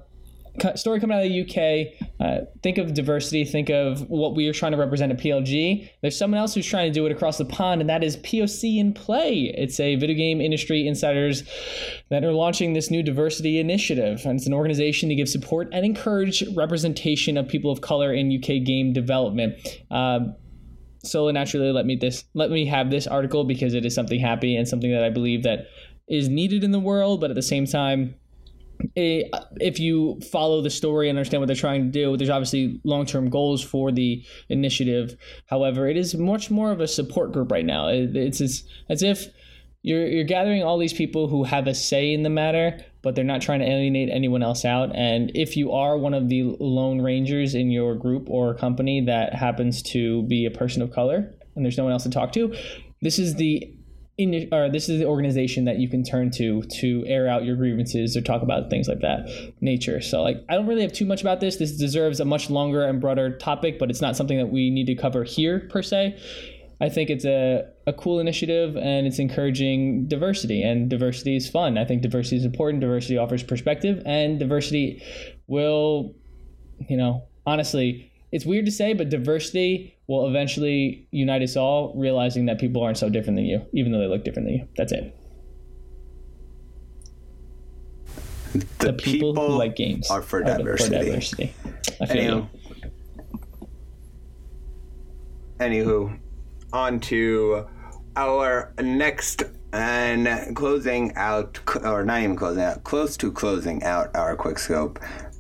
story 0.75 1.01
coming 1.01 1.17
out 1.17 1.25
of 1.25 1.31
the 1.31 1.43
UK. 1.43 2.09
Uh, 2.21 2.45
think 2.63 2.79
of 2.79 2.95
diversity. 2.95 3.45
Think 3.45 3.71
of 3.71 4.09
what 4.09 4.35
we 4.35 4.47
are 4.49 4.53
trying 4.53 4.73
to 4.73 4.79
represent 4.79 5.13
at 5.13 5.19
PLG. 5.19 5.89
There's 6.03 6.19
someone 6.19 6.39
else 6.41 6.55
who's 6.55 6.67
trying 6.67 6.91
to 6.91 6.95
do 6.95 7.07
it 7.07 7.13
across 7.13 7.39
the 7.39 7.45
pond, 7.45 7.81
and 7.81 7.91
that 7.91 8.03
is 8.03 8.17
POC 8.19 8.79
in 8.79 8.93
Play. 8.93 9.53
It's 9.57 9.79
a 9.81 9.97
video 9.97 10.17
game 10.17 10.41
industry 10.41 10.87
insiders 10.87 11.43
that 12.11 12.25
are 12.25 12.33
launching 12.33 12.73
this 12.73 12.91
new 12.91 13.03
diversity 13.03 13.59
initiative, 13.59 14.23
and 14.25 14.39
it's 14.39 14.47
an 14.47 14.55
organization 14.55 15.09
to 15.09 15.15
give 15.15 15.29
support 15.29 15.69
and 15.73 15.85
encourage 15.85 16.45
representation 16.55 17.37
of 17.37 17.49
people 17.49 17.71
of 17.71 17.81
color 17.81 18.13
in 18.13 18.35
UK 18.35 18.65
game 18.65 18.93
development. 18.93 19.55
Um, 19.91 20.35
so 21.05 21.31
naturally, 21.31 21.71
let 21.73 21.87
me 21.87 21.97
this 21.97 22.25
let 22.35 22.51
me 22.51 22.67
have 22.67 22.91
this 22.91 23.07
article 23.07 23.45
because 23.45 23.75
it 23.75 23.85
is 23.85 23.95
something 23.95 24.19
happy 24.19 24.57
and 24.57 24.67
something 24.67 24.91
that 24.91 25.05
I 25.05 25.11
believe 25.11 25.45
that 25.45 25.67
is 26.09 26.29
needed 26.29 26.65
in 26.65 26.73
the 26.73 26.81
world, 26.81 27.21
but 27.21 27.31
at 27.31 27.37
the 27.37 27.43
same 27.43 27.67
time 27.67 28.15
if 28.95 29.79
you 29.79 30.21
follow 30.33 30.63
the 30.63 30.71
story 30.71 31.09
and 31.09 31.19
understand 31.19 31.41
what 31.41 31.47
they're 31.47 31.57
trying 31.57 31.85
to 31.85 31.91
do, 31.91 32.17
there's 32.17 32.31
obviously 32.31 32.81
long 32.85 33.07
term 33.07 33.31
goals 33.31 33.63
for 33.63 33.93
the 33.93 34.25
initiative. 34.49 35.17
However, 35.47 35.89
it 35.89 35.97
is 35.97 36.15
much 36.15 36.51
more 36.51 36.73
of 36.73 36.81
a 36.81 36.89
support 36.89 37.33
group 37.33 37.51
right 37.51 37.65
now. 37.65 37.89
It- 37.89 38.17
It's 38.17 38.41
as, 38.41 38.65
as 38.89 39.03
if 39.03 39.27
you're, 39.83 40.07
you're 40.07 40.25
gathering 40.25 40.63
all 40.65 40.79
these 40.79 40.93
people 40.93 41.29
who 41.29 41.45
have 41.45 41.67
a 41.67 41.75
say 41.75 42.13
in 42.13 42.23
the 42.23 42.31
matter, 42.31 42.81
but 43.03 43.15
they're 43.15 43.25
not 43.25 43.41
trying 43.41 43.61
to 43.61 43.67
alienate 43.67 44.09
anyone 44.11 44.43
else 44.43 44.65
out. 44.65 44.95
And 44.97 45.31
if 45.35 45.57
you 45.57 45.73
are 45.73 45.97
one 45.97 46.13
of 46.15 46.29
the 46.29 46.57
lone 46.59 47.01
rangers 47.01 47.55
in 47.55 47.71
your 47.71 47.95
group 47.95 48.29
or 48.29 48.55
company 48.55 49.01
that 49.03 49.35
happens 49.35 49.83
to 49.83 50.23
be 50.25 50.45
a 50.45 50.51
person 50.51 50.83
of 50.83 50.91
color 50.91 51.33
and 51.55 51.65
there's 51.65 51.79
no 51.79 51.85
one 51.85 51.93
else 51.93 52.03
to 52.03 52.11
talk 52.11 52.33
to, 52.33 52.53
this 53.01 53.19
is 53.19 53.37
the 53.37 53.73
in, 54.19 54.49
or 54.51 54.71
this 54.71 54.89
is 54.89 54.99
the 54.99 55.07
organization 55.07 55.67
that 55.67 55.79
you 55.79 55.89
can 55.89 56.03
turn 56.03 56.31
to 56.33 56.63
to 56.63 57.05
air 57.07 57.29
out 57.29 57.45
your 57.45 57.57
grievances 57.57 58.17
or 58.17 58.23
talk 58.23 58.43
about 58.43 58.71
things 58.71 58.89
like 58.89 59.01
that 59.01 59.29
nature. 59.61 60.01
So 60.01 60.23
like 60.23 60.43
I 60.49 60.55
don't 60.55 60.67
really 60.67 60.83
have 60.83 60.93
too 60.93 61.05
much 61.05 61.21
about 61.21 61.41
this. 61.41 61.57
This 61.57 61.77
deserves 61.77 62.19
a 62.19 62.25
much 62.25 62.49
longer 62.49 62.83
and 62.85 63.01
broader 63.01 63.37
topic, 63.37 63.79
but 63.79 63.91
it's 63.91 64.01
not 64.01 64.17
something 64.17 64.39
that 64.39 64.49
we 64.49 64.71
need 64.71 64.87
to 64.87 64.95
cover 64.95 65.25
here 65.25 65.69
per 65.71 65.83
se. 65.83 66.19
I 66.81 66.89
think 66.91 67.09
it's 67.09 67.25
a, 67.25 67.65
a 67.87 67.93
cool 67.93 68.21
initiative 68.21 68.77
and 68.77 69.07
it's 69.07 69.19
encouraging 69.19 70.09
diversity 70.09 70.63
and 70.63 70.91
diversity 70.91 71.37
is 71.37 71.49
fun. 71.49 71.79
I 71.79 71.85
think 71.85 72.03
diversity 72.03 72.37
is 72.37 72.45
important. 72.45 72.83
Diversity 72.83 73.17
offers 73.17 73.43
perspective 73.43 74.03
and 74.05 74.39
diversity 74.39 75.03
will, 75.47 76.15
you 76.89 76.97
know, 76.99 77.25
honestly, 77.47 78.06
it's 78.33 78.45
weird 78.45 78.65
to 78.67 78.73
say, 78.73 78.93
but 78.93 79.09
diversity 79.09 79.97
will 80.09 80.29
eventually 80.29 81.09
unite 81.11 81.43
us 81.43 81.57
all, 81.57 81.93
realizing 81.97 82.47
that 82.47 82.59
people 82.59 82.83
aren't 82.83 82.99
so 82.99 83.09
different 83.09 83.37
than 83.37 83.45
you, 83.47 83.63
even 83.73 83.93
though 83.93 83.99
they 84.01 84.07
look 84.07 84.25
different 84.25 84.47
than 84.49 84.55
you. 84.57 84.69
That's 84.77 84.93
it. 84.93 85.17
the, 88.53 88.87
The 88.87 88.93
people, 88.93 89.35
who 89.35 89.57
like 89.57 89.77
games 89.77 90.11
are 90.11 90.23
for 90.23 90.43
diversity. 90.43 90.97
diversity. 90.97 91.55
I 92.01 92.07
feel 92.07 92.49
Anywho, 95.59 96.09
anywho, 96.09 96.19
on 96.73 97.01
to 97.01 97.67
our 98.17 98.73
next 98.81 99.43
and 99.73 100.57
closing 100.57 101.15
out, 101.17 101.59
or 101.85 102.05
not 102.05 102.21
even 102.23 102.37
closing 102.37 102.63
out, 102.63 102.85
close 102.85 103.17
to 103.19 103.31
closing 103.31 103.83
out 103.83 104.15
our 104.15 104.37
quick 104.37 104.59
scope. 104.59 104.99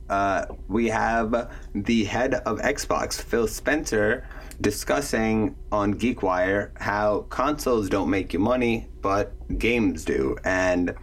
Uh, 0.09 0.46
we 0.68 0.88
have 0.88 1.50
the 1.74 2.04
head 2.04 2.34
of 2.34 2.59
Xbox, 2.59 3.20
Phil 3.20 3.48
Spencer, 3.48 4.28
discussing 4.61 5.57
on 5.72 5.94
GeekWire 5.94 6.70
how 6.80 7.26
consoles 7.28 7.88
don't 7.88 8.09
make 8.09 8.32
you 8.32 8.38
money, 8.38 8.88
but 9.02 9.32
games 9.59 10.04
do, 10.04 10.36
and 10.44 10.94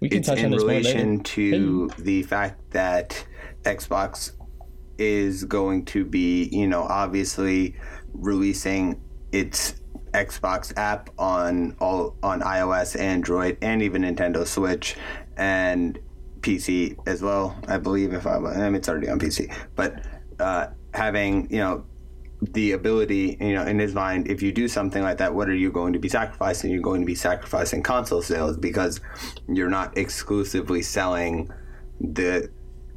We 0.00 0.08
can 0.08 0.18
it's 0.18 0.28
touch 0.28 0.38
in 0.38 0.52
relation 0.52 1.20
to 1.20 1.88
the 1.98 2.22
fact 2.24 2.70
that 2.70 3.24
Xbox 3.62 4.32
is 4.98 5.44
going 5.44 5.84
to 5.86 6.04
be, 6.04 6.44
you 6.52 6.66
know, 6.66 6.82
obviously 6.82 7.76
releasing 8.12 9.00
its 9.32 9.80
Xbox 10.12 10.76
app 10.76 11.10
on 11.18 11.76
all 11.80 12.16
on 12.22 12.40
iOS, 12.40 12.98
Android, 12.98 13.56
and 13.62 13.82
even 13.82 14.02
Nintendo 14.02 14.46
Switch. 14.46 14.96
And 15.36 15.98
PC 16.42 16.96
as 17.06 17.22
well. 17.22 17.56
I 17.68 17.78
believe 17.78 18.12
if 18.12 18.26
I, 18.26 18.36
I 18.36 18.64
mean, 18.64 18.74
it's 18.76 18.88
already 18.88 19.08
on 19.08 19.18
PC, 19.18 19.54
but 19.76 20.04
uh, 20.38 20.68
having 20.94 21.50
you 21.50 21.58
know 21.58 21.84
the 22.42 22.72
ability, 22.72 23.36
you 23.40 23.52
know, 23.52 23.64
in 23.64 23.78
his 23.78 23.94
mind, 23.94 24.28
if 24.28 24.40
you 24.42 24.50
do 24.50 24.66
something 24.66 25.02
like 25.02 25.18
that, 25.18 25.34
what 25.34 25.48
are 25.48 25.54
you 25.54 25.70
going 25.70 25.92
to 25.92 25.98
be 25.98 26.08
sacrificing? 26.08 26.70
You're 26.70 26.80
going 26.80 27.02
to 27.02 27.06
be 27.06 27.14
sacrificing 27.14 27.82
console 27.82 28.22
sales 28.22 28.56
because 28.56 29.00
you're 29.46 29.68
not 29.68 29.96
exclusively 29.98 30.82
selling 30.82 31.50
the 32.00 32.50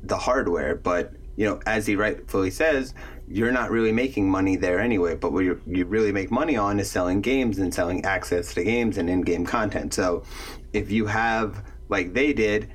the 0.04 0.18
hardware, 0.18 0.76
but 0.76 1.14
you 1.36 1.46
know, 1.46 1.60
as 1.66 1.88
he 1.88 1.96
rightfully 1.96 2.52
says, 2.52 2.94
you're 3.28 3.52
not 3.52 3.72
really 3.72 3.92
making 3.92 4.30
money 4.30 4.56
there 4.56 4.80
anyway. 4.80 5.16
But 5.16 5.34
what 5.34 5.44
you 5.44 5.62
you 5.66 5.86
really 5.86 6.12
make 6.12 6.32
money 6.32 6.56
on 6.56 6.80
is 6.80 6.90
selling 6.90 7.22
games 7.22 7.60
and 7.60 7.74
selling 7.74 8.06
access 8.06 8.54
to 8.54 8.64
games 8.64 8.98
and 8.98 9.10
in-game 9.10 9.46
content. 9.46 9.94
So, 9.94 10.24
if 10.72 10.92
you 10.92 11.06
have 11.08 11.64
like 11.90 12.14
they 12.14 12.34
did, 12.34 12.72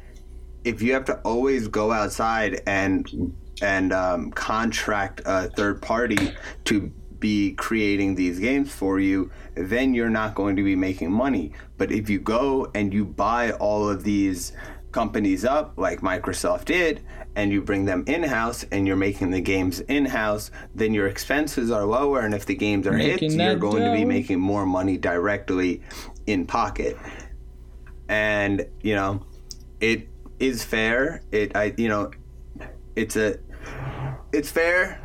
if 0.68 0.82
you 0.82 0.92
have 0.92 1.06
to 1.06 1.18
always 1.20 1.66
go 1.66 1.90
outside 1.92 2.60
and 2.66 3.34
and 3.62 3.92
um, 3.92 4.30
contract 4.30 5.22
a 5.24 5.48
third 5.50 5.82
party 5.82 6.32
to 6.64 6.92
be 7.18 7.52
creating 7.54 8.14
these 8.14 8.38
games 8.38 8.70
for 8.72 9.00
you, 9.00 9.30
then 9.54 9.94
you're 9.94 10.10
not 10.10 10.36
going 10.36 10.54
to 10.54 10.62
be 10.62 10.76
making 10.76 11.10
money. 11.10 11.52
But 11.76 11.90
if 11.90 12.08
you 12.08 12.20
go 12.20 12.70
and 12.74 12.94
you 12.94 13.04
buy 13.04 13.50
all 13.52 13.88
of 13.88 14.04
these 14.04 14.52
companies 14.92 15.44
up, 15.44 15.72
like 15.76 16.00
Microsoft 16.02 16.66
did, 16.66 17.02
and 17.34 17.50
you 17.50 17.60
bring 17.60 17.84
them 17.84 18.04
in 18.06 18.22
house 18.22 18.64
and 18.70 18.86
you're 18.86 18.96
making 18.96 19.30
the 19.30 19.40
games 19.40 19.80
in 19.80 20.04
house, 20.04 20.52
then 20.74 20.94
your 20.94 21.08
expenses 21.08 21.72
are 21.72 21.84
lower. 21.84 22.20
And 22.20 22.34
if 22.34 22.46
the 22.46 22.54
games 22.54 22.86
are 22.86 22.96
hits, 22.96 23.34
you're 23.34 23.56
going 23.56 23.82
to 23.82 23.92
be 23.92 24.04
making 24.04 24.38
more 24.38 24.66
money 24.66 24.96
directly 24.96 25.82
in 26.26 26.46
pocket 26.46 26.96
and 28.08 28.66
you 28.80 28.94
know 28.94 29.22
it 29.80 30.08
is 30.39 30.64
fair 30.64 31.22
it 31.32 31.55
i 31.57 31.74
you 31.76 31.89
know 31.89 32.11
it's 32.97 33.16
a 33.16 33.39
it's 34.32 34.51
fair 34.51 35.01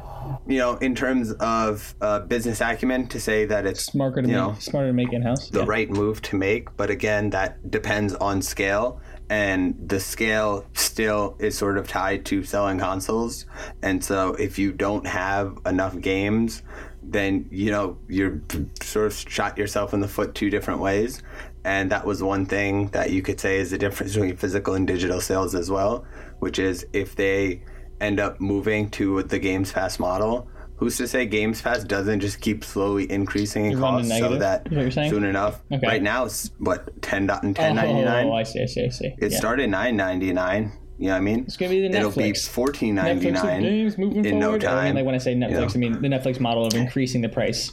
you 0.48 0.58
know, 0.58 0.76
in 0.78 0.96
terms 0.96 1.32
of 1.34 1.96
uh, 2.02 2.20
business 2.20 2.62
acumen, 2.62 3.08
to 3.08 3.20
say 3.20 3.46
that 3.46 3.66
it's 3.66 3.84
Smarter 3.84 4.22
to 4.22 4.28
you 4.28 4.34
make, 4.36 4.44
know, 4.44 4.56
smarter 4.60 4.88
to 4.88 4.94
make 4.94 5.14
in 5.14 5.22
house. 5.22 5.50
the 5.50 5.66
right 5.66 5.90
move 5.90 6.22
to 6.24 6.38
make. 6.38 6.76
But 6.78 6.90
again, 6.90 7.30
that 7.32 7.70
depends 7.72 8.14
on 8.16 8.42
scale. 8.42 9.02
And 9.30 9.76
the 9.88 10.00
scale 10.00 10.66
still 10.74 11.36
is 11.40 11.58
sort 11.58 11.78
of 11.78 11.88
tied 11.88 12.26
to 12.26 12.44
selling 12.44 12.80
consoles. 12.80 13.46
And 13.82 14.04
so 14.04 14.34
if 14.34 14.60
you 14.60 14.74
don't 14.74 15.08
have 15.08 15.58
enough 15.66 16.00
games, 16.00 16.62
then, 17.02 17.48
you 17.50 17.72
know, 17.72 17.98
you're 18.08 18.42
sort 18.82 19.08
of 19.08 19.14
shot 19.14 19.58
yourself 19.58 19.94
in 19.94 20.02
the 20.02 20.08
foot 20.08 20.36
two 20.36 20.50
different 20.50 20.82
ways. 20.82 21.22
And 21.66 21.92
that 21.92 22.06
was 22.06 22.22
one 22.22 22.46
thing 22.46 22.88
that 22.88 23.12
you 23.12 23.22
could 23.22 23.40
say 23.40 23.58
is 23.58 23.72
the 23.72 23.78
difference 23.78 24.14
between 24.14 24.36
physical 24.36 24.74
and 24.74 24.86
digital 24.86 25.22
sales 25.22 25.56
as 25.56 25.72
well, 25.72 26.06
which 26.40 26.60
is 26.60 26.86
if 26.94 27.16
they 27.16 27.64
end 28.02 28.20
up 28.20 28.42
moving 28.42 28.90
to 28.92 29.24
the 29.24 29.40
Games 29.40 29.72
Pass 29.72 29.98
model, 29.98 30.50
who's 30.76 30.98
to 30.98 31.08
say 31.08 31.26
Games 31.26 31.62
Pass 31.62 31.86
doesn't 31.86 32.20
just 32.20 32.42
keep 32.42 32.66
slowly 32.66 33.10
increasing 33.10 33.66
in 33.66 33.72
You're 33.72 33.80
cost 33.80 34.10
so 34.10 34.38
that 34.38 34.68
soon 34.92 35.24
enough, 35.24 35.62
Okay. 35.72 35.88
right 35.88 36.04
now 36.04 36.26
it's 36.26 36.52
what 36.58 37.02
ten 37.02 37.28
dot 37.28 37.44
and 37.44 37.56
ten 37.56 37.76
ninety 37.76 38.02
nine. 38.02 38.26
Oh, 38.26 38.32
oh, 38.32 38.34
oh 38.34 38.38
I 38.38 38.44
see, 38.44 38.62
I 38.62 38.66
see, 38.66 38.86
I 38.86 38.90
see. 38.90 39.16
It 39.20 39.32
yeah. 39.32 39.38
started 39.38 39.70
nine 39.70 39.96
ninety 39.96 40.34
nine. 40.34 40.74
You 41.00 41.08
know 41.08 41.14
what 41.14 41.18
I 41.18 41.22
mean? 41.22 41.40
It's 41.46 41.58
gonna 41.58 41.70
be 41.70 41.88
the 41.88 41.88
Netflix. 41.88 42.00
It'll 42.00 42.12
be 42.12 42.34
fourteen 42.34 42.96
ninety 42.96 43.32
nine 43.32 43.64
in 43.64 44.40
no 44.40 44.48
forward. 44.48 44.66
I 44.66 44.76
mean, 44.76 44.84
time. 44.84 44.96
like 44.96 45.06
when 45.06 45.16
I 45.16 45.20
say 45.20 45.34
Netflix, 45.34 45.52
know. 45.52 45.68
I 45.74 45.78
mean 45.78 46.02
the 46.02 46.08
Netflix 46.08 46.40
model 46.40 46.66
of 46.66 46.74
increasing 46.74 47.22
the 47.22 47.30
price. 47.30 47.72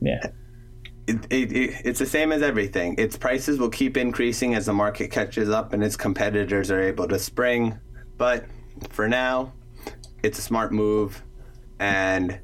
Yeah. 0.00 0.20
It, 1.10 1.26
it, 1.30 1.52
it, 1.52 1.82
it's 1.84 1.98
the 1.98 2.06
same 2.06 2.30
as 2.30 2.42
everything. 2.42 2.94
Its 2.98 3.16
prices 3.16 3.58
will 3.58 3.70
keep 3.70 3.96
increasing 3.96 4.54
as 4.54 4.66
the 4.66 4.72
market 4.72 5.10
catches 5.10 5.50
up 5.50 5.72
and 5.72 5.82
its 5.82 5.96
competitors 5.96 6.70
are 6.70 6.80
able 6.80 7.08
to 7.08 7.18
spring. 7.18 7.78
But 8.16 8.46
for 8.90 9.08
now, 9.08 9.52
it's 10.22 10.38
a 10.38 10.42
smart 10.42 10.72
move, 10.72 11.22
and 11.78 12.38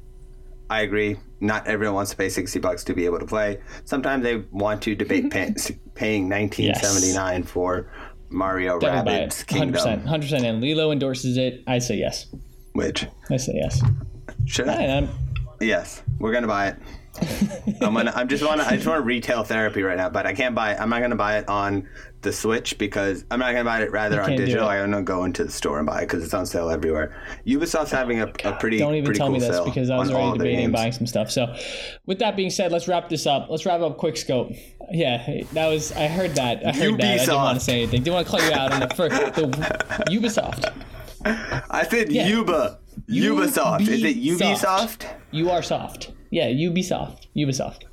I 0.69 0.81
agree. 0.81 1.17
Not 1.39 1.67
everyone 1.67 1.95
wants 1.95 2.11
to 2.11 2.17
pay 2.17 2.29
sixty 2.29 2.59
bucks 2.59 2.83
to 2.85 2.93
be 2.93 3.05
able 3.05 3.19
to 3.19 3.25
play. 3.25 3.61
Sometimes 3.85 4.23
they 4.23 4.37
want 4.51 4.81
to 4.83 4.95
debate 4.95 5.29
pay, 5.31 5.53
paying 5.93 6.27
nineteen 6.27 6.73
seventy 6.75 7.13
nine 7.13 7.43
for 7.43 7.91
Mario 8.29 8.79
Definitely 8.79 9.11
buy 9.11 9.17
it. 9.19 9.29
Rabbids 9.29 9.45
100%. 9.45 9.47
Kingdom, 9.47 10.21
100%. 10.21 10.43
And 10.43 10.61
Lilo 10.61 10.91
endorses 10.91 11.37
it. 11.37 11.63
I 11.67 11.79
say 11.79 11.95
yes. 11.95 12.27
which 12.73 13.05
I 13.29 13.37
say 13.37 13.53
yes. 13.55 13.81
should 14.45 14.67
I? 14.67 15.07
Yes, 15.61 16.03
we're 16.19 16.33
gonna 16.33 16.47
buy 16.47 16.67
it. 16.67 16.77
I'm 17.81 17.93
gonna. 17.93 18.13
I'm 18.15 18.27
just 18.27 18.43
want 18.43 18.61
to. 18.61 18.67
I 18.67 18.75
just 18.75 18.87
want 18.87 19.05
retail 19.05 19.43
therapy 19.43 19.83
right 19.83 19.97
now, 19.97 20.09
but 20.09 20.25
I 20.25 20.33
can't 20.33 20.55
buy 20.55 20.73
it. 20.73 20.79
I'm 20.79 20.89
not 20.89 21.01
gonna 21.01 21.15
buy 21.15 21.37
it 21.37 21.47
on 21.49 21.87
the 22.21 22.33
Switch 22.33 22.77
because 22.77 23.25
I'm 23.31 23.39
not 23.39 23.51
gonna 23.51 23.63
buy 23.63 23.81
it 23.81 23.91
rather 23.91 24.21
on 24.21 24.35
digital. 24.35 24.67
I'm 24.67 24.91
gonna 24.91 25.03
go 25.03 25.23
into 25.23 25.43
the 25.43 25.51
store 25.51 25.77
and 25.77 25.85
buy 25.87 26.01
it 26.01 26.05
because 26.07 26.23
it's 26.23 26.33
on 26.33 26.45
sale 26.45 26.69
everywhere. 26.69 27.15
Ubisoft's 27.45 27.93
oh 27.93 27.97
having 27.97 28.19
a, 28.19 28.27
a 28.43 28.53
pretty 28.53 28.77
don't 28.77 28.93
even 28.95 29.05
pretty 29.05 29.17
tell 29.17 29.27
cool 29.27 29.33
me 29.33 29.39
this 29.39 29.59
because 29.61 29.89
I 29.89 29.97
was 29.97 30.11
already 30.11 30.37
debating 30.37 30.71
buying 30.71 30.91
some 30.91 31.07
stuff. 31.07 31.31
So, 31.31 31.55
with 32.05 32.19
that 32.19 32.35
being 32.35 32.49
said, 32.49 32.71
let's 32.71 32.87
wrap 32.87 33.09
this 33.09 33.25
up. 33.25 33.47
Let's 33.49 33.65
wrap 33.65 33.81
up 33.81 33.97
quick 33.97 34.17
scope. 34.17 34.51
Yeah, 34.91 35.43
that 35.53 35.67
was. 35.67 35.91
I 35.91 36.07
heard 36.07 36.35
that. 36.35 36.65
I 36.65 36.71
heard 36.71 36.97
that. 36.99 37.03
I 37.03 37.17
didn't 37.17 37.35
want 37.35 37.59
to 37.59 37.65
say 37.65 37.83
anything. 37.83 38.03
Didn't 38.03 38.13
want 38.15 38.27
to 38.27 38.31
call 38.31 38.41
you 38.41 38.53
out 38.53 38.71
on 38.73 38.79
the 38.81 38.95
first. 38.95 39.35
The 39.35 39.41
Ubisoft. 40.09 40.73
I 41.69 41.85
said 41.89 42.11
Yeah. 42.11 42.27
Uba. 42.27 42.79
Ubisoft. 43.09 43.81
Is 43.87 44.03
it 44.03 44.17
Ubisoft. 44.17 44.57
Ubisoft? 44.57 45.05
You 45.31 45.49
are 45.51 45.61
soft. 45.61 46.11
Yeah, 46.31 46.47
Ubisoft. 46.49 47.27
Ubisoft. 47.35 47.83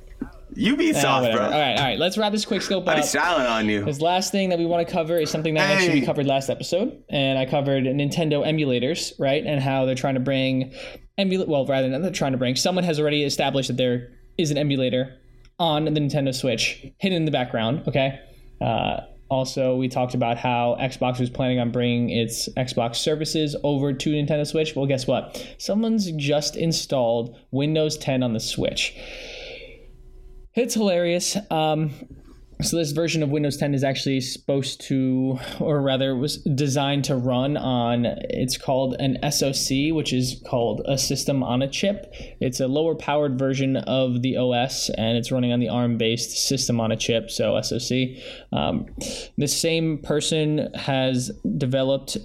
Ubisoft, 0.55 1.03
Ah, 1.03 1.21
whatever. 1.21 1.37
bro. 1.39 1.45
All 1.47 1.51
right, 1.59 1.77
all 1.77 1.83
right. 1.83 1.99
Let's 1.99 2.17
wrap 2.17 2.31
this 2.31 2.45
quick 2.45 2.61
scope 2.61 2.87
I'm 2.87 2.99
up. 2.99 3.03
styling 3.05 3.45
on 3.45 3.67
you. 3.67 3.83
This 3.83 3.99
last 3.99 4.31
thing 4.31 4.49
that 4.49 4.59
we 4.59 4.65
want 4.65 4.87
to 4.87 4.93
cover 4.93 5.17
is 5.17 5.29
something 5.29 5.53
that 5.55 5.69
actually 5.69 5.95
we 5.95 5.99
Hey. 6.01 6.05
covered 6.05 6.25
last 6.27 6.49
episode, 6.49 7.03
and 7.09 7.37
I 7.37 7.45
covered 7.45 7.83
Nintendo 7.83 8.45
emulators, 8.45 9.11
right? 9.19 9.43
And 9.45 9.59
how 9.61 9.85
they're 9.85 9.95
trying 9.95 10.13
to 10.13 10.19
bring 10.21 10.71
emulate. 11.17 11.47
Well, 11.49 11.65
rather 11.65 11.89
than 11.89 12.01
they're 12.01 12.11
trying 12.11 12.31
to 12.33 12.37
bring, 12.37 12.55
someone 12.55 12.83
has 12.85 12.99
already 12.99 13.23
established 13.23 13.67
that 13.67 13.77
there 13.77 14.09
is 14.37 14.51
an 14.51 14.57
emulator 14.57 15.13
on 15.59 15.85
the 15.85 15.91
Nintendo 15.91 16.33
Switch, 16.33 16.85
hidden 16.99 17.17
in 17.17 17.25
the 17.25 17.31
background. 17.31 17.83
Okay. 17.87 18.19
Uh, 18.61 19.01
also, 19.29 19.75
we 19.75 19.87
talked 19.87 20.13
about 20.13 20.37
how 20.37 20.77
Xbox 20.79 21.19
was 21.19 21.29
planning 21.31 21.59
on 21.59 21.71
bringing 21.71 22.09
its 22.11 22.47
Xbox 22.55 22.97
services 22.97 23.55
over 23.63 23.91
to 23.91 24.09
Nintendo 24.11 24.45
Switch. 24.45 24.75
Well, 24.75 24.85
guess 24.85 25.07
what? 25.07 25.45
Someone's 25.57 26.11
just 26.11 26.55
installed 26.55 27.35
Windows 27.51 27.97
10 27.97 28.21
on 28.21 28.33
the 28.33 28.39
Switch. 28.39 28.95
It's 30.53 30.75
hilarious. 30.75 31.37
Um, 31.49 31.91
so 32.61 32.77
this 32.77 32.91
version 32.91 33.21
of 33.21 33.29
Windows 33.29 33.57
10 33.57 33.73
is 33.73 33.83
actually 33.83 34.21
supposed 34.21 34.81
to, 34.87 35.37
or 35.59 35.81
rather, 35.81 36.15
was 36.15 36.37
designed 36.37 37.03
to 37.05 37.15
run 37.15 37.57
on. 37.57 38.05
It's 38.05 38.57
called 38.57 38.95
an 38.99 39.17
SoC, 39.29 39.93
which 39.93 40.13
is 40.13 40.41
called 40.47 40.81
a 40.85 40.97
system 40.97 41.43
on 41.43 41.61
a 41.61 41.69
chip. 41.69 42.13
It's 42.39 42.59
a 42.59 42.67
lower 42.67 42.95
powered 42.95 43.37
version 43.37 43.77
of 43.77 44.21
the 44.21 44.37
OS, 44.37 44.89
and 44.91 45.17
it's 45.17 45.31
running 45.31 45.51
on 45.51 45.59
the 45.59 45.69
ARM-based 45.69 46.31
system 46.31 46.79
on 46.79 46.91
a 46.91 46.97
chip, 46.97 47.29
so 47.29 47.59
SoC. 47.61 48.17
Um, 48.51 48.87
the 49.37 49.47
same 49.47 49.97
person 49.97 50.73
has 50.75 51.31
developed 51.57 52.17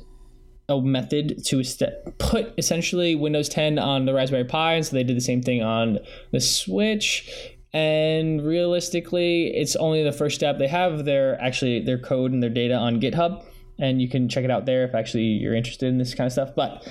a 0.68 0.80
method 0.80 1.44
to 1.46 1.58
est- 1.58 1.82
put 2.18 2.54
essentially 2.56 3.16
Windows 3.16 3.48
10 3.48 3.78
on 3.78 4.04
the 4.04 4.14
Raspberry 4.14 4.44
Pi, 4.44 4.74
and 4.74 4.86
so 4.86 4.94
they 4.94 5.02
did 5.02 5.16
the 5.16 5.20
same 5.20 5.42
thing 5.42 5.62
on 5.62 5.98
the 6.30 6.40
Switch. 6.40 7.58
And 7.72 8.44
realistically, 8.44 9.54
it's 9.54 9.76
only 9.76 10.02
the 10.02 10.12
first 10.12 10.34
step. 10.34 10.58
They 10.58 10.68
have 10.68 11.04
their 11.04 11.40
actually 11.40 11.80
their 11.80 11.98
code 11.98 12.32
and 12.32 12.42
their 12.42 12.50
data 12.50 12.74
on 12.74 13.00
GitHub, 13.00 13.44
and 13.78 14.02
you 14.02 14.08
can 14.08 14.28
check 14.28 14.44
it 14.44 14.50
out 14.50 14.66
there 14.66 14.84
if 14.84 14.94
actually 14.94 15.24
you're 15.24 15.54
interested 15.54 15.88
in 15.88 15.98
this 15.98 16.14
kind 16.14 16.26
of 16.26 16.32
stuff. 16.32 16.50
But 16.56 16.88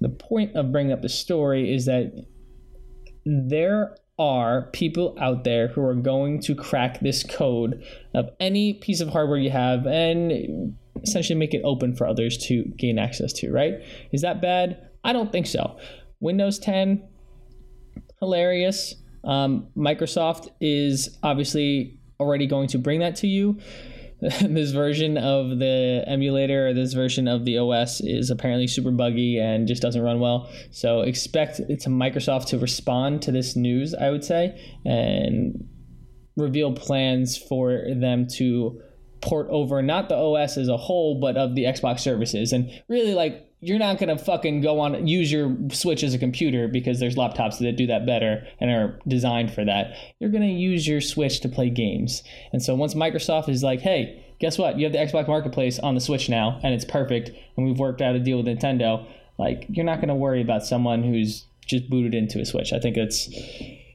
the 0.00 0.08
point 0.08 0.56
of 0.56 0.72
bringing 0.72 0.92
up 0.92 1.02
the 1.02 1.08
story 1.08 1.72
is 1.72 1.86
that 1.86 2.26
there 3.24 3.96
are 4.18 4.62
people 4.72 5.16
out 5.20 5.44
there 5.44 5.68
who 5.68 5.82
are 5.82 5.94
going 5.94 6.40
to 6.40 6.54
crack 6.54 7.00
this 7.00 7.22
code 7.22 7.84
of 8.14 8.30
any 8.40 8.74
piece 8.74 9.00
of 9.00 9.08
hardware 9.10 9.38
you 9.38 9.50
have 9.50 9.86
and 9.86 10.74
essentially 11.02 11.38
make 11.38 11.54
it 11.54 11.62
open 11.64 11.94
for 11.94 12.06
others 12.06 12.38
to 12.38 12.64
gain 12.76 12.98
access 12.98 13.32
to, 13.32 13.52
right? 13.52 13.74
Is 14.12 14.22
that 14.22 14.40
bad? 14.40 14.88
I 15.04 15.12
don't 15.12 15.30
think 15.30 15.46
so. 15.46 15.76
Windows 16.20 16.58
10, 16.58 17.06
hilarious. 18.20 18.94
Um, 19.26 19.68
Microsoft 19.76 20.48
is 20.60 21.18
obviously 21.22 21.98
already 22.18 22.46
going 22.46 22.68
to 22.68 22.78
bring 22.78 23.00
that 23.00 23.16
to 23.16 23.26
you. 23.26 23.58
this 24.20 24.70
version 24.70 25.18
of 25.18 25.58
the 25.58 26.02
emulator 26.06 26.68
or 26.68 26.72
this 26.72 26.94
version 26.94 27.28
of 27.28 27.44
the 27.44 27.58
OS 27.58 28.00
is 28.00 28.30
apparently 28.30 28.66
super 28.66 28.90
buggy 28.90 29.38
and 29.38 29.68
just 29.68 29.82
doesn't 29.82 30.00
run 30.00 30.20
well. 30.20 30.50
So 30.70 31.02
expect 31.02 31.56
to 31.58 31.88
Microsoft 31.90 32.46
to 32.46 32.58
respond 32.58 33.20
to 33.22 33.32
this 33.32 33.56
news, 33.56 33.94
I 33.94 34.10
would 34.10 34.24
say, 34.24 34.58
and 34.86 35.68
reveal 36.36 36.72
plans 36.72 37.36
for 37.36 37.82
them 37.94 38.26
to 38.36 38.80
port 39.20 39.48
over 39.50 39.82
not 39.82 40.08
the 40.08 40.16
OS 40.16 40.56
as 40.56 40.68
a 40.68 40.76
whole, 40.76 41.20
but 41.20 41.36
of 41.36 41.54
the 41.54 41.64
Xbox 41.64 42.00
services. 42.00 42.52
And 42.52 42.70
really, 42.88 43.14
like, 43.14 43.45
you're 43.60 43.78
not 43.78 43.98
gonna 43.98 44.18
fucking 44.18 44.60
go 44.60 44.80
on 44.80 45.06
use 45.06 45.32
your 45.32 45.56
Switch 45.70 46.02
as 46.02 46.14
a 46.14 46.18
computer 46.18 46.68
because 46.68 47.00
there's 47.00 47.16
laptops 47.16 47.58
that 47.58 47.76
do 47.76 47.86
that 47.86 48.04
better 48.04 48.46
and 48.60 48.70
are 48.70 48.98
designed 49.08 49.52
for 49.52 49.64
that. 49.64 49.94
You're 50.20 50.30
gonna 50.30 50.46
use 50.46 50.86
your 50.86 51.00
Switch 51.00 51.40
to 51.40 51.48
play 51.48 51.70
games. 51.70 52.22
And 52.52 52.62
so 52.62 52.74
once 52.74 52.94
Microsoft 52.94 53.48
is 53.48 53.62
like, 53.62 53.80
hey, 53.80 54.22
guess 54.40 54.58
what? 54.58 54.78
You 54.78 54.84
have 54.84 54.92
the 54.92 54.98
Xbox 54.98 55.26
Marketplace 55.26 55.78
on 55.78 55.94
the 55.94 56.00
Switch 56.00 56.28
now, 56.28 56.60
and 56.62 56.74
it's 56.74 56.84
perfect, 56.84 57.30
and 57.56 57.66
we've 57.66 57.78
worked 57.78 58.02
out 58.02 58.14
a 58.14 58.20
deal 58.20 58.42
with 58.42 58.46
Nintendo. 58.46 59.06
Like, 59.38 59.66
you're 59.68 59.86
not 59.86 60.00
gonna 60.00 60.16
worry 60.16 60.42
about 60.42 60.64
someone 60.64 61.02
who's 61.02 61.46
just 61.66 61.88
booted 61.88 62.14
into 62.14 62.40
a 62.40 62.44
Switch. 62.44 62.72
I 62.72 62.78
think 62.78 62.96
it's 62.96 63.28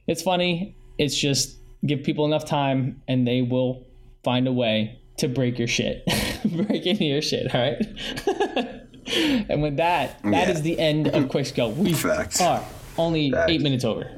it's 0.06 0.22
funny. 0.22 0.76
It's 0.98 1.16
just 1.16 1.56
give 1.86 2.02
people 2.02 2.26
enough 2.26 2.44
time, 2.44 3.00
and 3.06 3.26
they 3.26 3.42
will 3.42 3.86
find 4.24 4.48
a 4.48 4.52
way 4.52 4.98
to 5.18 5.28
break 5.28 5.58
your 5.58 5.68
shit, 5.68 6.04
break 6.44 6.84
into 6.84 7.04
your 7.04 7.22
shit. 7.22 7.54
All 7.54 7.60
right. 7.60 8.78
and 9.48 9.62
with 9.62 9.76
that, 9.76 10.20
that 10.24 10.48
is 10.48 10.56
Yeah. 10.58 10.62
the 10.62 10.78
end 10.78 11.08
of 11.08 11.28
Quick 11.28 11.46
Scope. 11.46 11.76
We 11.76 11.92
Facts. 11.92 12.40
are 12.40 12.62
only 12.98 13.30
Facts. 13.30 13.50
eight 13.50 13.60
minutes 13.60 13.84
over. 13.84 14.10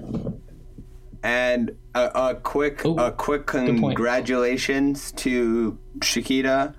And 1.22 1.76
a, 1.94 2.10
a 2.30 2.34
quick 2.34 2.84
Ooh, 2.84 2.96
a 2.98 3.10
quick 3.10 3.46
congratulations 3.46 5.10
to 5.12 5.78
Chiquita 6.02 6.74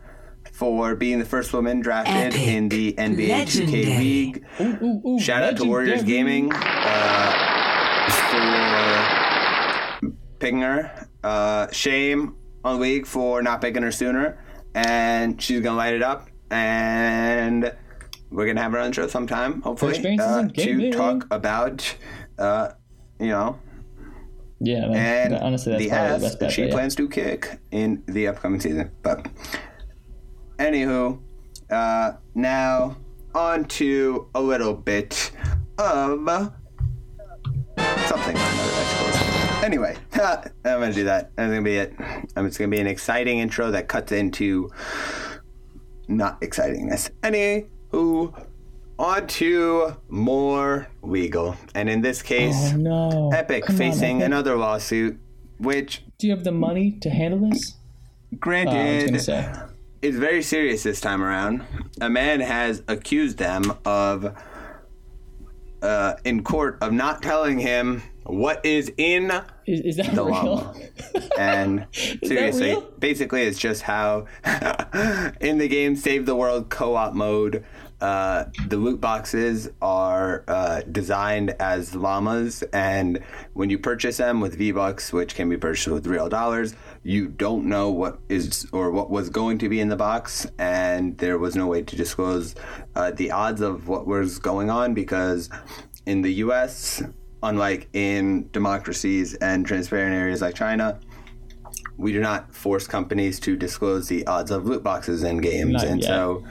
for 0.52 0.96
being 0.96 1.18
the 1.20 1.26
first 1.26 1.52
woman 1.52 1.80
drafted 1.82 2.36
in 2.40 2.70
the 2.70 2.94
NBA 2.94 3.44
2K 3.48 3.98
League. 3.98 4.46
Ooh, 4.62 4.78
ooh, 4.84 5.02
ooh, 5.16 5.20
Shout 5.20 5.42
out 5.44 5.58
to 5.58 5.66
Warriors. 5.66 6.04
Gaming 6.04 6.52
uh, 6.54 8.10
for 10.02 10.12
picking 10.40 10.62
her. 10.62 11.08
Uh, 11.24 11.68
shame 11.72 12.36
on 12.64 12.76
the 12.76 12.82
league 12.82 13.06
for 13.08 13.42
not 13.42 13.62
picking 13.62 13.82
her 13.84 13.92
sooner. 13.92 14.38
And 14.76 15.42
she's 15.42 15.62
gonna 15.62 15.78
light 15.78 15.94
it 15.96 16.04
up. 16.04 16.30
And 16.52 17.74
we're 18.36 18.46
gonna 18.46 18.62
have 18.62 18.76
on 18.76 18.90
the 18.90 18.94
show 18.94 19.08
sometime, 19.08 19.62
hopefully, 19.62 20.18
uh, 20.20 20.48
to 20.50 20.92
talk 20.92 21.26
about, 21.32 21.96
uh, 22.38 22.70
you 23.20 23.28
know, 23.28 23.58
Yeah, 24.60 24.88
man. 24.88 25.34
and 25.34 25.44
honestly, 25.44 25.72
that's 25.74 25.86
the 25.86 25.92
ass 25.92 26.32
the 26.34 26.38
bet. 26.38 26.52
she 26.52 26.66
yeah. 26.66 26.72
plans 26.72 26.96
to 26.96 27.08
kick 27.08 27.60
in 27.72 28.04
the 28.08 28.28
upcoming 28.28 28.60
season. 28.60 28.92
But 29.02 29.28
anywho, 30.58 31.20
uh, 31.70 32.14
now 32.34 32.98
on 33.34 33.66
to 33.66 34.28
a 34.36 34.42
little 34.42 34.74
bit 34.74 35.32
of 35.78 36.20
something 38.08 38.36
or 38.36 38.40
another, 38.40 38.74
I 38.74 38.84
suppose. 38.84 39.64
Anyway, 39.64 39.96
I'm 40.14 40.52
gonna 40.64 40.94
do 40.94 41.06
that. 41.06 41.36
That's 41.36 41.50
gonna 41.50 41.62
be 41.62 41.78
it. 41.78 41.94
Um, 42.36 42.46
it's 42.46 42.58
gonna 42.58 42.70
be 42.70 42.80
an 42.80 42.88
exciting 42.88 43.40
intro 43.40 43.72
that 43.72 43.88
cuts 43.88 44.12
into 44.12 44.70
not 46.08 46.40
excitingness. 46.42 47.10
Anywho, 47.96 48.46
on 48.98 49.28
to 49.28 49.96
more 50.10 50.88
legal, 51.02 51.58
and 51.74 51.90
in 51.90 52.02
this 52.02 52.22
case, 52.22 52.72
Oh 52.74 52.78
no. 52.78 53.30
Epic 53.34 53.66
Come 53.66 53.76
on, 53.76 53.78
facing 53.78 54.18
Epic. 54.18 54.26
another 54.28 54.56
lawsuit, 54.58 55.20
which, 55.58 56.04
Do 56.18 56.28
you 56.28 56.34
have 56.36 56.44
the 56.44 56.52
money 56.52 56.92
to 57.02 57.10
handle 57.10 57.50
this? 57.50 57.74
Uh, 57.74 58.38
granted, 58.40 59.22
say. 59.22 59.52
is 60.02 60.18
very 60.18 60.42
serious 60.42 60.84
this 60.84 61.02
time 61.02 61.22
around. 61.22 61.64
A 62.02 62.10
man 62.10 62.40
has 62.40 62.84
accused 62.88 63.38
them 63.38 63.74
of, 63.86 64.34
uh, 65.82 66.14
in 66.24 66.44
court, 66.44 66.78
of 66.82 66.94
not 66.94 67.22
telling 67.22 67.60
him 67.60 68.02
what 68.24 68.66
is 68.66 68.92
in 68.98 69.32
Is, 69.68 69.82
is 69.82 69.96
that 69.98 70.16
the 70.16 70.24
real? 70.24 70.32
llama. 70.34 70.76
And 71.38 71.86
seriously, 71.92 72.76
basically, 72.98 73.44
it's 73.44 73.60
just 73.60 73.84
how 73.84 74.26
in 75.42 75.58
the 75.60 75.68
game 75.68 75.96
Save 75.96 76.26
the 76.26 76.36
World 76.36 76.70
co 76.70 76.96
op 76.96 77.14
mode, 77.14 77.64
uh, 78.02 78.46
the 78.68 78.78
loot 78.78 79.00
boxes 79.02 79.70
are 79.82 80.44
uh, 80.48 80.82
designed 80.92 81.52
as 81.60 81.96
llamas, 81.96 82.64
and 82.74 83.24
when 83.54 83.70
you 83.70 83.80
purchase 83.80 84.18
them 84.18 84.42
with 84.42 84.58
V 84.58 84.72
Bucks, 84.72 85.14
which 85.14 85.36
can 85.36 85.50
be 85.50 85.58
purchased 85.58 85.88
with 85.88 86.08
real 86.08 86.30
dollars, 86.30 86.76
you 87.04 87.28
don't 87.28 87.66
know 87.66 87.90
what 87.90 88.20
is 88.30 88.68
or 88.72 88.92
what 88.92 89.10
was 89.10 89.30
going 89.30 89.58
to 89.60 89.70
be 89.70 89.80
in 89.80 89.90
the 89.90 89.96
box, 89.96 90.48
and 90.58 91.18
there 91.18 91.38
was 91.38 91.56
no 91.56 91.68
way 91.68 91.82
to 91.82 91.96
disclose 91.96 92.56
uh, 92.96 93.12
the 93.12 93.32
odds 93.32 93.62
of 93.62 93.88
what 93.88 94.06
was 94.06 94.40
going 94.40 94.70
on 94.70 94.94
because 94.94 95.50
in 96.06 96.22
the 96.22 96.34
U.S 96.36 97.02
unlike 97.46 97.88
in 97.94 98.50
democracies 98.52 99.36
and 99.36 99.66
transparent 99.66 100.16
areas 100.16 100.42
like 100.42 100.56
China, 100.56 101.00
we 101.98 102.12
do 102.12 102.20
not 102.20 102.54
force 102.54 102.88
companies 102.88 103.40
to 103.42 103.56
disclose 103.56 104.08
the 104.08 104.26
odds 104.28 104.52
of 104.52 104.66
loot 104.66 104.84
boxes 104.84 105.24
in 105.24 105.38
games. 105.38 105.74
Not 105.74 105.86
and 105.86 106.02
yet. 106.02 106.08
so, 106.08 106.44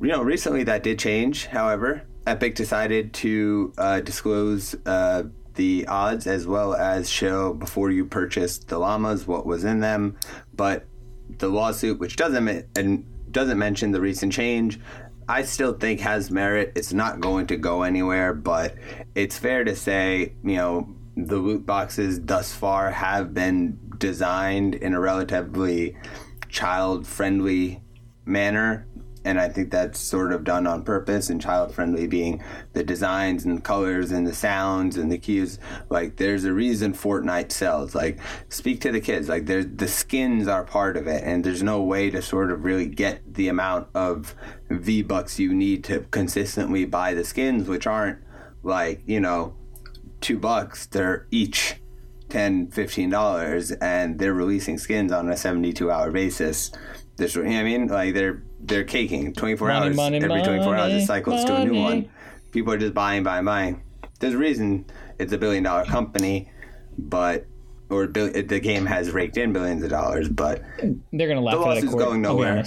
you 0.00 0.08
know, 0.08 0.22
recently 0.22 0.64
that 0.64 0.82
did 0.82 0.98
change. 0.98 1.46
However, 1.46 2.02
Epic 2.26 2.54
decided 2.54 3.12
to 3.14 3.72
uh, 3.78 4.00
disclose 4.00 4.76
uh, 4.86 5.24
the 5.54 5.86
odds 5.88 6.26
as 6.26 6.46
well 6.46 6.74
as 6.74 7.10
show 7.10 7.52
before 7.52 7.90
you 7.90 8.04
purchased 8.04 8.68
the 8.68 8.78
llamas 8.78 9.26
what 9.26 9.46
was 9.46 9.64
in 9.64 9.80
them. 9.80 10.16
But 10.54 10.86
the 11.38 11.48
lawsuit, 11.48 11.98
which 11.98 12.16
doesn't 12.16 12.66
and 12.76 13.04
doesn't 13.32 13.58
mention 13.58 13.90
the 13.90 14.00
recent 14.00 14.32
change, 14.32 14.78
I 15.28 15.42
still 15.42 15.74
think 15.74 16.00
has 16.00 16.30
merit. 16.30 16.72
It's 16.76 16.92
not 16.92 17.20
going 17.20 17.48
to 17.48 17.56
go 17.56 17.82
anywhere, 17.82 18.32
but 18.32 18.76
it's 19.14 19.36
fair 19.36 19.64
to 19.64 19.76
say, 19.76 20.34
you 20.44 20.56
know, 20.56 20.94
the 21.16 21.36
loot 21.36 21.66
boxes 21.66 22.20
thus 22.20 22.54
far 22.54 22.90
have 22.90 23.34
been 23.34 23.78
designed 23.98 24.76
in 24.76 24.94
a 24.94 25.00
relatively 25.00 25.96
child-friendly 26.48 27.82
manner. 28.24 28.86
And 29.24 29.40
I 29.40 29.48
think 29.48 29.70
that's 29.70 29.98
sort 29.98 30.32
of 30.32 30.44
done 30.44 30.66
on 30.66 30.82
purpose, 30.82 31.30
and 31.30 31.40
child 31.40 31.74
friendly 31.74 32.06
being 32.06 32.42
the 32.72 32.82
designs 32.82 33.44
and 33.44 33.62
colors 33.62 34.10
and 34.10 34.26
the 34.26 34.34
sounds 34.34 34.96
and 34.96 35.10
the 35.10 35.18
cues. 35.18 35.58
Like, 35.90 36.16
there's 36.16 36.44
a 36.44 36.52
reason 36.52 36.92
Fortnite 36.92 37.52
sells. 37.52 37.94
Like, 37.94 38.18
speak 38.48 38.80
to 38.82 38.92
the 38.92 39.00
kids. 39.00 39.28
Like, 39.28 39.46
there's 39.46 39.66
the 39.66 39.88
skins 39.88 40.48
are 40.48 40.64
part 40.64 40.96
of 40.96 41.06
it, 41.06 41.22
and 41.24 41.44
there's 41.44 41.62
no 41.62 41.82
way 41.82 42.10
to 42.10 42.22
sort 42.22 42.50
of 42.50 42.64
really 42.64 42.86
get 42.86 43.34
the 43.34 43.48
amount 43.48 43.88
of 43.94 44.34
V 44.70 45.02
bucks 45.02 45.38
you 45.38 45.52
need 45.52 45.84
to 45.84 46.00
consistently 46.10 46.84
buy 46.84 47.14
the 47.14 47.24
skins, 47.24 47.68
which 47.68 47.86
aren't 47.86 48.18
like 48.62 49.02
you 49.06 49.20
know 49.20 49.54
two 50.20 50.38
bucks. 50.38 50.86
They're 50.86 51.26
each 51.30 51.76
10 52.28 52.70
15 52.70 53.10
dollars 53.10 53.72
and 53.72 54.18
they're 54.18 54.34
releasing 54.34 54.78
skins 54.78 55.12
on 55.12 55.28
a 55.30 55.36
72 55.36 55.90
hour 55.90 56.10
basis 56.10 56.70
this 57.18 57.34
you 57.34 57.42
know 57.42 57.50
what 57.50 57.56
i 57.58 57.62
mean 57.64 57.86
like 57.88 58.14
they're 58.14 58.42
they're 58.60 58.84
caking 58.84 59.32
24 59.34 59.68
Money, 59.68 59.86
hours 59.86 59.96
money, 59.96 60.16
every 60.16 60.42
24 60.42 60.76
hours 60.76 60.92
it 60.94 61.06
cycles 61.06 61.44
to 61.44 61.56
a 61.56 61.64
new 61.64 61.78
one 61.80 62.08
people 62.52 62.72
are 62.72 62.78
just 62.78 62.94
buying 62.94 63.22
buying 63.22 63.44
buying 63.44 63.82
there's 64.20 64.34
a 64.34 64.38
reason 64.38 64.84
it's 65.18 65.32
a 65.32 65.38
billion 65.38 65.62
dollar 65.64 65.84
company 65.84 66.50
but 66.96 67.44
or 67.90 68.06
the 68.06 68.60
game 68.62 68.84
has 68.86 69.10
raked 69.12 69.36
in 69.36 69.52
billions 69.52 69.82
of 69.82 69.90
dollars 69.90 70.28
but 70.28 70.62
They're 71.12 71.28
gonna 71.28 71.40
laugh 71.40 71.54
the 71.54 71.60
lawsuit's 71.60 71.92
court. 71.92 72.04
going 72.04 72.22
nowhere 72.22 72.64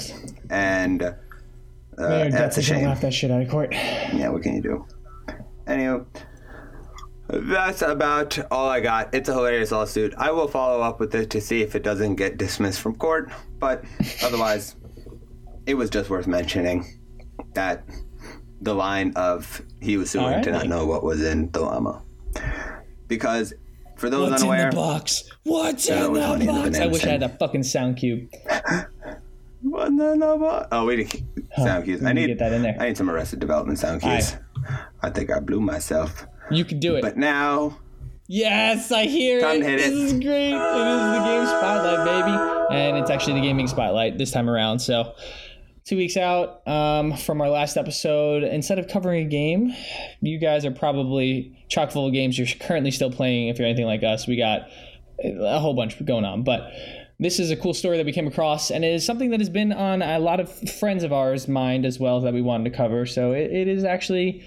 and 0.49 1.01
uh, 1.03 1.13
They're 1.97 2.31
that's 2.31 2.57
a 2.57 2.61
shame 2.61 2.85
laugh 2.85 3.01
that 3.01 3.13
shit 3.13 3.31
out 3.31 3.41
of 3.41 3.49
court. 3.49 3.71
yeah, 3.73 4.29
what 4.29 4.41
can 4.43 4.55
you 4.55 4.61
do? 4.61 4.85
Anyway, 5.67 6.03
that's 7.29 7.81
about 7.81 8.37
all 8.51 8.67
I 8.67 8.79
got. 8.79 9.13
It's 9.13 9.29
a 9.29 9.33
hilarious 9.33 9.71
lawsuit. 9.71 10.13
I 10.17 10.31
will 10.31 10.47
follow 10.47 10.81
up 10.81 10.99
with 10.99 11.13
it 11.15 11.29
to 11.29 11.39
see 11.41 11.61
if 11.61 11.75
it 11.75 11.83
doesn't 11.83 12.15
get 12.15 12.37
dismissed 12.37 12.81
from 12.81 12.95
court, 12.95 13.29
but 13.61 13.85
otherwise, 14.23 14.75
it 15.65 15.75
was 15.75 15.89
just 15.89 16.09
worth 16.09 16.27
mentioning 16.27 16.83
that 17.53 17.85
the 18.59 18.73
line 18.73 19.13
of 19.15 19.61
he 19.81 19.95
was 19.95 20.09
suing 20.09 20.41
to 20.43 20.51
not 20.51 20.67
know 20.67 20.85
what 20.85 21.03
was 21.03 21.23
in 21.23 21.49
the 21.51 21.61
llama. 21.61 22.03
Because 23.07 23.53
for 23.97 24.09
those 24.09 24.31
What's 24.31 24.43
in 24.43 24.49
the 24.49 24.75
box? 24.75 25.23
What's 25.43 25.87
in 25.87 26.01
the 26.01 26.09
money 26.09 26.47
in 26.47 26.55
the 26.55 26.61
box? 26.63 26.79
I 26.79 26.87
wish 26.87 27.05
I 27.05 27.09
had 27.11 27.23
a 27.23 27.29
fucking 27.29 27.63
sound 27.63 27.97
cube. 27.97 28.29
What 29.63 29.89
in 29.89 29.97
the 29.97 30.15
llama? 30.15 30.67
Oh, 30.71 30.85
we 30.85 31.03
didn't 31.03 31.23
sound 31.55 31.85
cues. 31.85 32.03
I 32.03 32.13
need 32.13 32.27
get 32.27 32.39
that 32.39 32.51
in 32.51 32.63
there. 32.63 32.75
I 32.79 32.87
need 32.87 32.97
some 32.97 33.11
Arrested 33.11 33.39
Development 33.39 33.77
sound 33.77 34.01
cues. 34.01 34.35
I 35.03 35.11
think 35.11 35.29
I 35.29 35.39
blew 35.39 35.61
myself. 35.61 36.25
You 36.49 36.65
can 36.65 36.79
do 36.79 36.95
it. 36.95 37.01
But 37.01 37.15
now 37.15 37.77
Yes, 38.33 38.93
I 38.93 39.07
hear 39.07 39.41
Time 39.41 39.61
it. 39.61 39.75
this 39.75 39.87
it. 39.87 39.93
is 39.93 40.13
great. 40.13 40.53
It 40.53 40.87
is 40.87 41.17
the 41.17 41.21
game 41.25 41.45
spotlight, 41.47 42.05
baby, 42.05 42.73
and 42.73 42.95
it's 42.95 43.09
actually 43.09 43.33
the 43.33 43.41
gaming 43.41 43.67
spotlight 43.67 44.17
this 44.17 44.31
time 44.31 44.49
around. 44.49 44.79
So, 44.79 45.15
two 45.83 45.97
weeks 45.97 46.15
out 46.15 46.65
um, 46.65 47.17
from 47.17 47.41
our 47.41 47.49
last 47.49 47.75
episode. 47.75 48.43
Instead 48.43 48.79
of 48.79 48.87
covering 48.87 49.25
a 49.25 49.29
game, 49.29 49.73
you 50.21 50.39
guys 50.39 50.65
are 50.65 50.71
probably 50.71 51.61
chock 51.67 51.91
full 51.91 52.07
of 52.07 52.13
games 52.13 52.37
you're 52.37 52.47
currently 52.61 52.91
still 52.91 53.11
playing. 53.11 53.49
If 53.49 53.59
you're 53.59 53.67
anything 53.67 53.85
like 53.85 54.01
us, 54.01 54.27
we 54.27 54.37
got 54.37 54.61
a 55.21 55.59
whole 55.59 55.73
bunch 55.73 56.03
going 56.05 56.23
on, 56.23 56.43
but. 56.43 56.71
This 57.19 57.39
is 57.39 57.51
a 57.51 57.55
cool 57.55 57.75
story 57.75 57.97
that 57.97 58.05
we 58.07 58.13
came 58.13 58.25
across, 58.25 58.71
and 58.71 58.83
it 58.83 58.95
is 58.95 59.05
something 59.05 59.29
that 59.29 59.39
has 59.39 59.49
been 59.51 59.71
on 59.71 60.01
a 60.01 60.17
lot 60.17 60.39
of 60.39 60.51
friends 60.71 61.03
of 61.03 61.13
ours' 61.13 61.47
mind 61.47 61.85
as 61.85 61.99
well 61.99 62.19
that 62.21 62.33
we 62.33 62.41
wanted 62.41 62.71
to 62.71 62.75
cover. 62.75 63.05
So 63.05 63.31
it, 63.31 63.51
it 63.51 63.67
is 63.67 63.83
actually 63.83 64.43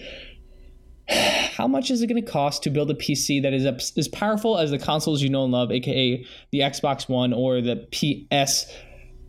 how 1.09 1.67
much 1.67 1.91
is 1.91 2.03
it 2.03 2.07
going 2.07 2.23
to 2.23 2.31
cost 2.31 2.63
to 2.63 2.71
build 2.71 2.91
a 2.91 2.95
PC 2.95 3.43
that 3.43 3.53
is 3.53 3.65
as 3.97 4.09
powerful 4.09 4.59
as 4.59 4.71
the 4.71 4.79
consoles 4.79 5.23
you 5.23 5.29
know 5.29 5.45
and 5.45 5.53
love, 5.53 5.71
aka 5.71 6.25
the 6.51 6.61
Xbox 6.61 7.09
One 7.09 7.33
or 7.33 7.61
the 7.61 7.87
PS 7.93 8.73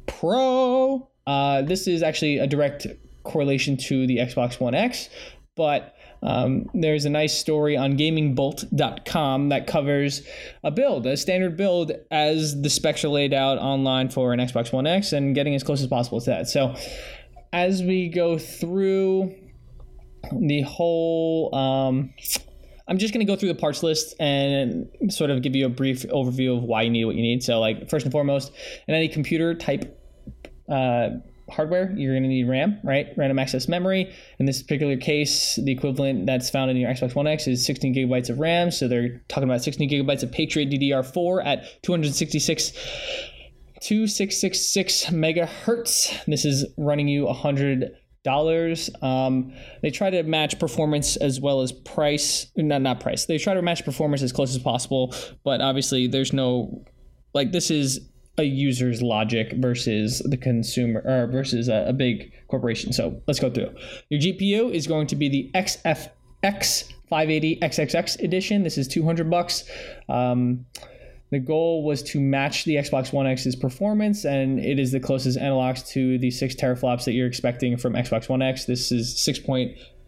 Pro? 0.07 1.09
Uh, 1.27 1.61
this 1.63 1.87
is 1.87 2.03
actually 2.03 2.37
a 2.37 2.47
direct 2.47 2.87
correlation 3.23 3.77
to 3.77 4.05
the 4.07 4.17
Xbox 4.17 4.59
One 4.59 4.75
X, 4.75 5.09
but 5.55 5.95
um, 6.21 6.69
there's 6.73 7.05
a 7.05 7.09
nice 7.09 7.37
story 7.37 7.77
on 7.77 7.97
gamingbolt.com 7.97 9.49
that 9.49 9.67
covers 9.67 10.21
a 10.63 10.71
build, 10.71 11.05
a 11.05 11.17
standard 11.17 11.55
build 11.57 11.91
as 12.09 12.61
the 12.61 12.69
specs 12.69 13.03
are 13.03 13.09
laid 13.09 13.33
out 13.33 13.57
online 13.59 14.09
for 14.09 14.33
an 14.33 14.39
Xbox 14.39 14.71
One 14.71 14.87
X 14.87 15.13
and 15.13 15.35
getting 15.35 15.53
as 15.55 15.63
close 15.63 15.81
as 15.81 15.87
possible 15.87 16.19
to 16.21 16.29
that. 16.31 16.47
So, 16.47 16.75
as 17.53 17.83
we 17.83 18.09
go 18.09 18.37
through 18.37 19.35
the 20.31 20.61
whole 20.61 21.53
um, 21.53 22.13
i'm 22.87 22.97
just 22.97 23.13
going 23.13 23.25
to 23.25 23.31
go 23.31 23.37
through 23.37 23.49
the 23.49 23.59
parts 23.59 23.83
list 23.83 24.15
and 24.19 24.89
sort 25.09 25.29
of 25.29 25.41
give 25.41 25.55
you 25.55 25.65
a 25.65 25.69
brief 25.69 26.03
overview 26.07 26.57
of 26.57 26.63
why 26.63 26.81
you 26.81 26.89
need 26.89 27.05
what 27.05 27.15
you 27.15 27.21
need 27.21 27.43
so 27.43 27.59
like 27.59 27.89
first 27.89 28.05
and 28.05 28.11
foremost 28.11 28.51
in 28.87 28.95
any 28.95 29.07
computer 29.07 29.53
type 29.53 29.99
uh, 30.69 31.09
hardware 31.49 31.93
you're 31.95 32.13
going 32.13 32.23
to 32.23 32.29
need 32.29 32.47
ram 32.47 32.79
right 32.83 33.07
random 33.17 33.37
access 33.37 33.67
memory 33.67 34.11
in 34.39 34.45
this 34.45 34.63
particular 34.63 34.97
case 34.97 35.57
the 35.63 35.71
equivalent 35.71 36.25
that's 36.25 36.49
found 36.49 36.71
in 36.71 36.77
your 36.77 36.91
xbox 36.91 37.13
one 37.13 37.27
x 37.27 37.47
is 37.47 37.63
16 37.65 37.93
gigabytes 37.93 38.29
of 38.29 38.39
ram 38.39 38.71
so 38.71 38.87
they're 38.87 39.21
talking 39.27 39.47
about 39.47 39.61
16 39.61 39.89
gigabytes 39.89 40.23
of 40.23 40.31
patriot 40.31 40.69
ddr4 40.71 41.45
at 41.45 41.81
266 41.83 42.71
2666 43.85 45.05
megahertz. 45.11 46.25
This 46.25 46.43
is 46.43 46.65
running 46.75 47.07
you 47.07 47.25
$100. 47.25 47.91
Um, 49.01 49.53
they 49.81 49.91
try 49.91 50.09
to 50.09 50.23
match 50.23 50.59
performance 50.59 51.15
as 51.17 51.39
well 51.39 51.61
as 51.61 51.71
price. 51.71 52.47
Not, 52.55 52.81
not 52.81 52.99
price. 52.99 53.25
They 53.25 53.37
try 53.37 53.53
to 53.53 53.61
match 53.61 53.85
performance 53.85 54.21
as 54.21 54.31
close 54.31 54.55
as 54.55 54.61
possible, 54.61 55.13
but 55.43 55.61
obviously 55.61 56.07
there's 56.07 56.33
no, 56.33 56.83
like, 57.33 57.51
this 57.51 57.71
is 57.71 58.09
a 58.37 58.43
user's 58.43 59.01
logic 59.01 59.53
versus 59.57 60.19
the 60.25 60.37
consumer 60.37 61.01
or 61.05 61.27
versus 61.27 61.69
a, 61.69 61.85
a 61.87 61.93
big 61.93 62.31
corporation. 62.47 62.91
So 62.91 63.21
let's 63.27 63.39
go 63.39 63.49
through. 63.49 63.73
Your 64.09 64.19
GPU 64.19 64.71
is 64.73 64.87
going 64.87 65.07
to 65.07 65.15
be 65.15 65.29
the 65.29 65.51
XFX 65.53 66.91
580 67.09 67.59
XXX 67.61 68.23
edition. 68.23 68.63
This 68.63 68.77
is 68.77 68.87
200 68.87 69.29
bucks. 69.29 69.63
Um, 70.09 70.65
the 71.35 71.39
goal 71.39 71.83
was 71.83 72.01
to 72.01 72.21
match 72.21 72.63
the 72.63 72.75
Xbox 72.75 73.11
One 73.11 73.27
X's 73.27 73.57
performance, 73.57 74.23
and 74.23 74.57
it 74.57 74.79
is 74.79 74.93
the 74.93 75.01
closest 75.01 75.37
analogs 75.37 75.85
to 75.89 76.17
the 76.17 76.31
six 76.31 76.55
teraflops 76.55 77.03
that 77.03 77.11
you're 77.11 77.27
expecting 77.27 77.75
from 77.75 77.91
Xbox 77.91 78.29
One 78.29 78.41
X. 78.41 78.63
This 78.63 78.89
is 78.89 79.21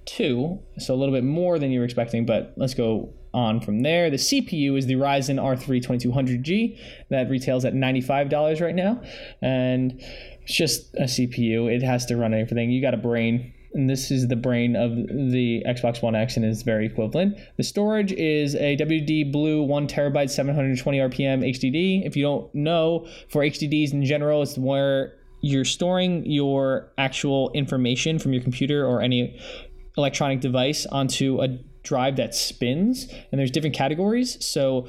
two, 0.06 0.58
so 0.80 0.94
a 0.94 0.96
little 0.96 1.14
bit 1.14 1.26
more 1.26 1.60
than 1.60 1.70
you 1.70 1.80
were 1.80 1.86
expecting, 1.86 2.26
but 2.26 2.54
let's 2.56 2.74
go 2.74 3.14
on 3.34 3.60
from 3.60 3.82
there. 3.82 4.10
The 4.10 4.16
CPU 4.16 4.78
is 4.78 4.86
the 4.86 4.94
Ryzen 4.94 5.36
R3 5.38 5.84
2200G 5.84 6.80
that 7.10 7.30
retails 7.30 7.66
at 7.66 7.74
$95 7.74 8.62
right 8.62 8.74
now, 8.74 9.02
and 9.42 10.02
it's 10.44 10.54
just 10.54 10.96
a 10.96 11.04
CPU. 11.04 11.70
It 11.70 11.84
has 11.84 12.06
to 12.06 12.16
run 12.16 12.34
everything. 12.34 12.72
You 12.72 12.82
got 12.82 12.94
a 12.94 12.98
brain. 12.98 13.54
And 13.74 13.90
this 13.90 14.12
is 14.12 14.28
the 14.28 14.36
brain 14.36 14.76
of 14.76 14.96
the 14.96 15.64
Xbox 15.68 16.02
One 16.02 16.16
X 16.16 16.38
and 16.38 16.46
is 16.46 16.64
very 16.64 16.86
equivalent. 16.86 17.38
The 17.58 17.64
storage 17.64 18.12
is 18.14 18.56
a 18.56 18.78
WD 18.78 19.32
Blue 19.32 19.64
1 19.64 19.88
terabyte 19.88 20.30
720 20.30 20.98
RPM 20.98 21.48
HDD. 21.48 22.06
If 22.06 22.16
you 22.16 22.24
don't 22.24 22.54
know, 22.56 23.08
for 23.30 23.44
HDDs 23.44 23.94
in 23.94 24.06
general, 24.06 24.42
it's 24.42 24.58
where 24.58 25.14
you're 25.42 25.66
storing 25.66 26.26
your 26.26 26.92
actual 26.98 27.52
information 27.54 28.20
from 28.20 28.34
your 28.34 28.42
computer 28.42 28.86
or 28.86 29.02
any 29.02 29.40
electronic 29.98 30.40
device 30.40 30.86
onto 30.88 31.42
a 31.42 31.48
drive 31.84 32.18
that 32.18 32.36
spins 32.36 33.08
and 33.32 33.40
there's 33.40 33.50
different 33.50 33.76
categories 33.76 34.44
so 34.44 34.88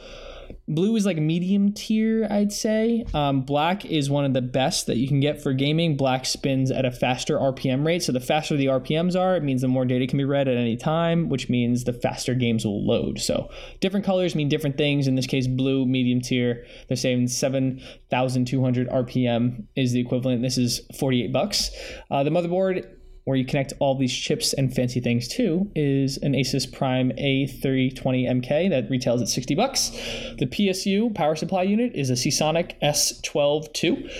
blue 0.66 0.96
is 0.96 1.06
like 1.06 1.16
medium 1.16 1.72
tier 1.72 2.26
i'd 2.30 2.52
say. 2.52 3.04
Um, 3.14 3.42
black 3.42 3.84
is 3.84 4.10
one 4.10 4.24
of 4.24 4.34
the 4.34 4.42
best 4.42 4.86
that 4.86 4.96
you 4.96 5.08
can 5.08 5.20
get 5.20 5.42
for 5.42 5.52
gaming. 5.52 5.96
Black 5.96 6.26
spins 6.26 6.70
at 6.70 6.84
a 6.84 6.90
faster 6.90 7.36
rpm 7.36 7.86
rate. 7.86 8.02
So 8.02 8.12
the 8.12 8.20
faster 8.20 8.56
the 8.56 8.66
rpms 8.66 9.18
are 9.18 9.36
it 9.36 9.42
means 9.42 9.62
the 9.62 9.68
more 9.68 9.84
data 9.84 10.06
can 10.06 10.18
be 10.18 10.24
read 10.24 10.48
at 10.48 10.56
any 10.56 10.76
time 10.76 11.28
which 11.28 11.48
means 11.48 11.84
the 11.84 11.92
faster 11.92 12.34
games 12.34 12.64
will 12.64 12.86
load. 12.86 13.20
So 13.20 13.50
different 13.80 14.04
colors 14.04 14.34
mean 14.34 14.48
different 14.48 14.76
things. 14.76 15.06
In 15.06 15.14
this 15.14 15.26
case 15.26 15.46
blue 15.46 15.86
medium 15.86 16.20
tier 16.20 16.64
they're 16.88 16.96
saying 16.96 17.28
7200 17.28 18.88
rpm 18.88 19.66
is 19.76 19.92
the 19.92 20.00
equivalent. 20.00 20.42
This 20.42 20.58
is 20.58 20.80
48 20.98 21.32
bucks. 21.32 21.70
Uh, 22.10 22.22
the 22.22 22.30
motherboard 22.30 22.97
where 23.28 23.36
you 23.36 23.44
connect 23.44 23.74
all 23.78 23.94
these 23.94 24.14
chips 24.14 24.54
and 24.54 24.74
fancy 24.74 25.00
things 25.00 25.28
to 25.28 25.70
is 25.74 26.16
an 26.22 26.32
Asus 26.32 26.64
Prime 26.72 27.10
A320MK 27.10 28.70
that 28.70 28.88
retails 28.88 29.20
at 29.20 29.28
60 29.28 29.54
bucks. 29.54 29.90
The 30.38 30.46
PSU 30.46 31.14
power 31.14 31.36
supply 31.36 31.64
unit 31.64 31.92
is 31.94 32.08
a 32.08 32.16
Seasonic 32.16 32.80
S12 32.80 33.84
II. 33.84 34.10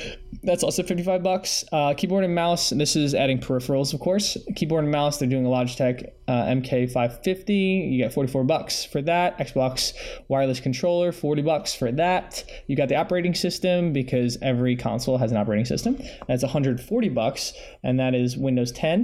That's 0.43 0.63
also 0.63 0.83
55 0.83 1.23
bucks. 1.23 1.65
Uh, 1.73 1.95
keyboard 1.95 2.25
and 2.25 2.35
mouse, 2.35 2.71
and 2.71 2.79
this 2.79 2.97
is 2.97 3.15
adding 3.15 3.39
peripherals, 3.39 3.95
of 3.95 4.01
course. 4.01 4.37
Keyboard 4.55 4.85
and 4.85 4.93
mouse, 4.93 5.19
they're 5.19 5.29
doing 5.29 5.47
a 5.47 5.49
Logitech 5.49 6.11
uh, 6.29 6.45
MK550. 6.45 7.91
You 7.91 7.99
get 7.99 8.13
44 8.13 8.45
bucks 8.45 8.85
for 8.85 9.01
that. 9.03 9.39
Xbox 9.39 9.95
wireless 10.29 10.61
controller, 10.61 11.13
40 11.13 11.43
bucks 11.43 11.75
for 11.75 11.91
that. 11.93 12.45
You 12.67 12.77
got 12.77 12.91
the 12.91 12.97
operating 12.97 13.35
system 13.35 13.95
because 13.95 14.37
every 14.43 14.77
console 14.77 15.17
has 15.17 15.33
an 15.33 15.39
operating 15.39 15.65
system. 15.65 15.97
That's 16.29 16.43
140 16.43 17.09
bucks, 17.09 17.55
and 17.83 17.99
that 17.99 18.15
is 18.15 18.37
Windows 18.37 18.71
10. 18.73 18.98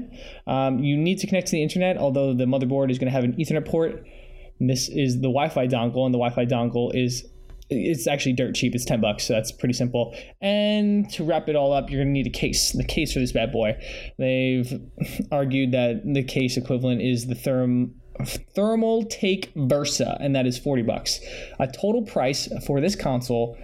Um, 0.46 0.78
you 0.78 0.96
need 0.96 1.18
to 1.18 1.26
connect 1.26 1.48
to 1.48 1.52
the 1.52 1.62
internet, 1.62 1.96
although 1.96 2.34
the 2.34 2.44
motherboard 2.44 2.90
is 2.90 2.98
going 2.98 3.06
to 3.06 3.12
have 3.12 3.24
an 3.24 3.34
Ethernet 3.34 3.66
port. 3.66 4.06
And 4.60 4.70
this 4.70 4.88
is 4.88 5.16
the 5.16 5.28
Wi-Fi 5.28 5.66
dongle, 5.66 6.04
and 6.04 6.14
the 6.14 6.18
Wi-Fi 6.18 6.46
dongle 6.46 6.94
is 6.94 7.26
it's 7.70 8.06
actually 8.06 8.34
dirt 8.34 8.54
cheap. 8.54 8.74
It's 8.74 8.84
10 8.84 9.00
bucks, 9.00 9.24
so 9.24 9.32
that's 9.32 9.50
pretty 9.50 9.74
simple. 9.74 10.14
And 10.40 11.10
to 11.12 11.24
wrap 11.24 11.48
it 11.48 11.56
all 11.56 11.72
up, 11.72 11.90
you're 11.90 12.02
going 12.02 12.08
to 12.08 12.12
need 12.12 12.26
a 12.26 12.30
case. 12.30 12.72
The 12.72 12.84
case 12.84 13.12
for 13.12 13.20
this 13.20 13.32
bad 13.32 13.52
boy. 13.52 13.76
They've 14.18 14.80
argued 15.32 15.72
that 15.72 16.02
the 16.04 16.22
case 16.22 16.56
equivalent 16.56 17.02
is 17.02 17.26
the 17.26 17.34
therm 17.34 17.92
Thermaltake 18.56 19.48
Versa, 19.68 20.16
and 20.20 20.36
that 20.36 20.46
is 20.46 20.56
40 20.58 20.82
bucks. 20.82 21.20
A 21.58 21.66
total 21.66 22.02
price 22.02 22.48
for 22.64 22.80
this 22.80 22.94
console, 22.94 23.58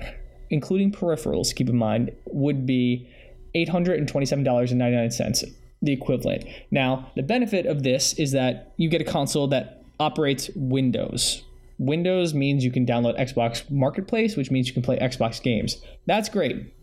including 0.50 0.90
peripherals, 0.90 1.54
keep 1.54 1.68
in 1.68 1.76
mind, 1.76 2.10
would 2.26 2.66
be 2.66 3.08
$827.99, 3.54 5.54
the 5.82 5.92
equivalent. 5.92 6.44
Now, 6.70 7.10
the 7.16 7.22
benefit 7.22 7.66
of 7.66 7.82
this 7.82 8.12
is 8.14 8.32
that 8.32 8.72
you 8.76 8.88
get 8.88 9.00
a 9.00 9.04
console 9.04 9.48
that 9.48 9.82
operates 9.98 10.50
Windows. 10.54 11.42
Windows 11.78 12.34
means 12.34 12.64
you 12.64 12.70
can 12.70 12.84
download 12.84 13.18
Xbox 13.18 13.68
Marketplace, 13.70 14.36
which 14.36 14.50
means 14.50 14.68
you 14.68 14.74
can 14.74 14.82
play 14.82 14.98
Xbox 14.98 15.42
games. 15.42 15.80
That's 16.06 16.28
great. 16.28 16.74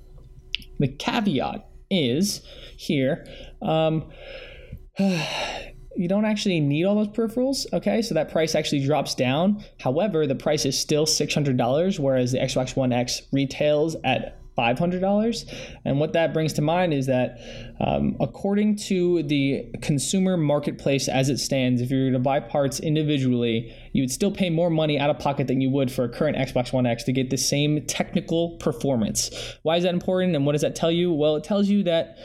The 0.80 0.88
caveat 0.88 1.68
is 1.90 2.42
here. 2.78 3.26
Um, 3.62 4.10
you 5.00 6.08
don't 6.08 6.26
actually 6.26 6.60
need 6.60 6.86
all 6.86 6.96
those 6.96 7.10
peripherals, 7.10 7.72
okay? 7.74 8.02
So 8.02 8.16
that 8.16 8.32
price 8.32 8.56
actually 8.56 8.86
drops 8.86 9.14
down. 9.14 9.64
However, 9.80 10.26
the 10.26 10.36
price 10.36 10.66
is 10.66 10.80
still 10.80 11.06
$600, 11.06 12.00
whereas 12.00 12.32
the 12.32 12.40
Xbox 12.40 12.76
One 12.76 12.92
X 12.92 13.22
retails 13.32 13.96
at 14.04 14.40
$500. 14.58 15.54
And 15.86 16.00
what 16.00 16.14
that 16.14 16.34
brings 16.34 16.54
to 16.54 16.62
mind 16.62 16.94
is 16.94 17.06
that, 17.06 17.40
um, 17.80 18.16
according 18.20 18.78
to 18.88 19.24
the 19.24 19.68
consumer 19.82 20.38
marketplace 20.38 21.08
as 21.08 21.30
it 21.30 21.38
stands, 21.38 21.82
if 21.82 21.92
you 21.92 22.06
were 22.06 22.12
to 22.12 22.20
buy 22.20 22.40
parts 22.40 22.80
individually, 22.80 23.74
you 23.94 24.02
would 24.02 24.12
still 24.12 24.32
pay 24.32 24.50
more 24.50 24.70
money 24.70 25.00
out 25.00 25.10
of 25.10 25.20
pocket 25.20 25.48
than 25.48 25.62
you 25.62 25.70
would 25.70 25.92
for 25.92 26.04
a 26.06 26.10
current 26.10 26.38
Xbox 26.38 26.74
One 26.74 26.86
X 26.86 27.04
to 27.04 27.12
get 27.12 27.30
the 27.30 27.38
same 27.38 27.86
technical 27.86 28.58
performance. 28.58 29.32
Why 29.64 29.78
is 29.78 29.84
that 29.84 29.94
important 29.94 30.36
and 30.36 30.46
what 30.46 30.54
does 30.54 30.62
that 30.62 30.76
tell 30.76 30.92
you? 30.92 31.12
Well, 31.12 31.36
it 31.36 31.44
tells 31.44 31.68
you 31.68 31.84
that 31.84 32.18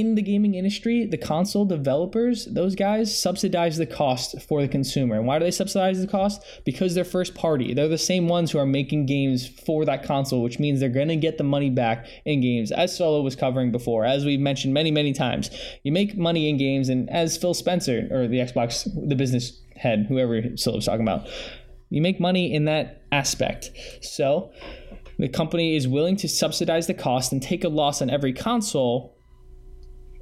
in 0.00 0.14
the 0.14 0.22
gaming 0.22 0.54
industry, 0.54 1.06
the 1.06 1.16
console 1.16 1.64
developers, 1.64 2.46
those 2.46 2.74
guys 2.74 3.16
subsidize 3.16 3.76
the 3.76 3.86
cost 3.86 4.40
for 4.42 4.60
the 4.60 4.68
consumer. 4.68 5.16
And 5.16 5.26
why 5.26 5.38
do 5.38 5.44
they 5.44 5.50
subsidize 5.50 6.00
the 6.00 6.06
cost? 6.06 6.42
Because 6.64 6.94
they're 6.94 7.04
first 7.04 7.34
party. 7.34 7.74
They're 7.74 7.88
the 7.88 7.98
same 7.98 8.28
ones 8.28 8.50
who 8.50 8.58
are 8.58 8.66
making 8.66 9.06
games 9.06 9.46
for 9.46 9.84
that 9.84 10.04
console, 10.04 10.42
which 10.42 10.58
means 10.58 10.80
they're 10.80 10.88
going 10.88 11.08
to 11.08 11.16
get 11.16 11.38
the 11.38 11.44
money 11.44 11.70
back 11.70 12.06
in 12.24 12.40
games, 12.40 12.72
as 12.72 12.96
Solo 12.96 13.22
was 13.22 13.36
covering 13.36 13.72
before. 13.72 14.04
As 14.04 14.24
we've 14.24 14.40
mentioned 14.40 14.74
many, 14.74 14.90
many 14.90 15.12
times, 15.12 15.50
you 15.82 15.92
make 15.92 16.16
money 16.16 16.48
in 16.48 16.56
games, 16.56 16.88
and 16.88 17.08
as 17.10 17.36
Phil 17.36 17.54
Spencer, 17.54 18.08
or 18.10 18.28
the 18.28 18.38
Xbox, 18.38 18.88
the 19.08 19.16
business 19.16 19.60
head, 19.76 20.06
whoever 20.08 20.56
Solo 20.56 20.76
was 20.76 20.86
talking 20.86 21.02
about, 21.02 21.26
you 21.90 22.02
make 22.02 22.20
money 22.20 22.52
in 22.52 22.64
that 22.64 23.02
aspect. 23.12 23.70
So 24.02 24.50
the 25.18 25.28
company 25.28 25.76
is 25.76 25.88
willing 25.88 26.16
to 26.16 26.28
subsidize 26.28 26.86
the 26.86 26.94
cost 26.94 27.32
and 27.32 27.42
take 27.42 27.64
a 27.64 27.68
loss 27.68 28.02
on 28.02 28.10
every 28.10 28.32
console 28.32 29.15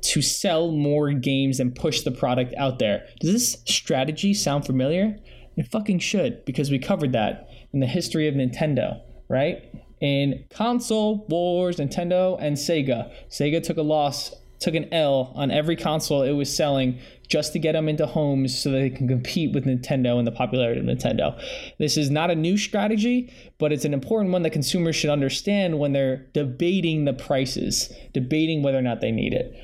to 0.05 0.21
sell 0.21 0.71
more 0.71 1.13
games 1.13 1.59
and 1.61 1.75
push 1.75 2.03
the 2.03 2.11
product 2.11 2.55
out 2.59 2.79
there. 2.79 3.07
Does 3.21 3.33
this 3.33 3.63
strategy 3.67 4.35
sound 4.35 4.67
familiar? 4.67 5.17
It 5.57 5.71
fucking 5.71 6.01
should, 6.01 6.45
because 6.45 6.71
we 6.71 6.79
covered 6.79 7.13
that 7.13 7.49
in 7.73 7.81
the 7.81 7.87
history 7.87 8.29
of 8.29 8.35
Nintendo, 8.35 9.01
right? 9.29 9.63
In 10.01 10.45
console 10.51 11.27
wars, 11.29 11.77
Nintendo 11.77 12.37
and 12.39 12.57
Sega. 12.57 13.11
Sega 13.31 13.63
took 13.63 13.79
a 13.79 13.83
loss, 13.83 14.35
took 14.61 14.75
an 14.75 14.93
L 14.93 15.33
on 15.35 15.51
every 15.51 15.77
console 15.77 16.23
it 16.23 16.33
was 16.33 16.55
selling 16.55 16.99
just 17.27 17.55
to 17.55 17.59
get 17.59 17.73
them 17.73 17.89
into 17.89 18.05
homes 18.05 18.61
so 18.61 18.71
they 18.71 18.91
can 18.91 19.09
compete 19.09 19.55
with 19.55 19.65
Nintendo 19.65 20.19
and 20.19 20.27
the 20.27 20.33
popularity 20.33 20.81
of 20.81 20.87
Nintendo. 20.87 21.41
This 21.79 21.97
is 21.97 22.11
not 22.11 22.31
a 22.31 22.35
new 22.35 22.59
strategy, 22.59 23.33
but 23.59 23.73
it's 23.73 23.87
an 23.87 23.95
important 23.95 24.33
one 24.33 24.43
that 24.43 24.51
consumers 24.51 24.97
should 24.97 25.11
understand 25.11 25.79
when 25.79 25.93
they're 25.93 26.27
debating 26.35 27.07
the 27.07 27.15
prices, 27.15 27.91
debating 28.13 28.63
whether 28.63 28.79
or 28.79 28.83
not 28.83 29.01
they 29.01 29.13
need 29.13 29.33
it 29.33 29.57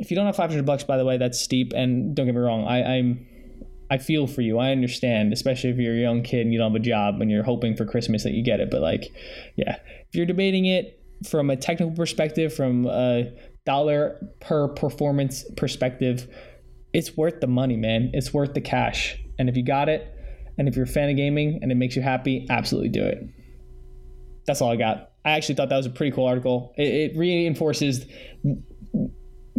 if 0.00 0.10
you 0.10 0.16
don't 0.16 0.26
have 0.26 0.36
500 0.36 0.64
bucks, 0.64 0.82
by 0.82 0.96
the 0.96 1.04
way, 1.04 1.18
that's 1.18 1.38
steep. 1.38 1.72
And 1.74 2.14
don't 2.16 2.26
get 2.26 2.34
me 2.34 2.40
wrong, 2.40 2.66
I, 2.66 2.96
I'm 2.96 3.26
I 3.90 3.98
feel 3.98 4.26
for 4.26 4.40
you. 4.40 4.58
I 4.58 4.70
understand, 4.70 5.32
especially 5.32 5.70
if 5.70 5.76
you're 5.76 5.94
a 5.94 6.00
young 6.00 6.22
kid 6.22 6.42
and 6.42 6.52
you 6.52 6.58
don't 6.58 6.72
have 6.72 6.80
a 6.80 6.84
job 6.84 7.20
and 7.20 7.30
you're 7.30 7.42
hoping 7.42 7.76
for 7.76 7.84
Christmas 7.84 8.22
that 8.22 8.32
you 8.32 8.42
get 8.42 8.60
it. 8.60 8.70
But 8.70 8.80
like, 8.80 9.12
yeah, 9.56 9.76
if 10.08 10.14
you're 10.14 10.26
debating 10.26 10.64
it 10.66 11.02
from 11.28 11.50
a 11.50 11.56
technical 11.56 11.94
perspective, 11.94 12.54
from 12.54 12.86
a 12.86 13.32
dollar 13.66 14.24
per 14.40 14.68
performance 14.68 15.44
perspective, 15.56 16.28
it's 16.92 17.16
worth 17.16 17.40
the 17.40 17.48
money, 17.48 17.76
man. 17.76 18.10
It's 18.14 18.32
worth 18.32 18.54
the 18.54 18.60
cash. 18.60 19.18
And 19.38 19.48
if 19.48 19.56
you 19.56 19.64
got 19.64 19.88
it, 19.88 20.06
and 20.56 20.68
if 20.68 20.76
you're 20.76 20.84
a 20.84 20.88
fan 20.88 21.10
of 21.10 21.16
gaming 21.16 21.58
and 21.60 21.72
it 21.72 21.74
makes 21.74 21.96
you 21.96 22.02
happy, 22.02 22.46
absolutely 22.48 22.90
do 22.90 23.02
it. 23.02 23.28
That's 24.46 24.60
all 24.60 24.70
I 24.70 24.76
got. 24.76 25.10
I 25.24 25.32
actually 25.32 25.56
thought 25.56 25.68
that 25.68 25.76
was 25.76 25.86
a 25.86 25.90
pretty 25.90 26.14
cool 26.14 26.26
article. 26.26 26.74
It, 26.76 27.12
it 27.12 27.16
reinforces 27.16 28.06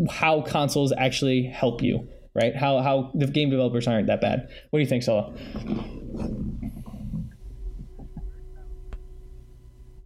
how 0.09 0.41
consoles 0.41 0.93
actually 0.97 1.43
help 1.43 1.81
you, 1.81 2.07
right? 2.33 2.55
How 2.55 2.79
how 2.79 3.11
the 3.13 3.27
game 3.27 3.49
developers 3.49 3.87
aren't 3.87 4.07
that 4.07 4.21
bad. 4.21 4.49
What 4.69 4.79
do 4.79 4.83
you 4.83 4.89
think, 4.89 5.03
Solo? 5.03 5.33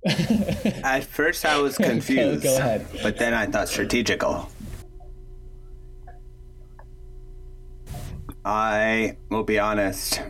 At 0.84 1.04
first, 1.04 1.46
I 1.46 1.58
was 1.60 1.78
confused. 1.78 2.44
go 2.44 2.58
ahead. 2.58 2.86
But 3.02 3.18
then 3.18 3.34
I 3.34 3.48
thought 3.48 3.68
strategical. 3.70 4.50
I 8.44 9.18
will 9.32 9.44
be 9.44 9.58
honest. 9.58 10.22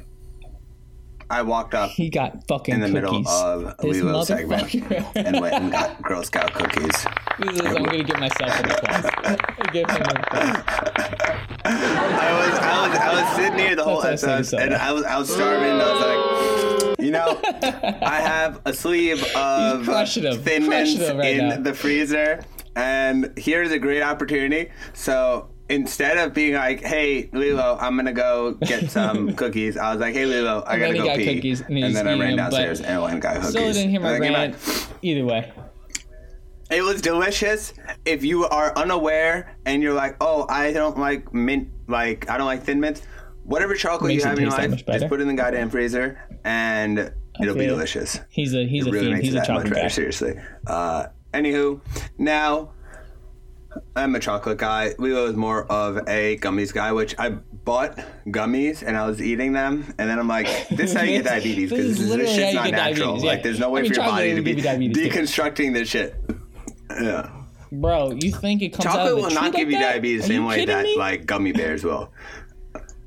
I 1.29 1.41
walked 1.41 1.73
up 1.73 1.89
He 1.91 2.09
got 2.09 2.47
fucking 2.47 2.75
in 2.75 2.81
the 2.81 2.87
cookies. 2.87 3.11
middle 3.11 3.27
of 3.27 3.77
This 3.77 4.01
Lilo 4.01 4.23
segment 4.23 4.73
and 5.15 5.41
went 5.41 5.55
and 5.55 5.71
got 5.71 6.01
Girl 6.03 6.23
Scout 6.23 6.53
cookies. 6.53 6.91
This 7.39 7.53
is- 7.55 7.61
I'm 7.61 7.83
gonna 7.83 8.03
get 8.03 8.19
myself 8.19 8.59
an 8.59 8.71
applause. 8.71 9.05
Give 9.73 9.89
him 9.89 10.01
an 10.01 10.17
applause. 10.17 10.63
I 11.67 12.47
was, 12.47 12.59
I 12.59 12.87
was, 12.87 12.97
I 12.99 13.21
was 13.23 13.35
sitting 13.35 13.59
here 13.59 13.75
the 13.75 13.83
whole 13.83 14.01
That's 14.01 14.23
I 14.23 14.35
episode, 14.35 14.59
and 14.61 14.73
I 14.75 14.91
was, 14.91 15.03
I 15.03 15.17
was 15.17 15.33
starving. 15.33 15.71
And 15.71 15.81
I 15.81 15.93
was 15.93 16.89
like, 16.89 16.99
you 16.99 17.11
know, 17.11 17.39
I 18.01 18.19
have 18.21 18.61
a 18.65 18.73
sleeve 18.73 19.23
of. 19.35 19.85
Thin 19.85 20.67
Mints 20.69 20.99
right 21.11 21.37
in 21.37 21.49
now. 21.49 21.57
the 21.57 21.73
freezer, 21.73 22.43
and 22.75 23.33
here's 23.37 23.71
a 23.71 23.79
great 23.79 24.01
opportunity. 24.03 24.69
So 24.93 25.49
instead 25.69 26.17
of 26.17 26.33
being 26.33 26.53
like, 26.53 26.81
"Hey, 26.81 27.29
Lilo, 27.33 27.77
I'm 27.79 27.95
gonna 27.95 28.13
go 28.13 28.53
get 28.53 28.89
some 28.91 29.33
cookies," 29.35 29.77
I 29.77 29.91
was 29.91 30.01
like, 30.01 30.13
"Hey, 30.13 30.25
Lilo, 30.25 30.63
I 30.65 30.77
gotta 30.79 30.93
go 30.93 31.05
got 31.05 31.17
pee," 31.17 31.35
cookies, 31.35 31.61
and 31.61 31.77
and, 31.77 31.95
then 31.95 32.07
I 32.07 32.11
ran 32.11 32.19
them, 32.19 32.37
downstairs 32.37 32.81
and 32.81 33.01
went 33.01 33.13
and 33.13 33.21
got 33.21 33.35
cookies. 33.35 33.49
Still 33.49 33.73
didn't 33.73 33.89
hear 33.89 33.99
my 33.99 34.13
And 34.13 34.23
I 34.23 34.27
came 34.27 34.35
rant. 34.35 34.87
Either 35.01 35.25
way, 35.25 35.51
It 36.71 36.81
was 36.83 37.01
delicious. 37.01 37.73
If 38.05 38.23
you 38.23 38.45
are 38.45 38.73
unaware 38.75 39.55
and 39.65 39.81
you're 39.83 39.93
like, 39.93 40.17
"Oh, 40.21 40.45
I 40.49 40.73
don't 40.73 40.97
like 40.97 41.33
mint, 41.33 41.69
like 41.87 42.29
I 42.29 42.37
don't 42.37 42.47
like 42.47 42.63
thin 42.63 42.79
mints," 42.79 43.01
whatever 43.43 43.75
chocolate 43.75 44.13
you 44.13 44.23
have 44.23 44.37
in 44.37 44.43
your 44.45 44.51
life, 44.51 44.85
just 44.85 45.07
put 45.07 45.19
it 45.19 45.23
in 45.23 45.27
the 45.27 45.33
goddamn 45.33 45.69
freezer, 45.69 46.19
and 46.43 47.11
it'll 47.41 47.55
be 47.55 47.67
delicious. 47.67 48.19
he's 48.29 48.53
a 48.53 48.65
he's 48.65 48.85
It 48.85 48.89
a 48.89 48.91
really 48.91 49.05
fiend. 49.07 49.23
He's 49.23 49.35
a 49.35 49.45
chocolate 49.45 49.73
guy. 49.73 49.87
Seriously. 49.87 50.35
Uh, 50.67 51.07
anywho, 51.33 51.81
now 52.17 52.71
I'm 53.95 54.15
a 54.15 54.19
chocolate 54.19 54.57
guy. 54.57 54.93
Lilo 54.97 55.25
is 55.27 55.35
more 55.35 55.65
of 55.71 55.97
a 56.07 56.37
gummies 56.37 56.73
guy, 56.73 56.91
which 56.91 57.15
I 57.17 57.29
bought 57.29 57.97
gummies 58.27 58.83
and 58.85 58.95
I 58.97 59.05
was 59.07 59.21
eating 59.21 59.53
them, 59.53 59.93
and 59.97 60.09
then 60.09 60.19
I'm 60.19 60.27
like, 60.27 60.47
"This 60.69 60.91
is 60.91 60.93
how 60.97 61.03
you 61.03 61.21
get 61.21 61.25
diabetes 61.31 61.69
This 61.69 61.79
because 61.79 61.91
is 61.91 61.99
this, 61.99 62.09
literally 62.09 62.31
how 62.31 62.37
shit's 62.37 62.53
you 62.53 62.59
not 62.59 62.71
natural. 62.71 63.17
yeah. 63.19 63.25
Like, 63.25 63.43
there's 63.43 63.59
no 63.59 63.69
way 63.69 63.79
I 63.79 63.83
mean, 63.83 63.93
for 63.93 63.99
your 64.01 64.05
body 64.09 64.35
to 64.35 64.41
be 64.41 64.51
you 64.51 64.61
diabetes, 64.61 64.97
too. 64.97 65.09
deconstructing 65.09 65.73
this 65.73 65.89
shit." 65.89 66.15
Yeah, 67.01 67.29
Bro, 67.71 68.11
you 68.21 68.31
think 68.31 68.61
it 68.61 68.69
comes 68.69 68.85
out 68.85 68.93
chocolate 68.93 69.11
of 69.13 69.15
the 69.17 69.21
will 69.23 69.33
not 69.33 69.43
like 69.45 69.53
give 69.53 69.71
you 69.71 69.79
that? 69.79 69.93
diabetes 69.93 70.21
the 70.21 70.27
same 70.27 70.45
way 70.45 70.63
that 70.65 70.83
me? 70.83 70.97
like 70.97 71.25
gummy 71.25 71.51
bears 71.51 71.83
will. 71.83 72.11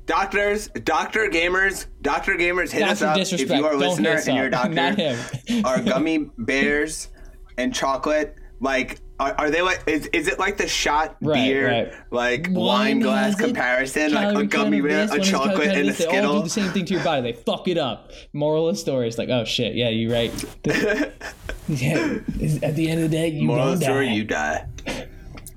Doctors, 0.05 0.69
doctor 0.83 1.29
gamers, 1.29 1.85
doctor 2.01 2.33
gamers, 2.33 2.71
hit 2.71 2.81
us 2.83 3.01
up 3.03 3.15
disrespect. 3.15 3.51
if 3.51 3.57
you 3.57 3.65
are 3.65 3.75
a 3.75 3.79
Don't 3.79 4.01
listener 4.01 4.15
and 4.27 4.35
you're 4.37 4.47
a 4.47 4.51
doctor. 4.59 4.73
Not 4.73 4.95
him. 4.95 5.65
are 5.65 5.79
gummy 5.81 6.29
bears 6.39 7.09
and 7.57 7.73
chocolate 7.73 8.35
like 8.59 8.99
are, 9.19 9.35
are 9.37 9.49
they 9.49 9.61
like 9.61 9.83
is, 9.87 10.07
is 10.07 10.27
it 10.27 10.39
like 10.39 10.57
the 10.57 10.67
shot 10.67 11.17
Right, 11.21 11.33
beer 11.35 11.67
right. 11.67 11.93
like 12.11 12.47
One 12.47 12.55
wine 12.65 12.99
glass 12.99 13.31
has 13.31 13.39
it, 13.39 13.43
comparison 13.43 14.13
like 14.13 14.35
a 14.37 14.45
gummy 14.45 14.77
count 14.79 14.87
bear 14.89 15.07
this, 15.07 15.11
a 15.11 15.13
one 15.13 15.19
has 15.19 15.29
calorie 15.29 15.49
chocolate 15.49 15.67
and 15.69 15.79
a 15.79 15.91
this. 15.91 15.97
They 15.97 16.19
all 16.19 16.37
do 16.37 16.43
the 16.43 16.49
same 16.49 16.71
thing 16.71 16.85
to 16.85 16.93
your 16.93 17.03
body. 17.03 17.21
They 17.21 17.33
fuck 17.33 17.67
it 17.67 17.77
up. 17.77 18.11
Moral 18.33 18.69
of 18.69 18.75
the 18.75 18.79
story 18.81 19.07
is 19.07 19.17
like, 19.17 19.29
oh 19.29 19.43
shit, 19.45 19.75
yeah, 19.75 19.89
you're 19.89 20.11
right. 20.11 20.31
The- 20.63 21.11
yeah, 21.67 22.19
at 22.67 22.75
the 22.75 22.89
end 22.89 23.03
of 23.03 23.09
the 23.11 23.17
day, 23.17 23.27
you 23.29 23.45
moral 23.47 23.63
gonna 23.63 23.73
of 23.73 23.79
the 23.79 23.85
story 23.85 24.05
die. 24.07 24.13
you 24.13 24.23
die 24.23 24.65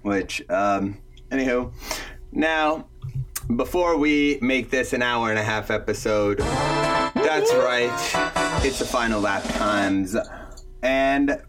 which 0.02 0.42
um 0.50 0.98
anywho 1.30 1.72
now 2.32 2.88
before 3.56 3.96
we 3.96 4.38
make 4.42 4.68
this 4.70 4.92
an 4.92 5.00
hour 5.02 5.30
and 5.30 5.38
a 5.38 5.42
half 5.44 5.70
episode 5.70 6.38
that's 6.38 7.54
right 7.54 7.90
it's 8.64 8.80
the 8.80 8.84
final 8.84 9.20
lap 9.20 9.44
times 9.54 10.16
and 10.82 11.40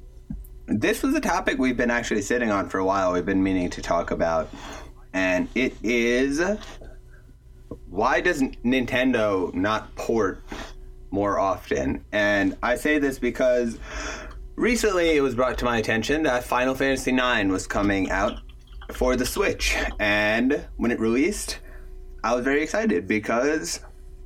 this 0.67 1.03
was 1.03 1.13
a 1.15 1.21
topic 1.21 1.57
we've 1.57 1.77
been 1.77 1.91
actually 1.91 2.21
sitting 2.21 2.49
on 2.49 2.69
for 2.69 2.79
a 2.79 2.85
while 2.85 3.13
we've 3.13 3.25
been 3.25 3.43
meaning 3.43 3.69
to 3.69 3.81
talk 3.81 4.11
about 4.11 4.49
and 5.13 5.47
it 5.55 5.73
is 5.83 6.41
why 7.89 8.21
does 8.21 8.41
nintendo 8.41 9.53
not 9.53 9.93
port 9.95 10.43
more 11.11 11.39
often? 11.39 12.03
And 12.11 12.57
i 12.63 12.75
say 12.75 12.97
this 12.97 13.19
because 13.19 13.77
recently 14.55 15.11
it 15.15 15.21
was 15.21 15.35
brought 15.35 15.57
to 15.59 15.65
my 15.65 15.77
attention 15.77 16.23
that 16.23 16.43
final 16.43 16.73
fantasy 16.73 17.11
IX 17.11 17.51
was 17.51 17.67
coming 17.67 18.09
out 18.09 18.39
for 18.91 19.15
the 19.15 19.25
switch. 19.25 19.75
And 19.99 20.65
when 20.77 20.91
it 20.91 20.99
released 20.99 21.59
i 22.23 22.33
was 22.33 22.43
very 22.43 22.63
excited 22.63 23.07
because 23.07 23.81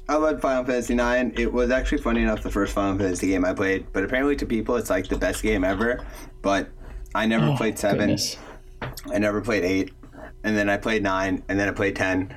I 0.09 0.15
loved 0.15 0.41
Final 0.41 0.63
Fantasy 0.63 0.93
IX. 0.93 1.37
It 1.37 1.51
was 1.51 1.69
actually 1.69 1.97
funny 2.01 2.21
enough 2.21 2.41
the 2.41 2.49
first 2.49 2.73
Final 2.73 2.97
Fantasy 2.97 3.27
game 3.27 3.43
I 3.43 3.53
played, 3.53 3.87
but 3.91 4.03
apparently 4.03 4.35
to 4.37 4.45
people 4.45 4.75
it's 4.77 4.89
like 4.89 5.07
the 5.07 5.17
best 5.17 5.43
game 5.43 5.63
ever. 5.63 6.05
But 6.41 6.69
I 7.13 7.25
never 7.25 7.47
oh, 7.47 7.57
played 7.57 7.77
seven. 7.77 7.99
Goodness. 8.09 8.37
I 9.13 9.17
never 9.17 9.41
played 9.41 9.63
eight, 9.65 9.91
and 10.43 10.55
then 10.55 10.69
I 10.69 10.77
played 10.77 11.03
nine, 11.03 11.43
and 11.49 11.59
then 11.59 11.67
I 11.67 11.71
played 11.71 11.95
ten, 11.95 12.33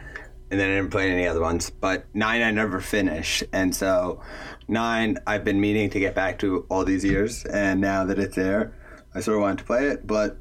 and 0.51 0.59
then 0.59 0.71
I 0.71 0.77
didn't 0.77 0.91
play 0.91 1.11
any 1.11 1.27
other 1.27 1.41
ones. 1.41 1.71
But 1.71 2.07
nine 2.13 2.43
I 2.43 2.51
never 2.51 2.81
finished, 2.81 3.45
and 3.53 3.75
so 3.75 4.21
nine 4.67 5.19
I've 5.27 5.45
been 5.45 5.61
meaning 5.61 5.91
to 5.91 6.01
get 6.01 6.15
back 6.15 6.41
to 6.41 6.67
all 6.71 6.85
these 6.85 7.05
years, 7.05 7.45
and 7.45 7.81
now 7.81 8.05
that 8.05 8.19
it's 8.19 8.35
there, 8.35 8.75
I 9.15 9.21
sort 9.21 9.37
of 9.37 9.43
wanted 9.43 9.59
to 9.59 9.65
play 9.65 9.89
it. 9.89 10.07
But 10.07 10.39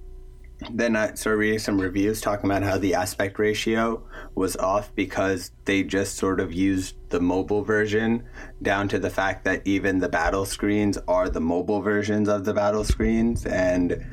then 0.72 0.96
I 0.96 1.14
started 1.14 1.38
reading 1.38 1.60
some 1.60 1.80
reviews 1.80 2.20
talking 2.20 2.50
about 2.50 2.64
how 2.64 2.78
the 2.78 2.94
aspect 2.94 3.40
ratio 3.40 4.04
was 4.36 4.58
off 4.58 4.94
because 4.94 5.52
they 5.66 5.84
just 5.84 6.16
sort 6.16 6.40
of 6.40 6.54
used 6.54 6.96
the 7.10 7.22
mobile 7.22 7.64
version 7.64 8.26
down 8.62 8.88
to 8.90 9.00
the 9.00 9.10
fact 9.10 9.46
that 9.46 9.66
even 9.66 10.00
the 10.00 10.10
battle 10.10 10.46
screens 10.46 10.98
are 11.08 11.30
the 11.30 11.40
mobile 11.40 11.82
versions 11.82 12.28
of 12.28 12.44
the 12.44 12.54
battle 12.54 12.84
screens 12.84 13.46
and 13.46 14.06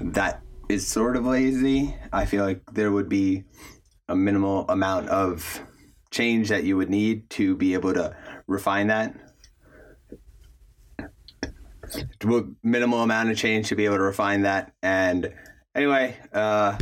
that 0.00 0.42
is 0.68 0.86
sort 0.86 1.16
of 1.16 1.24
lazy. 1.24 1.96
I 2.12 2.26
feel 2.26 2.44
like 2.44 2.60
there 2.72 2.90
would 2.90 3.08
be 3.08 3.44
a 4.08 4.16
minimal 4.16 4.66
amount 4.68 5.08
of 5.08 5.62
change 6.10 6.48
that 6.48 6.64
you 6.64 6.76
would 6.76 6.90
need 6.90 7.30
to 7.30 7.54
be 7.54 7.74
able 7.74 7.94
to 7.94 8.16
refine 8.46 8.88
that. 8.88 9.14
Minimal 12.62 13.02
amount 13.02 13.30
of 13.30 13.36
change 13.36 13.68
to 13.68 13.76
be 13.76 13.84
able 13.84 13.96
to 13.96 14.02
refine 14.02 14.42
that. 14.42 14.72
And 14.82 15.32
anyway, 15.74 16.16
uh, 16.32 16.78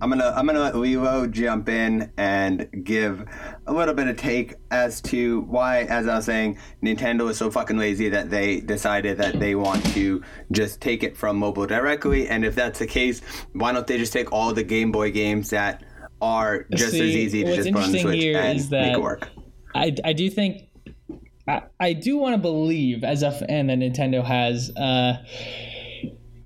I'm 0.00 0.10
gonna 0.10 0.32
I'm 0.34 0.46
gonna 0.46 0.58
let 0.58 0.74
Lilo 0.74 1.28
jump 1.28 1.68
in 1.68 2.12
and 2.16 2.68
give 2.84 3.24
a 3.68 3.72
little 3.72 3.94
bit 3.94 4.08
of 4.08 4.16
take 4.16 4.54
as 4.72 5.00
to 5.02 5.42
why, 5.42 5.84
as 5.84 6.08
I 6.08 6.16
was 6.16 6.24
saying, 6.24 6.58
Nintendo 6.82 7.30
is 7.30 7.38
so 7.38 7.52
fucking 7.52 7.76
lazy 7.78 8.08
that 8.08 8.28
they 8.28 8.58
decided 8.60 9.18
that 9.18 9.38
they 9.38 9.54
want 9.54 9.84
to 9.94 10.20
just 10.50 10.80
take 10.80 11.04
it 11.04 11.16
from 11.16 11.36
mobile 11.36 11.66
directly. 11.66 12.28
And 12.28 12.44
if 12.44 12.56
that's 12.56 12.80
the 12.80 12.86
case, 12.86 13.20
why 13.52 13.70
don't 13.72 13.86
they 13.86 13.96
just 13.96 14.12
take 14.12 14.32
all 14.32 14.52
the 14.52 14.64
Game 14.64 14.90
Boy 14.90 15.12
games 15.12 15.50
that 15.50 15.84
are 16.20 16.66
just 16.74 16.94
as 16.94 17.00
easy 17.00 17.44
to 17.44 17.54
just 17.54 17.72
put 17.72 17.82
on 17.84 17.92
the 17.92 18.00
Switch 18.00 18.24
and 18.24 18.70
make 18.70 18.94
it 18.94 19.00
work? 19.00 19.28
I, 19.74 19.94
I 20.04 20.12
do 20.12 20.28
think 20.28 20.68
I, 21.46 21.62
I 21.78 21.92
do 21.92 22.16
want 22.16 22.34
to 22.34 22.38
believe 22.38 23.04
as 23.04 23.22
a 23.22 23.30
fan 23.30 23.68
that 23.68 23.78
Nintendo 23.78 24.24
has 24.24 24.70
uh 24.76 25.22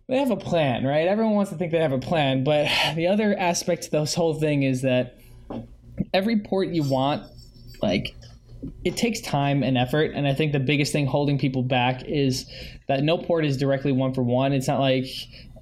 they 0.09 0.19
have 0.19 0.31
a 0.31 0.37
plan, 0.37 0.85
right? 0.85 1.09
Everyone 1.09 1.35
wants 1.35 1.51
to 1.51 1.57
think 1.57 1.73
they 1.73 1.79
have 1.79 1.93
a 1.93 1.99
plan, 1.99 2.45
but 2.45 2.69
the 2.95 3.07
other 3.07 3.37
aspect 3.39 3.85
to 3.85 3.91
this 3.91 4.15
whole 4.15 4.35
thing 4.35 4.63
is 4.63 4.83
that 4.83 5.19
every 6.13 6.41
port 6.41 6.69
you 6.69 6.83
want, 6.83 7.25
like 7.83 8.15
it 8.85 8.97
takes 8.97 9.21
time 9.21 9.63
and 9.63 9.77
effort, 9.77 10.13
and 10.15 10.27
I 10.27 10.35
think 10.35 10.53
the 10.53 10.61
biggest 10.61 10.93
thing 10.93 11.07
holding 11.07 11.39
people 11.39 11.63
back 11.63 12.05
is 12.05 12.51
that 12.89 13.03
no 13.03 13.19
port 13.19 13.45
is 13.45 13.57
directly 13.57 13.93
one 13.93 14.15
for 14.15 14.23
one. 14.23 14.53
It's 14.53 14.69
not 14.69 14.81
like 14.81 15.07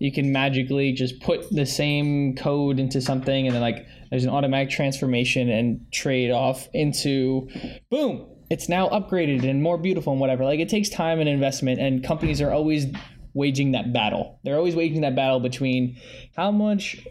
you 0.01 0.13
can 0.13 0.33
magically 0.33 0.93
just 0.93 1.21
put 1.21 1.49
the 1.51 1.67
same 1.67 2.35
code 2.37 2.79
into 2.79 3.01
something 3.01 3.47
and 3.47 3.55
then 3.55 3.63
like 3.63 3.87
there's 4.11 4.25
an 4.25 4.31
automatic 4.31 4.71
transformation 4.71 5.49
and 5.49 5.81
trade 5.93 6.31
off 6.31 6.69
into 6.75 7.49
boom 7.91 8.27
it's 8.51 8.69
now 8.69 8.89
upgraded 8.89 9.49
and 9.49 9.63
more 9.63 9.79
beautiful 9.79 10.13
and 10.13 10.21
whatever 10.21 10.45
like 10.45 10.61
it 10.61 10.69
takes 10.69 10.89
time 10.89 11.21
and 11.21 11.29
investment 11.29 11.81
and 11.81 12.05
companies 12.05 12.41
are 12.41 12.51
always 12.51 12.87
waging 13.35 13.73
that 13.73 13.93
battle. 13.93 14.39
They're 14.45 14.57
always 14.57 14.75
waging 14.75 15.03
that 15.03 15.15
battle 15.15 15.41
between 15.41 15.99
how 16.37 16.51
much 16.51 17.07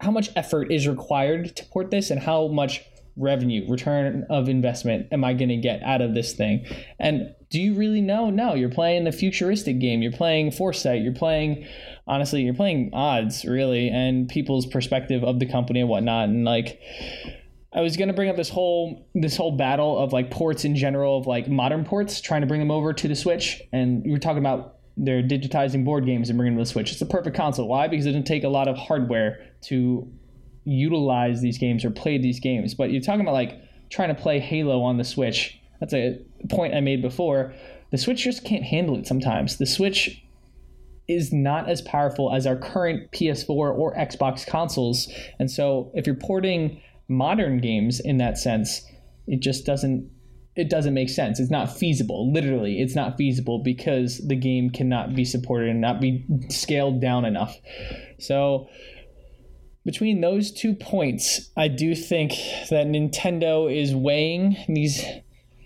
how 0.00 0.10
much 0.10 0.30
effort 0.36 0.70
is 0.70 0.86
required 0.86 1.56
to 1.56 1.64
port 1.66 1.90
this 1.90 2.10
and 2.10 2.20
how 2.20 2.46
much 2.48 2.82
revenue 3.16 3.68
return 3.68 4.24
of 4.30 4.48
investment 4.48 5.08
am 5.10 5.24
i 5.24 5.32
going 5.32 5.48
to 5.48 5.56
get 5.56 5.82
out 5.82 6.00
of 6.00 6.14
this 6.14 6.34
thing? 6.34 6.64
And 7.00 7.34
do 7.50 7.60
you 7.60 7.74
really 7.74 8.00
know? 8.00 8.30
No 8.30 8.54
you're 8.54 8.68
playing 8.68 9.04
the 9.04 9.12
futuristic 9.12 9.78
game. 9.80 10.02
You're 10.02 10.12
playing 10.12 10.52
foresight. 10.52 11.02
You're 11.02 11.14
playing 11.14 11.66
honestly 12.06 12.42
you're 12.42 12.54
playing 12.54 12.90
odds 12.92 13.44
really 13.44 13.88
and 13.88 14.28
people's 14.28 14.66
perspective 14.66 15.22
of 15.24 15.38
the 15.38 15.46
company 15.46 15.80
and 15.80 15.88
whatnot. 15.88 16.28
And 16.28 16.44
like 16.44 16.80
I 17.72 17.82
was 17.82 17.96
gonna 17.96 18.14
bring 18.14 18.30
up 18.30 18.36
this 18.36 18.48
whole 18.48 19.06
this 19.14 19.36
whole 19.36 19.56
battle 19.56 19.98
of 19.98 20.12
like 20.12 20.30
ports 20.30 20.64
in 20.64 20.74
general 20.74 21.18
of 21.18 21.26
like 21.26 21.48
modern 21.48 21.84
ports 21.84 22.20
trying 22.20 22.40
to 22.40 22.46
bring 22.46 22.60
them 22.60 22.70
over 22.70 22.92
to 22.92 23.08
the 23.08 23.14
Switch, 23.14 23.60
and 23.72 24.02
we 24.04 24.10
were 24.10 24.18
talking 24.18 24.38
about 24.38 24.77
they're 24.98 25.22
digitizing 25.22 25.84
board 25.84 26.04
games 26.04 26.28
and 26.28 26.36
bringing 26.36 26.56
them 26.56 26.64
to 26.64 26.68
the 26.68 26.72
Switch. 26.72 26.90
It's 26.90 27.00
the 27.00 27.06
perfect 27.06 27.36
console. 27.36 27.68
Why? 27.68 27.86
Because 27.86 28.04
it 28.04 28.10
doesn't 28.10 28.24
take 28.24 28.44
a 28.44 28.48
lot 28.48 28.68
of 28.68 28.76
hardware 28.76 29.46
to 29.62 30.10
utilize 30.64 31.40
these 31.40 31.56
games 31.56 31.84
or 31.84 31.90
play 31.90 32.18
these 32.18 32.40
games. 32.40 32.74
But 32.74 32.90
you're 32.90 33.00
talking 33.00 33.20
about 33.20 33.34
like 33.34 33.60
trying 33.90 34.14
to 34.14 34.20
play 34.20 34.40
Halo 34.40 34.82
on 34.82 34.98
the 34.98 35.04
Switch. 35.04 35.58
That's 35.80 35.94
a 35.94 36.20
point 36.50 36.74
I 36.74 36.80
made 36.80 37.00
before. 37.00 37.54
The 37.90 37.98
Switch 37.98 38.24
just 38.24 38.44
can't 38.44 38.64
handle 38.64 38.96
it 38.98 39.06
sometimes. 39.06 39.56
The 39.56 39.66
Switch 39.66 40.22
is 41.06 41.32
not 41.32 41.70
as 41.70 41.80
powerful 41.80 42.34
as 42.34 42.46
our 42.46 42.56
current 42.56 43.10
PS4 43.12 43.48
or 43.48 43.94
Xbox 43.94 44.46
consoles. 44.46 45.10
And 45.38 45.50
so 45.50 45.90
if 45.94 46.06
you're 46.06 46.16
porting 46.16 46.82
modern 47.08 47.58
games 47.58 48.00
in 48.00 48.18
that 48.18 48.36
sense, 48.36 48.82
it 49.26 49.40
just 49.40 49.64
doesn't 49.64 50.10
it 50.58 50.68
doesn't 50.68 50.92
make 50.92 51.08
sense. 51.08 51.38
It's 51.38 51.52
not 51.52 51.78
feasible. 51.78 52.32
Literally, 52.32 52.80
it's 52.80 52.96
not 52.96 53.16
feasible 53.16 53.62
because 53.62 54.18
the 54.26 54.34
game 54.34 54.70
cannot 54.70 55.14
be 55.14 55.24
supported 55.24 55.68
and 55.68 55.80
not 55.80 56.00
be 56.00 56.26
scaled 56.48 57.00
down 57.00 57.24
enough. 57.24 57.56
So 58.18 58.68
between 59.84 60.20
those 60.20 60.50
two 60.50 60.74
points, 60.74 61.52
I 61.56 61.68
do 61.68 61.94
think 61.94 62.32
that 62.70 62.88
Nintendo 62.88 63.72
is 63.72 63.94
weighing 63.94 64.56
these 64.68 65.04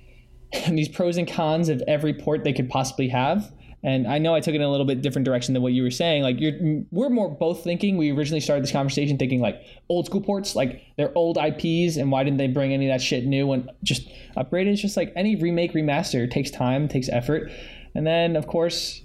these 0.69 0.91
pros 0.91 1.17
and 1.17 1.27
cons 1.27 1.71
of 1.71 1.83
every 1.89 2.13
port 2.13 2.45
they 2.45 2.53
could 2.53 2.69
possibly 2.69 3.09
have 3.09 3.51
And 3.85 4.07
I 4.07 4.19
know 4.19 4.35
I 4.35 4.41
took 4.41 4.55
it 4.55 4.57
in 4.57 4.63
a 4.63 4.71
little 4.71 4.87
bit 4.87 5.03
different 5.03 5.25
direction 5.25 5.55
than 5.55 5.63
what 5.63 5.73
you 5.73 5.83
were 5.83 5.91
saying. 5.91 6.23
Like 6.23 6.41
you're, 6.41 6.53
we're 6.93 7.11
more 7.11 7.29
both 7.29 7.65
thinking. 7.65 7.97
We 7.97 8.13
originally 8.13 8.41
started 8.41 8.63
this 8.63 8.71
conversation 8.71 9.19
thinking 9.19 9.41
like 9.41 9.61
old 9.89 10.07
school 10.07 10.21
ports, 10.21 10.55
like 10.55 10.83
they're 10.97 11.13
old 11.17 11.37
IPs, 11.37 11.97
and 11.97 12.13
why 12.13 12.23
didn't 12.23 12.39
they 12.39 12.47
bring 12.47 12.73
any 12.73 12.89
of 12.89 12.95
that 12.95 13.03
shit 13.03 13.25
new 13.25 13.51
and 13.53 13.71
just 13.83 14.09
upgrade 14.37 14.69
it? 14.69 14.71
It's 14.71 14.83
just 14.83 14.97
like 14.97 15.13
any 15.17 15.35
remake, 15.35 15.73
remaster 15.73 16.31
takes 16.31 16.51
time, 16.51 16.87
takes 16.87 17.09
effort, 17.09 17.51
and 17.95 18.07
then 18.07 18.37
of 18.37 18.47
course 18.47 19.03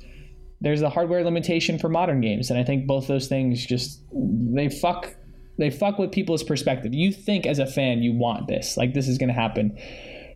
there's 0.62 0.80
the 0.80 0.90
hardware 0.90 1.24
limitation 1.24 1.80
for 1.80 1.90
modern 1.90 2.22
games, 2.22 2.52
and 2.52 2.60
I 2.60 2.64
think 2.64 2.86
both 2.86 3.08
those 3.08 3.28
things 3.28 3.66
just 3.66 4.04
they 4.12 4.70
fuck 4.70 5.16
they 5.58 5.72
fuck 5.72 5.98
with 5.98 6.12
people's 6.12 6.44
perspective. 6.44 6.94
You 6.94 7.12
think 7.12 7.48
as 7.48 7.58
a 7.58 7.66
fan 7.66 8.04
you 8.04 8.14
want 8.14 8.48
this, 8.48 8.78
like 8.78 8.94
this 8.94 9.08
is 9.08 9.18
gonna 9.18 9.34
happen. 9.34 9.76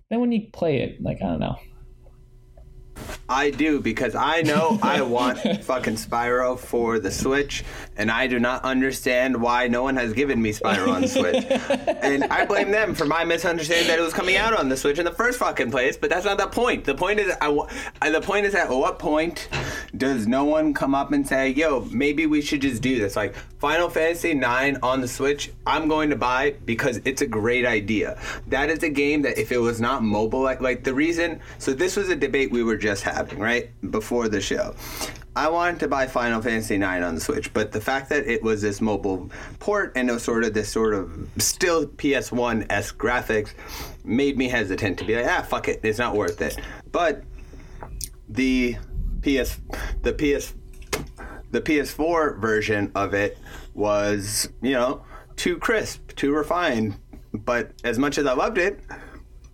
Then 0.09 0.19
when 0.19 0.31
you 0.31 0.49
play 0.51 0.81
it, 0.81 1.01
like 1.01 1.17
I 1.21 1.27
don't 1.27 1.39
know. 1.39 1.57
I 3.29 3.49
do 3.49 3.79
because 3.79 4.13
I 4.13 4.41
know 4.41 4.77
I 4.81 5.01
want 5.01 5.39
fucking 5.63 5.95
Spyro 5.95 6.59
for 6.59 6.99
the 6.99 7.11
Switch, 7.11 7.63
and 7.95 8.11
I 8.11 8.27
do 8.27 8.39
not 8.39 8.63
understand 8.63 9.41
why 9.41 9.67
no 9.69 9.83
one 9.83 9.95
has 9.95 10.11
given 10.11 10.41
me 10.41 10.51
Spyro 10.51 10.89
on 10.89 11.01
the 11.01 11.07
Switch. 11.07 11.45
and 12.01 12.25
I 12.25 12.45
blame 12.45 12.71
them 12.71 12.93
for 12.93 13.05
my 13.05 13.23
misunderstanding 13.23 13.87
that 13.87 13.97
it 13.99 14.01
was 14.01 14.13
coming 14.13 14.35
out 14.35 14.53
on 14.53 14.67
the 14.67 14.75
Switch 14.75 14.99
in 14.99 15.05
the 15.05 15.11
first 15.13 15.39
fucking 15.39 15.71
place. 15.71 15.95
But 15.95 16.09
that's 16.09 16.25
not 16.25 16.37
the 16.37 16.47
point. 16.47 16.83
The 16.83 16.93
point 16.95 17.19
is, 17.19 17.33
I, 17.41 17.47
I- 17.49 18.07
uh, 18.07 18.11
the 18.11 18.21
point 18.21 18.45
is 18.45 18.53
at 18.53 18.69
what 18.69 18.99
point 18.99 19.47
does 19.95 20.27
no 20.27 20.43
one 20.43 20.73
come 20.73 20.93
up 20.93 21.13
and 21.13 21.25
say, 21.25 21.49
"Yo, 21.49 21.87
maybe 21.91 22.25
we 22.25 22.41
should 22.41 22.61
just 22.61 22.81
do 22.81 22.99
this"? 22.99 23.15
Like 23.15 23.35
Final 23.59 23.89
Fantasy 23.89 24.31
IX 24.31 24.77
on 24.83 24.99
the 24.99 25.07
Switch, 25.07 25.51
I'm 25.65 25.87
going 25.87 26.09
to 26.09 26.15
buy 26.17 26.55
because 26.65 26.99
it's 27.05 27.21
a 27.21 27.27
great 27.27 27.65
idea. 27.65 28.19
That 28.47 28.69
is 28.69 28.83
a 28.83 28.89
game 28.89 29.21
that 29.21 29.37
if 29.39 29.51
it 29.53 29.59
was 29.59 29.79
not 29.79 30.03
mobile, 30.03 30.41
like, 30.41 30.59
like 30.59 30.83
the 30.83 30.93
reason. 30.93 31.39
So 31.59 31.71
this 31.71 31.95
was 31.95 32.09
a 32.09 32.15
debate 32.15 32.51
we 32.51 32.63
were 32.63 32.75
just 32.77 32.90
having 32.99 33.39
right 33.39 33.69
before 33.91 34.27
the 34.27 34.41
show. 34.41 34.75
I 35.33 35.47
wanted 35.47 35.79
to 35.79 35.87
buy 35.87 36.07
Final 36.07 36.41
Fantasy 36.41 36.75
IX 36.75 37.05
on 37.05 37.15
the 37.15 37.21
Switch, 37.21 37.53
but 37.53 37.71
the 37.71 37.79
fact 37.79 38.09
that 38.09 38.27
it 38.27 38.43
was 38.43 38.61
this 38.61 38.81
mobile 38.81 39.31
port 39.59 39.93
and 39.95 40.09
it 40.09 40.13
was 40.13 40.23
sort 40.23 40.43
of 40.43 40.53
this 40.53 40.67
sort 40.67 40.93
of 40.93 41.29
still 41.37 41.87
PS1 41.87 42.65
s 42.69 42.91
graphics 42.91 43.53
made 44.03 44.37
me 44.37 44.49
hesitant 44.49 44.99
to 44.99 45.05
be 45.05 45.15
like, 45.15 45.25
ah, 45.25 45.41
fuck 45.41 45.69
it, 45.69 45.79
it's 45.83 45.99
not 45.99 46.15
worth 46.15 46.41
it. 46.41 46.59
But 46.91 47.23
the 48.27 48.75
PS, 49.21 49.61
the 50.01 50.11
PS, 50.13 50.53
the 51.51 51.61
PS4 51.61 52.39
version 52.39 52.91
of 52.93 53.13
it 53.13 53.37
was, 53.73 54.49
you 54.61 54.73
know, 54.73 55.05
too 55.37 55.57
crisp, 55.57 56.13
too 56.15 56.33
refined. 56.33 56.95
But 57.33 57.71
as 57.85 57.97
much 57.97 58.17
as 58.17 58.25
I 58.25 58.33
loved 58.33 58.57
it, 58.57 58.81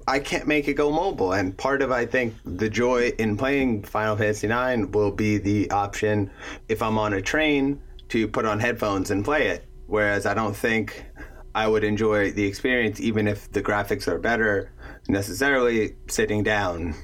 I 0.07 0.19
can't 0.19 0.47
make 0.47 0.67
it 0.67 0.75
go 0.75 0.89
mobile. 0.91 1.33
And 1.33 1.55
part 1.57 1.81
of 1.81 1.91
I 1.91 2.05
think 2.05 2.33
the 2.45 2.69
joy 2.69 3.09
in 3.19 3.35
playing 3.37 3.83
Final 3.83 4.15
Fantasy 4.15 4.47
IX 4.47 4.91
will 4.93 5.11
be 5.11 5.37
the 5.37 5.69
option 5.71 6.31
if 6.69 6.81
I'm 6.81 6.97
on 6.97 7.13
a 7.13 7.21
train 7.21 7.81
to 8.09 8.27
put 8.27 8.45
on 8.45 8.59
headphones 8.59 9.11
and 9.11 9.23
play 9.25 9.47
it. 9.47 9.65
Whereas 9.87 10.25
I 10.25 10.33
don't 10.33 10.55
think 10.55 11.05
I 11.53 11.67
would 11.67 11.83
enjoy 11.83 12.31
the 12.31 12.45
experience 12.45 12.99
even 13.01 13.27
if 13.27 13.51
the 13.51 13.61
graphics 13.61 14.07
are 14.07 14.17
better 14.17 14.71
necessarily 15.09 15.95
sitting 16.07 16.43
down 16.43 16.95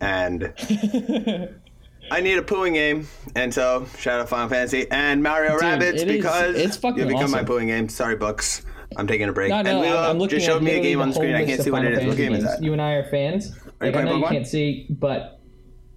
and 0.00 0.52
I 2.10 2.20
need 2.22 2.38
a 2.38 2.42
pooing 2.42 2.72
game, 2.74 3.06
and 3.36 3.54
so 3.54 3.86
shout 3.98 4.18
out 4.20 4.28
Final 4.28 4.48
Fantasy 4.48 4.90
and 4.90 5.22
Mario 5.22 5.56
Rabbids 5.58 5.94
it 5.94 6.08
is- 6.08 6.16
because 6.16 6.56
it's 6.56 6.76
fucking 6.76 6.98
you 6.98 7.06
become 7.06 7.30
my 7.30 7.42
awesome. 7.42 7.46
pooing 7.46 7.66
game. 7.68 7.88
Sorry, 7.88 8.16
books. 8.16 8.62
I'm 8.96 9.06
taking 9.06 9.28
a 9.28 9.32
break. 9.32 9.50
No, 9.50 9.62
no, 9.62 9.70
and 9.70 9.80
Lilo 9.80 9.98
I'm, 9.98 10.10
I'm 10.10 10.18
looking 10.18 10.38
just 10.38 10.46
showed 10.46 10.62
me 10.62 10.72
a 10.72 10.80
game 10.80 11.00
on 11.00 11.08
the 11.08 11.14
screen. 11.14 11.34
I 11.34 11.44
can't 11.44 11.62
see 11.62 11.70
what 11.70 11.84
it 11.84 11.94
is. 11.94 12.06
What 12.06 12.16
game 12.16 12.34
is 12.34 12.44
that? 12.44 12.62
You 12.62 12.72
and 12.72 12.82
I 12.82 12.92
are 12.92 13.08
fans. 13.08 13.52
Are 13.80 13.86
you 13.86 13.92
Like, 13.92 13.96
I 13.96 14.02
know 14.04 14.16
you 14.16 14.26
can't 14.26 14.46
see, 14.46 14.86
but 14.90 15.40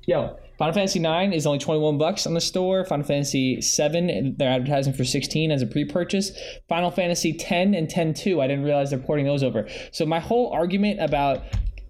yo, 0.06 0.38
Final 0.58 0.74
Fantasy 0.74 1.00
9 1.00 1.34
is 1.34 1.48
only 1.48 1.60
21 1.60 1.98
bucks 1.98 2.28
on 2.28 2.36
the 2.36 2.42
store. 2.42 2.86
Final 2.86 3.06
Fantasy 3.06 3.60
7, 3.60 4.36
they're 4.38 4.52
advertising 4.52 4.94
for 4.94 5.04
16 5.04 5.52
as 5.52 5.62
a 5.62 5.68
pre-purchase. 5.68 6.32
Final 6.70 6.92
Fantasy 6.92 7.34
10 7.34 7.74
and 7.74 7.88
10-2, 7.88 8.42
I 8.42 8.48
didn't 8.48 8.64
realize 8.64 8.92
they're 8.92 9.00
porting 9.00 9.26
those 9.26 9.44
over. 9.44 9.68
So 9.92 10.06
my 10.06 10.20
whole 10.20 10.52
argument 10.52 11.02
about 11.02 11.44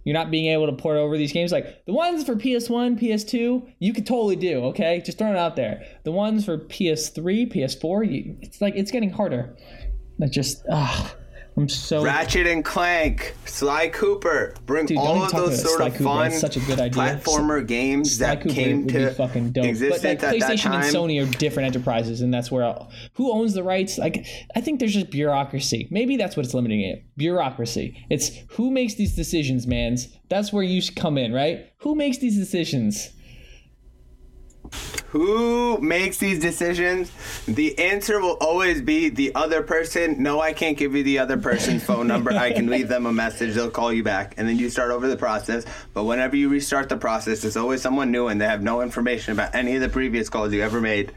you're 0.05 0.13
not 0.13 0.31
being 0.31 0.51
able 0.51 0.65
to 0.67 0.73
port 0.73 0.97
over 0.97 1.17
these 1.17 1.31
games, 1.31 1.51
like 1.51 1.85
the 1.85 1.93
ones 1.93 2.23
for 2.25 2.35
PS1, 2.35 2.99
PS2, 3.01 3.73
you 3.79 3.93
could 3.93 4.05
totally 4.05 4.35
do. 4.35 4.65
Okay, 4.65 5.01
just 5.05 5.17
throwing 5.17 5.33
it 5.33 5.39
out 5.39 5.55
there. 5.55 5.85
The 6.03 6.11
ones 6.11 6.45
for 6.45 6.57
PS3, 6.57 7.53
PS4, 7.53 8.11
you, 8.11 8.37
it's 8.41 8.61
like 8.61 8.75
it's 8.75 8.91
getting 8.91 9.11
harder. 9.11 9.55
That 10.19 10.31
just, 10.31 10.63
ah, 10.71 11.15
I'm 11.55 11.69
so 11.69 12.03
Ratchet 12.03 12.47
and 12.47 12.65
Clank, 12.65 13.35
Sly 13.45 13.89
Cooper, 13.89 14.55
bring 14.65 14.87
Dude, 14.87 14.97
all 14.97 15.23
of 15.23 15.31
those 15.31 15.61
sort 15.61 15.77
Sly 15.77 15.87
of 15.87 15.93
Cooper. 15.93 16.03
fun 16.03 16.27
It's 16.27 16.41
such 16.41 16.57
a 16.57 16.59
good 16.61 16.79
idea. 16.79 17.01
platformer 17.01 17.65
games 17.65 18.17
Sly 18.17 18.27
that 18.27 18.41
Cooper 18.41 18.55
came 18.55 18.85
would 18.85 18.93
to 18.93 19.07
be 19.09 19.13
fucking 19.13 19.51
dope. 19.51 19.63
But 19.63 19.69
existence 19.69 20.03
like 20.03 20.11
at 20.13 20.19
that 20.21 20.35
PlayStation 20.35 20.71
time. 20.71 20.83
and 20.83 20.95
Sony 20.95 21.21
are 21.23 21.31
different 21.37 21.67
enterprises, 21.67 22.21
and 22.21 22.33
that's 22.33 22.51
where 22.51 22.63
I'll, 22.63 22.91
who 23.13 23.31
owns 23.31 23.53
the 23.53 23.63
rights. 23.63 23.99
Like 23.99 24.25
I 24.55 24.61
think 24.61 24.79
there's 24.79 24.93
just 24.93 25.11
bureaucracy. 25.11 25.87
Maybe 25.91 26.17
that's 26.17 26.35
what's 26.35 26.53
limiting 26.55 26.81
it. 26.81 27.05
Bureaucracy. 27.17 28.03
It's 28.09 28.31
who 28.49 28.71
makes 28.71 28.95
these 28.95 29.15
decisions, 29.15 29.67
man's. 29.67 30.09
That's 30.29 30.51
where 30.51 30.63
you 30.63 30.81
come 30.95 31.19
in, 31.19 31.33
right? 31.33 31.71
Who 31.79 31.93
makes 31.93 32.17
these 32.17 32.37
decisions? 32.37 33.11
Who 35.09 35.77
makes 35.79 36.17
these 36.17 36.39
decisions? 36.39 37.11
The 37.45 37.77
answer 37.77 38.19
will 38.19 38.37
always 38.41 38.81
be 38.81 39.09
the 39.09 39.35
other 39.35 39.61
person. 39.61 40.23
No, 40.23 40.41
I 40.41 40.53
can't 40.53 40.75
give 40.75 40.95
you 40.95 41.03
the 41.03 41.19
other 41.19 41.37
person's 41.37 41.83
phone 41.85 42.07
number. 42.07 42.31
I 42.31 42.51
can 42.51 42.67
leave 42.67 42.87
them 42.87 43.05
a 43.05 43.13
message. 43.13 43.53
They'll 43.53 43.69
call 43.69 43.93
you 43.93 44.03
back. 44.03 44.33
And 44.37 44.47
then 44.47 44.57
you 44.57 44.69
start 44.71 44.89
over 44.89 45.07
the 45.07 45.17
process. 45.17 45.65
But 45.93 46.05
whenever 46.05 46.35
you 46.35 46.49
restart 46.49 46.89
the 46.89 46.97
process, 46.97 47.43
it's 47.43 47.57
always 47.57 47.81
someone 47.81 48.11
new 48.11 48.27
and 48.27 48.41
they 48.41 48.47
have 48.47 48.63
no 48.63 48.81
information 48.81 49.33
about 49.33 49.53
any 49.53 49.75
of 49.75 49.81
the 49.81 49.89
previous 49.89 50.29
calls 50.29 50.51
you 50.51 50.63
ever 50.63 50.81
made. 50.81 51.11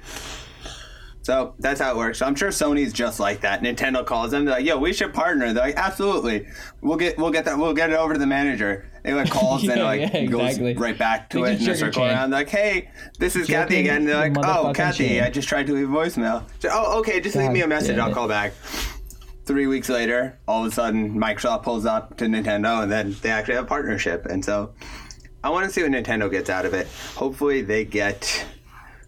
So 1.26 1.56
that's 1.58 1.80
how 1.80 1.90
it 1.90 1.96
works. 1.96 2.18
So 2.18 2.26
I'm 2.26 2.36
sure 2.36 2.50
Sony's 2.50 2.92
just 2.92 3.18
like 3.18 3.40
that. 3.40 3.60
Nintendo 3.60 4.06
calls 4.06 4.30
them. 4.30 4.44
They're 4.44 4.54
like, 4.54 4.64
"Yo, 4.64 4.78
we 4.78 4.92
should 4.92 5.12
partner." 5.12 5.52
They're 5.52 5.64
like, 5.64 5.74
"Absolutely, 5.74 6.46
we'll 6.82 6.96
get 6.96 7.18
we'll 7.18 7.32
get 7.32 7.44
that. 7.46 7.58
We'll 7.58 7.74
get 7.74 7.90
it 7.90 7.96
over 7.96 8.12
to 8.12 8.18
the 8.20 8.28
manager." 8.28 8.88
They 9.02 9.12
like 9.12 9.28
calls 9.38 9.66
and 9.66 9.82
like 9.82 10.02
yeah, 10.02 10.24
goes 10.26 10.50
exactly. 10.50 10.74
right 10.74 10.96
back 10.96 11.28
to 11.30 11.38
They 11.38 11.42
it, 11.42 11.50
and 11.50 11.58
they 11.58 11.64
sugar 11.64 11.76
start 11.78 11.94
going 11.94 12.10
chain. 12.10 12.16
around. 12.16 12.30
They're 12.30 12.40
like, 12.42 12.48
"Hey, 12.48 12.90
this 13.18 13.34
is 13.34 13.48
Kathy 13.48 13.80
again." 13.80 14.04
They're 14.04 14.30
like, 14.30 14.34
"Oh, 14.38 14.72
Kathy, 14.72 15.08
chain. 15.08 15.24
I 15.24 15.30
just 15.30 15.48
tried 15.48 15.66
to 15.66 15.72
leave 15.72 15.90
a 15.90 15.92
voicemail." 15.92 16.44
So, 16.60 16.68
oh, 16.70 17.00
okay, 17.00 17.18
just 17.18 17.34
leave 17.34 17.50
me 17.50 17.62
a 17.62 17.66
message. 17.66 17.98
I'll 17.98 18.14
call 18.14 18.28
back. 18.28 18.52
Three 19.46 19.66
weeks 19.66 19.88
later, 19.88 20.38
all 20.46 20.64
of 20.64 20.70
a 20.70 20.74
sudden, 20.76 21.12
Microsoft 21.20 21.64
pulls 21.64 21.86
up 21.86 22.16
to 22.18 22.26
Nintendo, 22.26 22.84
and 22.84 22.92
then 22.92 23.16
they 23.22 23.30
actually 23.30 23.54
have 23.56 23.64
a 23.64 23.66
partnership. 23.66 24.26
And 24.26 24.44
so, 24.44 24.74
I 25.42 25.50
want 25.50 25.66
to 25.66 25.72
see 25.72 25.82
what 25.82 25.90
Nintendo 25.90 26.30
gets 26.30 26.50
out 26.50 26.66
of 26.66 26.72
it. 26.72 26.86
Hopefully, 27.16 27.62
they 27.62 27.84
get 27.84 28.46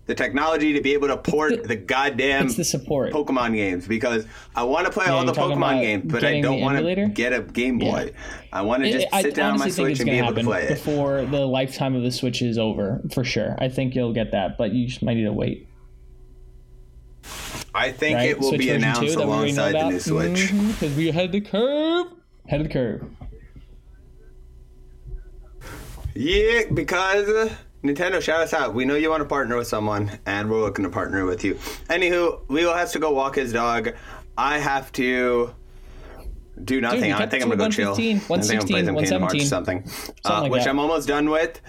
the 0.08 0.14
technology 0.14 0.72
to 0.72 0.80
be 0.80 0.94
able 0.94 1.06
to 1.08 1.18
port 1.18 1.62
the- 1.62 1.68
the, 1.68 1.76
goddamn 1.76 2.48
the 2.48 2.64
support. 2.64 3.12
Pokemon 3.12 3.54
games 3.54 3.86
because 3.86 4.26
I 4.56 4.64
want 4.64 4.86
to 4.86 4.92
play 4.92 5.06
all 5.06 5.24
the 5.24 5.32
Pokemon 5.34 5.82
games, 5.82 6.10
but 6.10 6.24
I 6.24 6.40
don't 6.40 6.60
want 6.60 6.78
to 6.78 7.06
get 7.08 7.32
a 7.34 7.42
Game 7.42 7.78
Boy. 7.78 8.12
I 8.52 8.62
want 8.62 8.82
to 8.82 8.88
It- 8.88 8.92
just 8.92 9.06
I 9.12 9.20
sit 9.22 9.34
down 9.34 9.52
on 9.52 9.58
my 9.60 9.68
Switch 9.68 10.00
and 10.00 10.08
be 10.10 10.18
able 10.18 10.34
to 10.34 10.42
play 10.42 10.62
it. 10.64 10.68
before 10.70 11.26
the 11.26 11.46
lifetime 11.46 11.94
of 11.94 12.02
the 12.02 12.10
Switch 12.10 12.40
is 12.40 12.56
over, 12.58 13.02
for 13.12 13.22
sure. 13.22 13.54
I 13.58 13.68
think 13.68 13.94
you'll 13.94 14.14
get 14.14 14.32
that, 14.32 14.56
but 14.56 14.72
you 14.72 14.86
just 14.88 15.02
might 15.02 15.14
need 15.14 15.24
to 15.24 15.32
wait. 15.32 15.68
I 17.74 17.92
think 17.92 18.16
Right? 18.16 18.30
it 18.30 18.40
will 18.40 18.48
Switch 18.48 18.60
be 18.60 18.70
announced 18.70 19.02
2 19.02 19.10
that 19.16 19.18
we 19.18 19.32
already 19.32 19.52
know 19.52 19.62
alongside 19.68 19.84
the 19.84 19.90
new 19.90 20.00
Switch. 20.00 20.52
Because 20.80 20.96
we 20.96 21.10
had 21.10 21.30
the 21.32 21.42
curve. 21.42 22.06
Head 22.48 22.62
of 22.62 22.66
the 22.68 22.72
curve. 22.72 23.04
Yeah, 26.14 26.62
because 26.72 27.28
uh, 27.28 27.54
Nintendo, 27.84 28.20
shout 28.20 28.40
us 28.40 28.52
out. 28.52 28.74
We 28.74 28.84
know 28.84 28.96
you 28.96 29.08
want 29.10 29.20
to 29.22 29.28
partner 29.28 29.56
with 29.56 29.68
someone, 29.68 30.18
and 30.26 30.50
we're 30.50 30.60
looking 30.60 30.84
to 30.84 30.90
partner 30.90 31.24
with 31.24 31.44
you. 31.44 31.54
Anywho, 31.88 32.40
Leo 32.48 32.74
has 32.74 32.92
to 32.92 32.98
go 32.98 33.12
walk 33.12 33.36
his 33.36 33.52
dog. 33.52 33.90
I 34.36 34.58
have 34.58 34.90
to 34.92 35.54
do 36.64 36.80
nothing. 36.80 37.02
we 37.02 37.12
I 37.12 37.26
think 37.26 37.42
I'm 37.44 37.48
gonna 37.50 37.56
go 37.64 37.70
chill. 37.70 37.90
115, 37.92 38.16
I 38.30 38.40
think 38.42 38.88
I'm 38.88 38.94
gonna 38.94 38.98
play 38.98 39.06
some 39.06 39.20
116, 39.22 39.44
Kingdom 39.44 39.44
Hearts 39.44 39.84
or 39.84 39.84
117. 39.84 39.84
something, 39.86 40.24
uh, 40.24 40.42
like 40.42 40.50
which 40.52 40.64
that. 40.64 40.70
I'm 40.70 40.78
almost 40.80 41.06
done 41.06 41.30
with. 41.30 41.60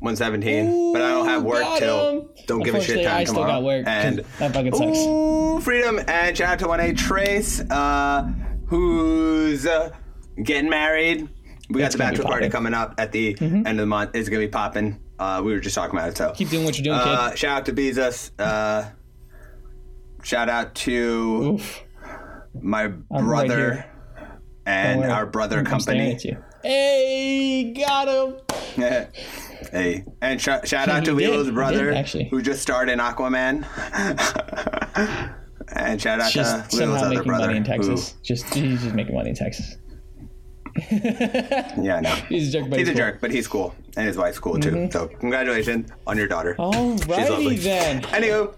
117, 0.00 0.92
but 0.92 1.02
I 1.02 1.10
don't 1.10 1.26
have 1.26 1.42
work 1.42 1.64
till 1.78 2.20
him. 2.20 2.28
don't 2.46 2.62
give 2.62 2.74
a 2.74 2.80
shit 2.82 3.04
time 3.04 3.16
I 3.16 3.24
still 3.24 3.34
tomorrow. 3.36 3.52
got 3.54 3.62
work. 3.64 3.84
And 3.86 4.18
That 4.38 4.52
fucking 4.52 4.74
sucks. 4.74 4.98
Ooh, 4.98 5.60
freedom! 5.60 6.00
And 6.06 6.36
shout 6.36 6.50
out 6.52 6.58
to 6.60 6.68
one 6.68 6.80
A 6.80 6.92
Trace, 6.92 7.60
uh, 7.70 8.30
who's 8.66 9.66
uh, 9.66 9.90
getting 10.42 10.68
married. 10.70 11.28
We 11.68 11.80
got 11.80 11.92
the 11.92 11.98
bachelor 11.98 12.24
party 12.24 12.48
coming 12.48 12.74
up 12.74 12.94
at 12.98 13.12
the 13.12 13.36
end 13.40 13.66
of 13.66 13.76
the 13.76 13.86
month. 13.86 14.10
It's 14.14 14.28
gonna 14.28 14.40
be 14.40 14.48
popping. 14.48 15.00
Uh, 15.18 15.42
we 15.44 15.52
were 15.52 15.60
just 15.60 15.74
talking 15.74 15.96
about 15.98 16.10
it. 16.10 16.16
So 16.16 16.32
Keep 16.32 16.50
doing 16.50 16.64
what 16.64 16.76
you're 16.78 16.84
doing, 16.84 16.98
uh, 16.98 17.30
kid. 17.30 17.38
shout 17.38 17.58
out 17.58 17.66
to 17.66 17.72
Bezos. 17.72 18.30
Uh, 18.38 18.90
shout 20.22 20.48
out 20.48 20.74
to 20.76 21.52
Oof. 21.54 21.82
my 22.60 22.84
right 22.86 23.48
brother 23.48 23.72
here. 23.74 23.86
and 24.66 25.04
our 25.04 25.26
brother 25.26 25.58
I'm 25.60 25.64
company. 25.64 26.18
Hey, 26.62 27.72
got 27.76 28.08
him. 28.08 28.36
hey, 29.72 30.04
and 30.20 30.40
sh- 30.40 30.48
shout 30.64 30.88
out 30.88 31.04
to 31.04 31.14
did, 31.16 31.30
Lilo's 31.30 31.50
brother, 31.50 31.86
did, 31.86 31.96
actually. 31.96 32.28
who 32.28 32.42
just 32.42 32.60
starred 32.62 32.88
in 32.90 32.98
Aquaman. 32.98 33.64
and 35.72 36.00
shout 36.00 36.20
out 36.20 36.30
Just 36.32 36.70
to 36.70 36.76
Lilo's 36.76 36.78
somehow 36.78 36.96
other 37.06 37.08
making 37.10 37.24
brother. 37.24 37.46
money 37.46 37.56
in 37.58 37.64
who- 37.64 37.70
Texas. 37.70 38.14
Just 38.22 38.52
he's 38.54 38.82
just 38.82 38.94
making 38.94 39.14
money 39.14 39.30
in 39.30 39.36
Texas. 39.36 39.76
yeah, 40.90 42.00
no. 42.00 42.10
He's 42.28 42.48
a 42.54 42.58
jerk, 42.60 42.70
but 42.70 42.78
He's 42.78 42.88
he's, 42.88 42.96
a 42.96 43.00
cool. 43.00 43.10
jerk, 43.10 43.20
but 43.20 43.30
he's 43.30 43.48
cool. 43.48 43.74
and 43.96 44.06
his 44.06 44.16
wife's 44.16 44.38
cool 44.38 44.58
too. 44.58 44.70
Mm-hmm. 44.72 44.90
So 44.90 45.08
congratulations 45.08 45.90
on 46.06 46.16
your 46.16 46.28
daughter. 46.28 46.54
Alrighty 46.58 47.62
then. 47.62 48.02
Anywho, 48.02 48.54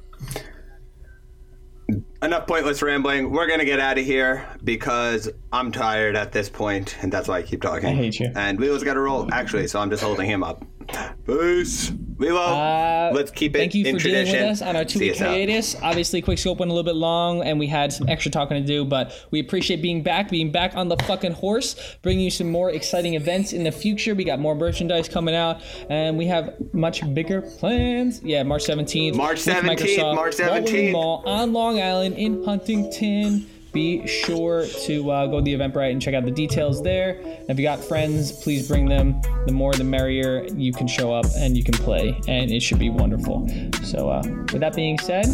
enough 2.22 2.46
pointless 2.46 2.82
rambling. 2.82 3.30
We're 3.30 3.48
gonna 3.48 3.64
get 3.64 3.80
out 3.80 3.98
of 3.98 4.04
here 4.04 4.46
because 4.64 5.28
I'm 5.52 5.72
tired 5.72 6.16
at 6.16 6.32
this 6.32 6.48
point, 6.48 6.96
and 7.02 7.12
that's 7.12 7.28
why 7.28 7.38
I 7.38 7.42
keep 7.42 7.62
talking. 7.62 7.88
I 7.88 7.94
hate 7.94 8.18
you. 8.20 8.30
And 8.34 8.58
Lilo's 8.60 8.82
got 8.84 8.94
to 8.94 9.00
roll 9.00 9.32
actually, 9.32 9.68
so 9.68 9.80
I'm 9.80 9.90
just 9.90 10.02
holding 10.02 10.28
him 10.28 10.42
up. 10.42 10.64
Peace, 11.26 11.92
Lilo. 12.16 12.40
Uh, 12.40 13.10
let's 13.12 13.30
keep 13.30 13.54
it 13.54 13.58
Thank 13.58 13.74
you 13.74 13.84
in 13.84 13.96
for 13.96 14.02
dealing 14.02 14.24
tradition. 14.24 14.48
with 14.48 14.52
us 14.52 14.62
on 14.62 14.76
our 14.76 14.84
two 14.84 14.98
week 14.98 15.18
hiatus. 15.18 15.76
Obviously, 15.82 16.22
Quick 16.22 16.38
Scope 16.38 16.58
went 16.58 16.70
a 16.70 16.74
little 16.74 16.90
bit 16.90 16.96
long 16.96 17.42
and 17.42 17.58
we 17.58 17.66
had 17.66 17.92
some 17.92 18.08
extra 18.08 18.30
talking 18.30 18.60
to 18.60 18.66
do, 18.66 18.84
but 18.84 19.12
we 19.30 19.40
appreciate 19.40 19.82
being 19.82 20.02
back, 20.02 20.30
being 20.30 20.50
back 20.50 20.74
on 20.74 20.88
the 20.88 20.96
fucking 21.04 21.32
horse, 21.32 21.96
bringing 22.02 22.24
you 22.24 22.30
some 22.30 22.50
more 22.50 22.70
exciting 22.70 23.14
events 23.14 23.52
in 23.52 23.64
the 23.64 23.72
future. 23.72 24.14
We 24.14 24.24
got 24.24 24.40
more 24.40 24.54
merchandise 24.54 25.08
coming 25.08 25.34
out 25.34 25.60
and 25.90 26.16
we 26.16 26.26
have 26.26 26.54
much 26.72 27.02
bigger 27.14 27.42
plans. 27.42 28.22
Yeah, 28.22 28.42
March 28.42 28.64
17th. 28.64 29.14
March 29.14 29.38
17th, 29.38 29.62
Microsoft, 29.62 30.14
March 30.14 30.36
17th. 30.36 30.92
Mall 30.92 31.22
on 31.26 31.52
Long 31.52 31.80
Island 31.80 32.16
in 32.16 32.42
Huntington. 32.44 33.48
Be 33.72 34.06
sure 34.06 34.66
to 34.86 35.10
uh, 35.10 35.26
go 35.26 35.38
to 35.38 35.42
the 35.42 35.54
Eventbrite 35.54 35.92
and 35.92 36.00
check 36.00 36.14
out 36.14 36.24
the 36.24 36.30
details 36.30 36.82
there. 36.82 37.18
If 37.48 37.58
you 37.58 37.64
got 37.64 37.78
friends, 37.78 38.32
please 38.32 38.66
bring 38.66 38.86
them. 38.86 39.20
The 39.46 39.52
more, 39.52 39.74
the 39.74 39.84
merrier. 39.84 40.46
You 40.54 40.72
can 40.72 40.86
show 40.86 41.12
up 41.12 41.26
and 41.36 41.56
you 41.56 41.62
can 41.62 41.74
play, 41.74 42.18
and 42.28 42.50
it 42.50 42.60
should 42.60 42.78
be 42.78 42.90
wonderful. 42.90 43.48
So, 43.84 44.08
uh, 44.08 44.22
with 44.52 44.60
that 44.60 44.74
being 44.74 44.98
said, 44.98 45.26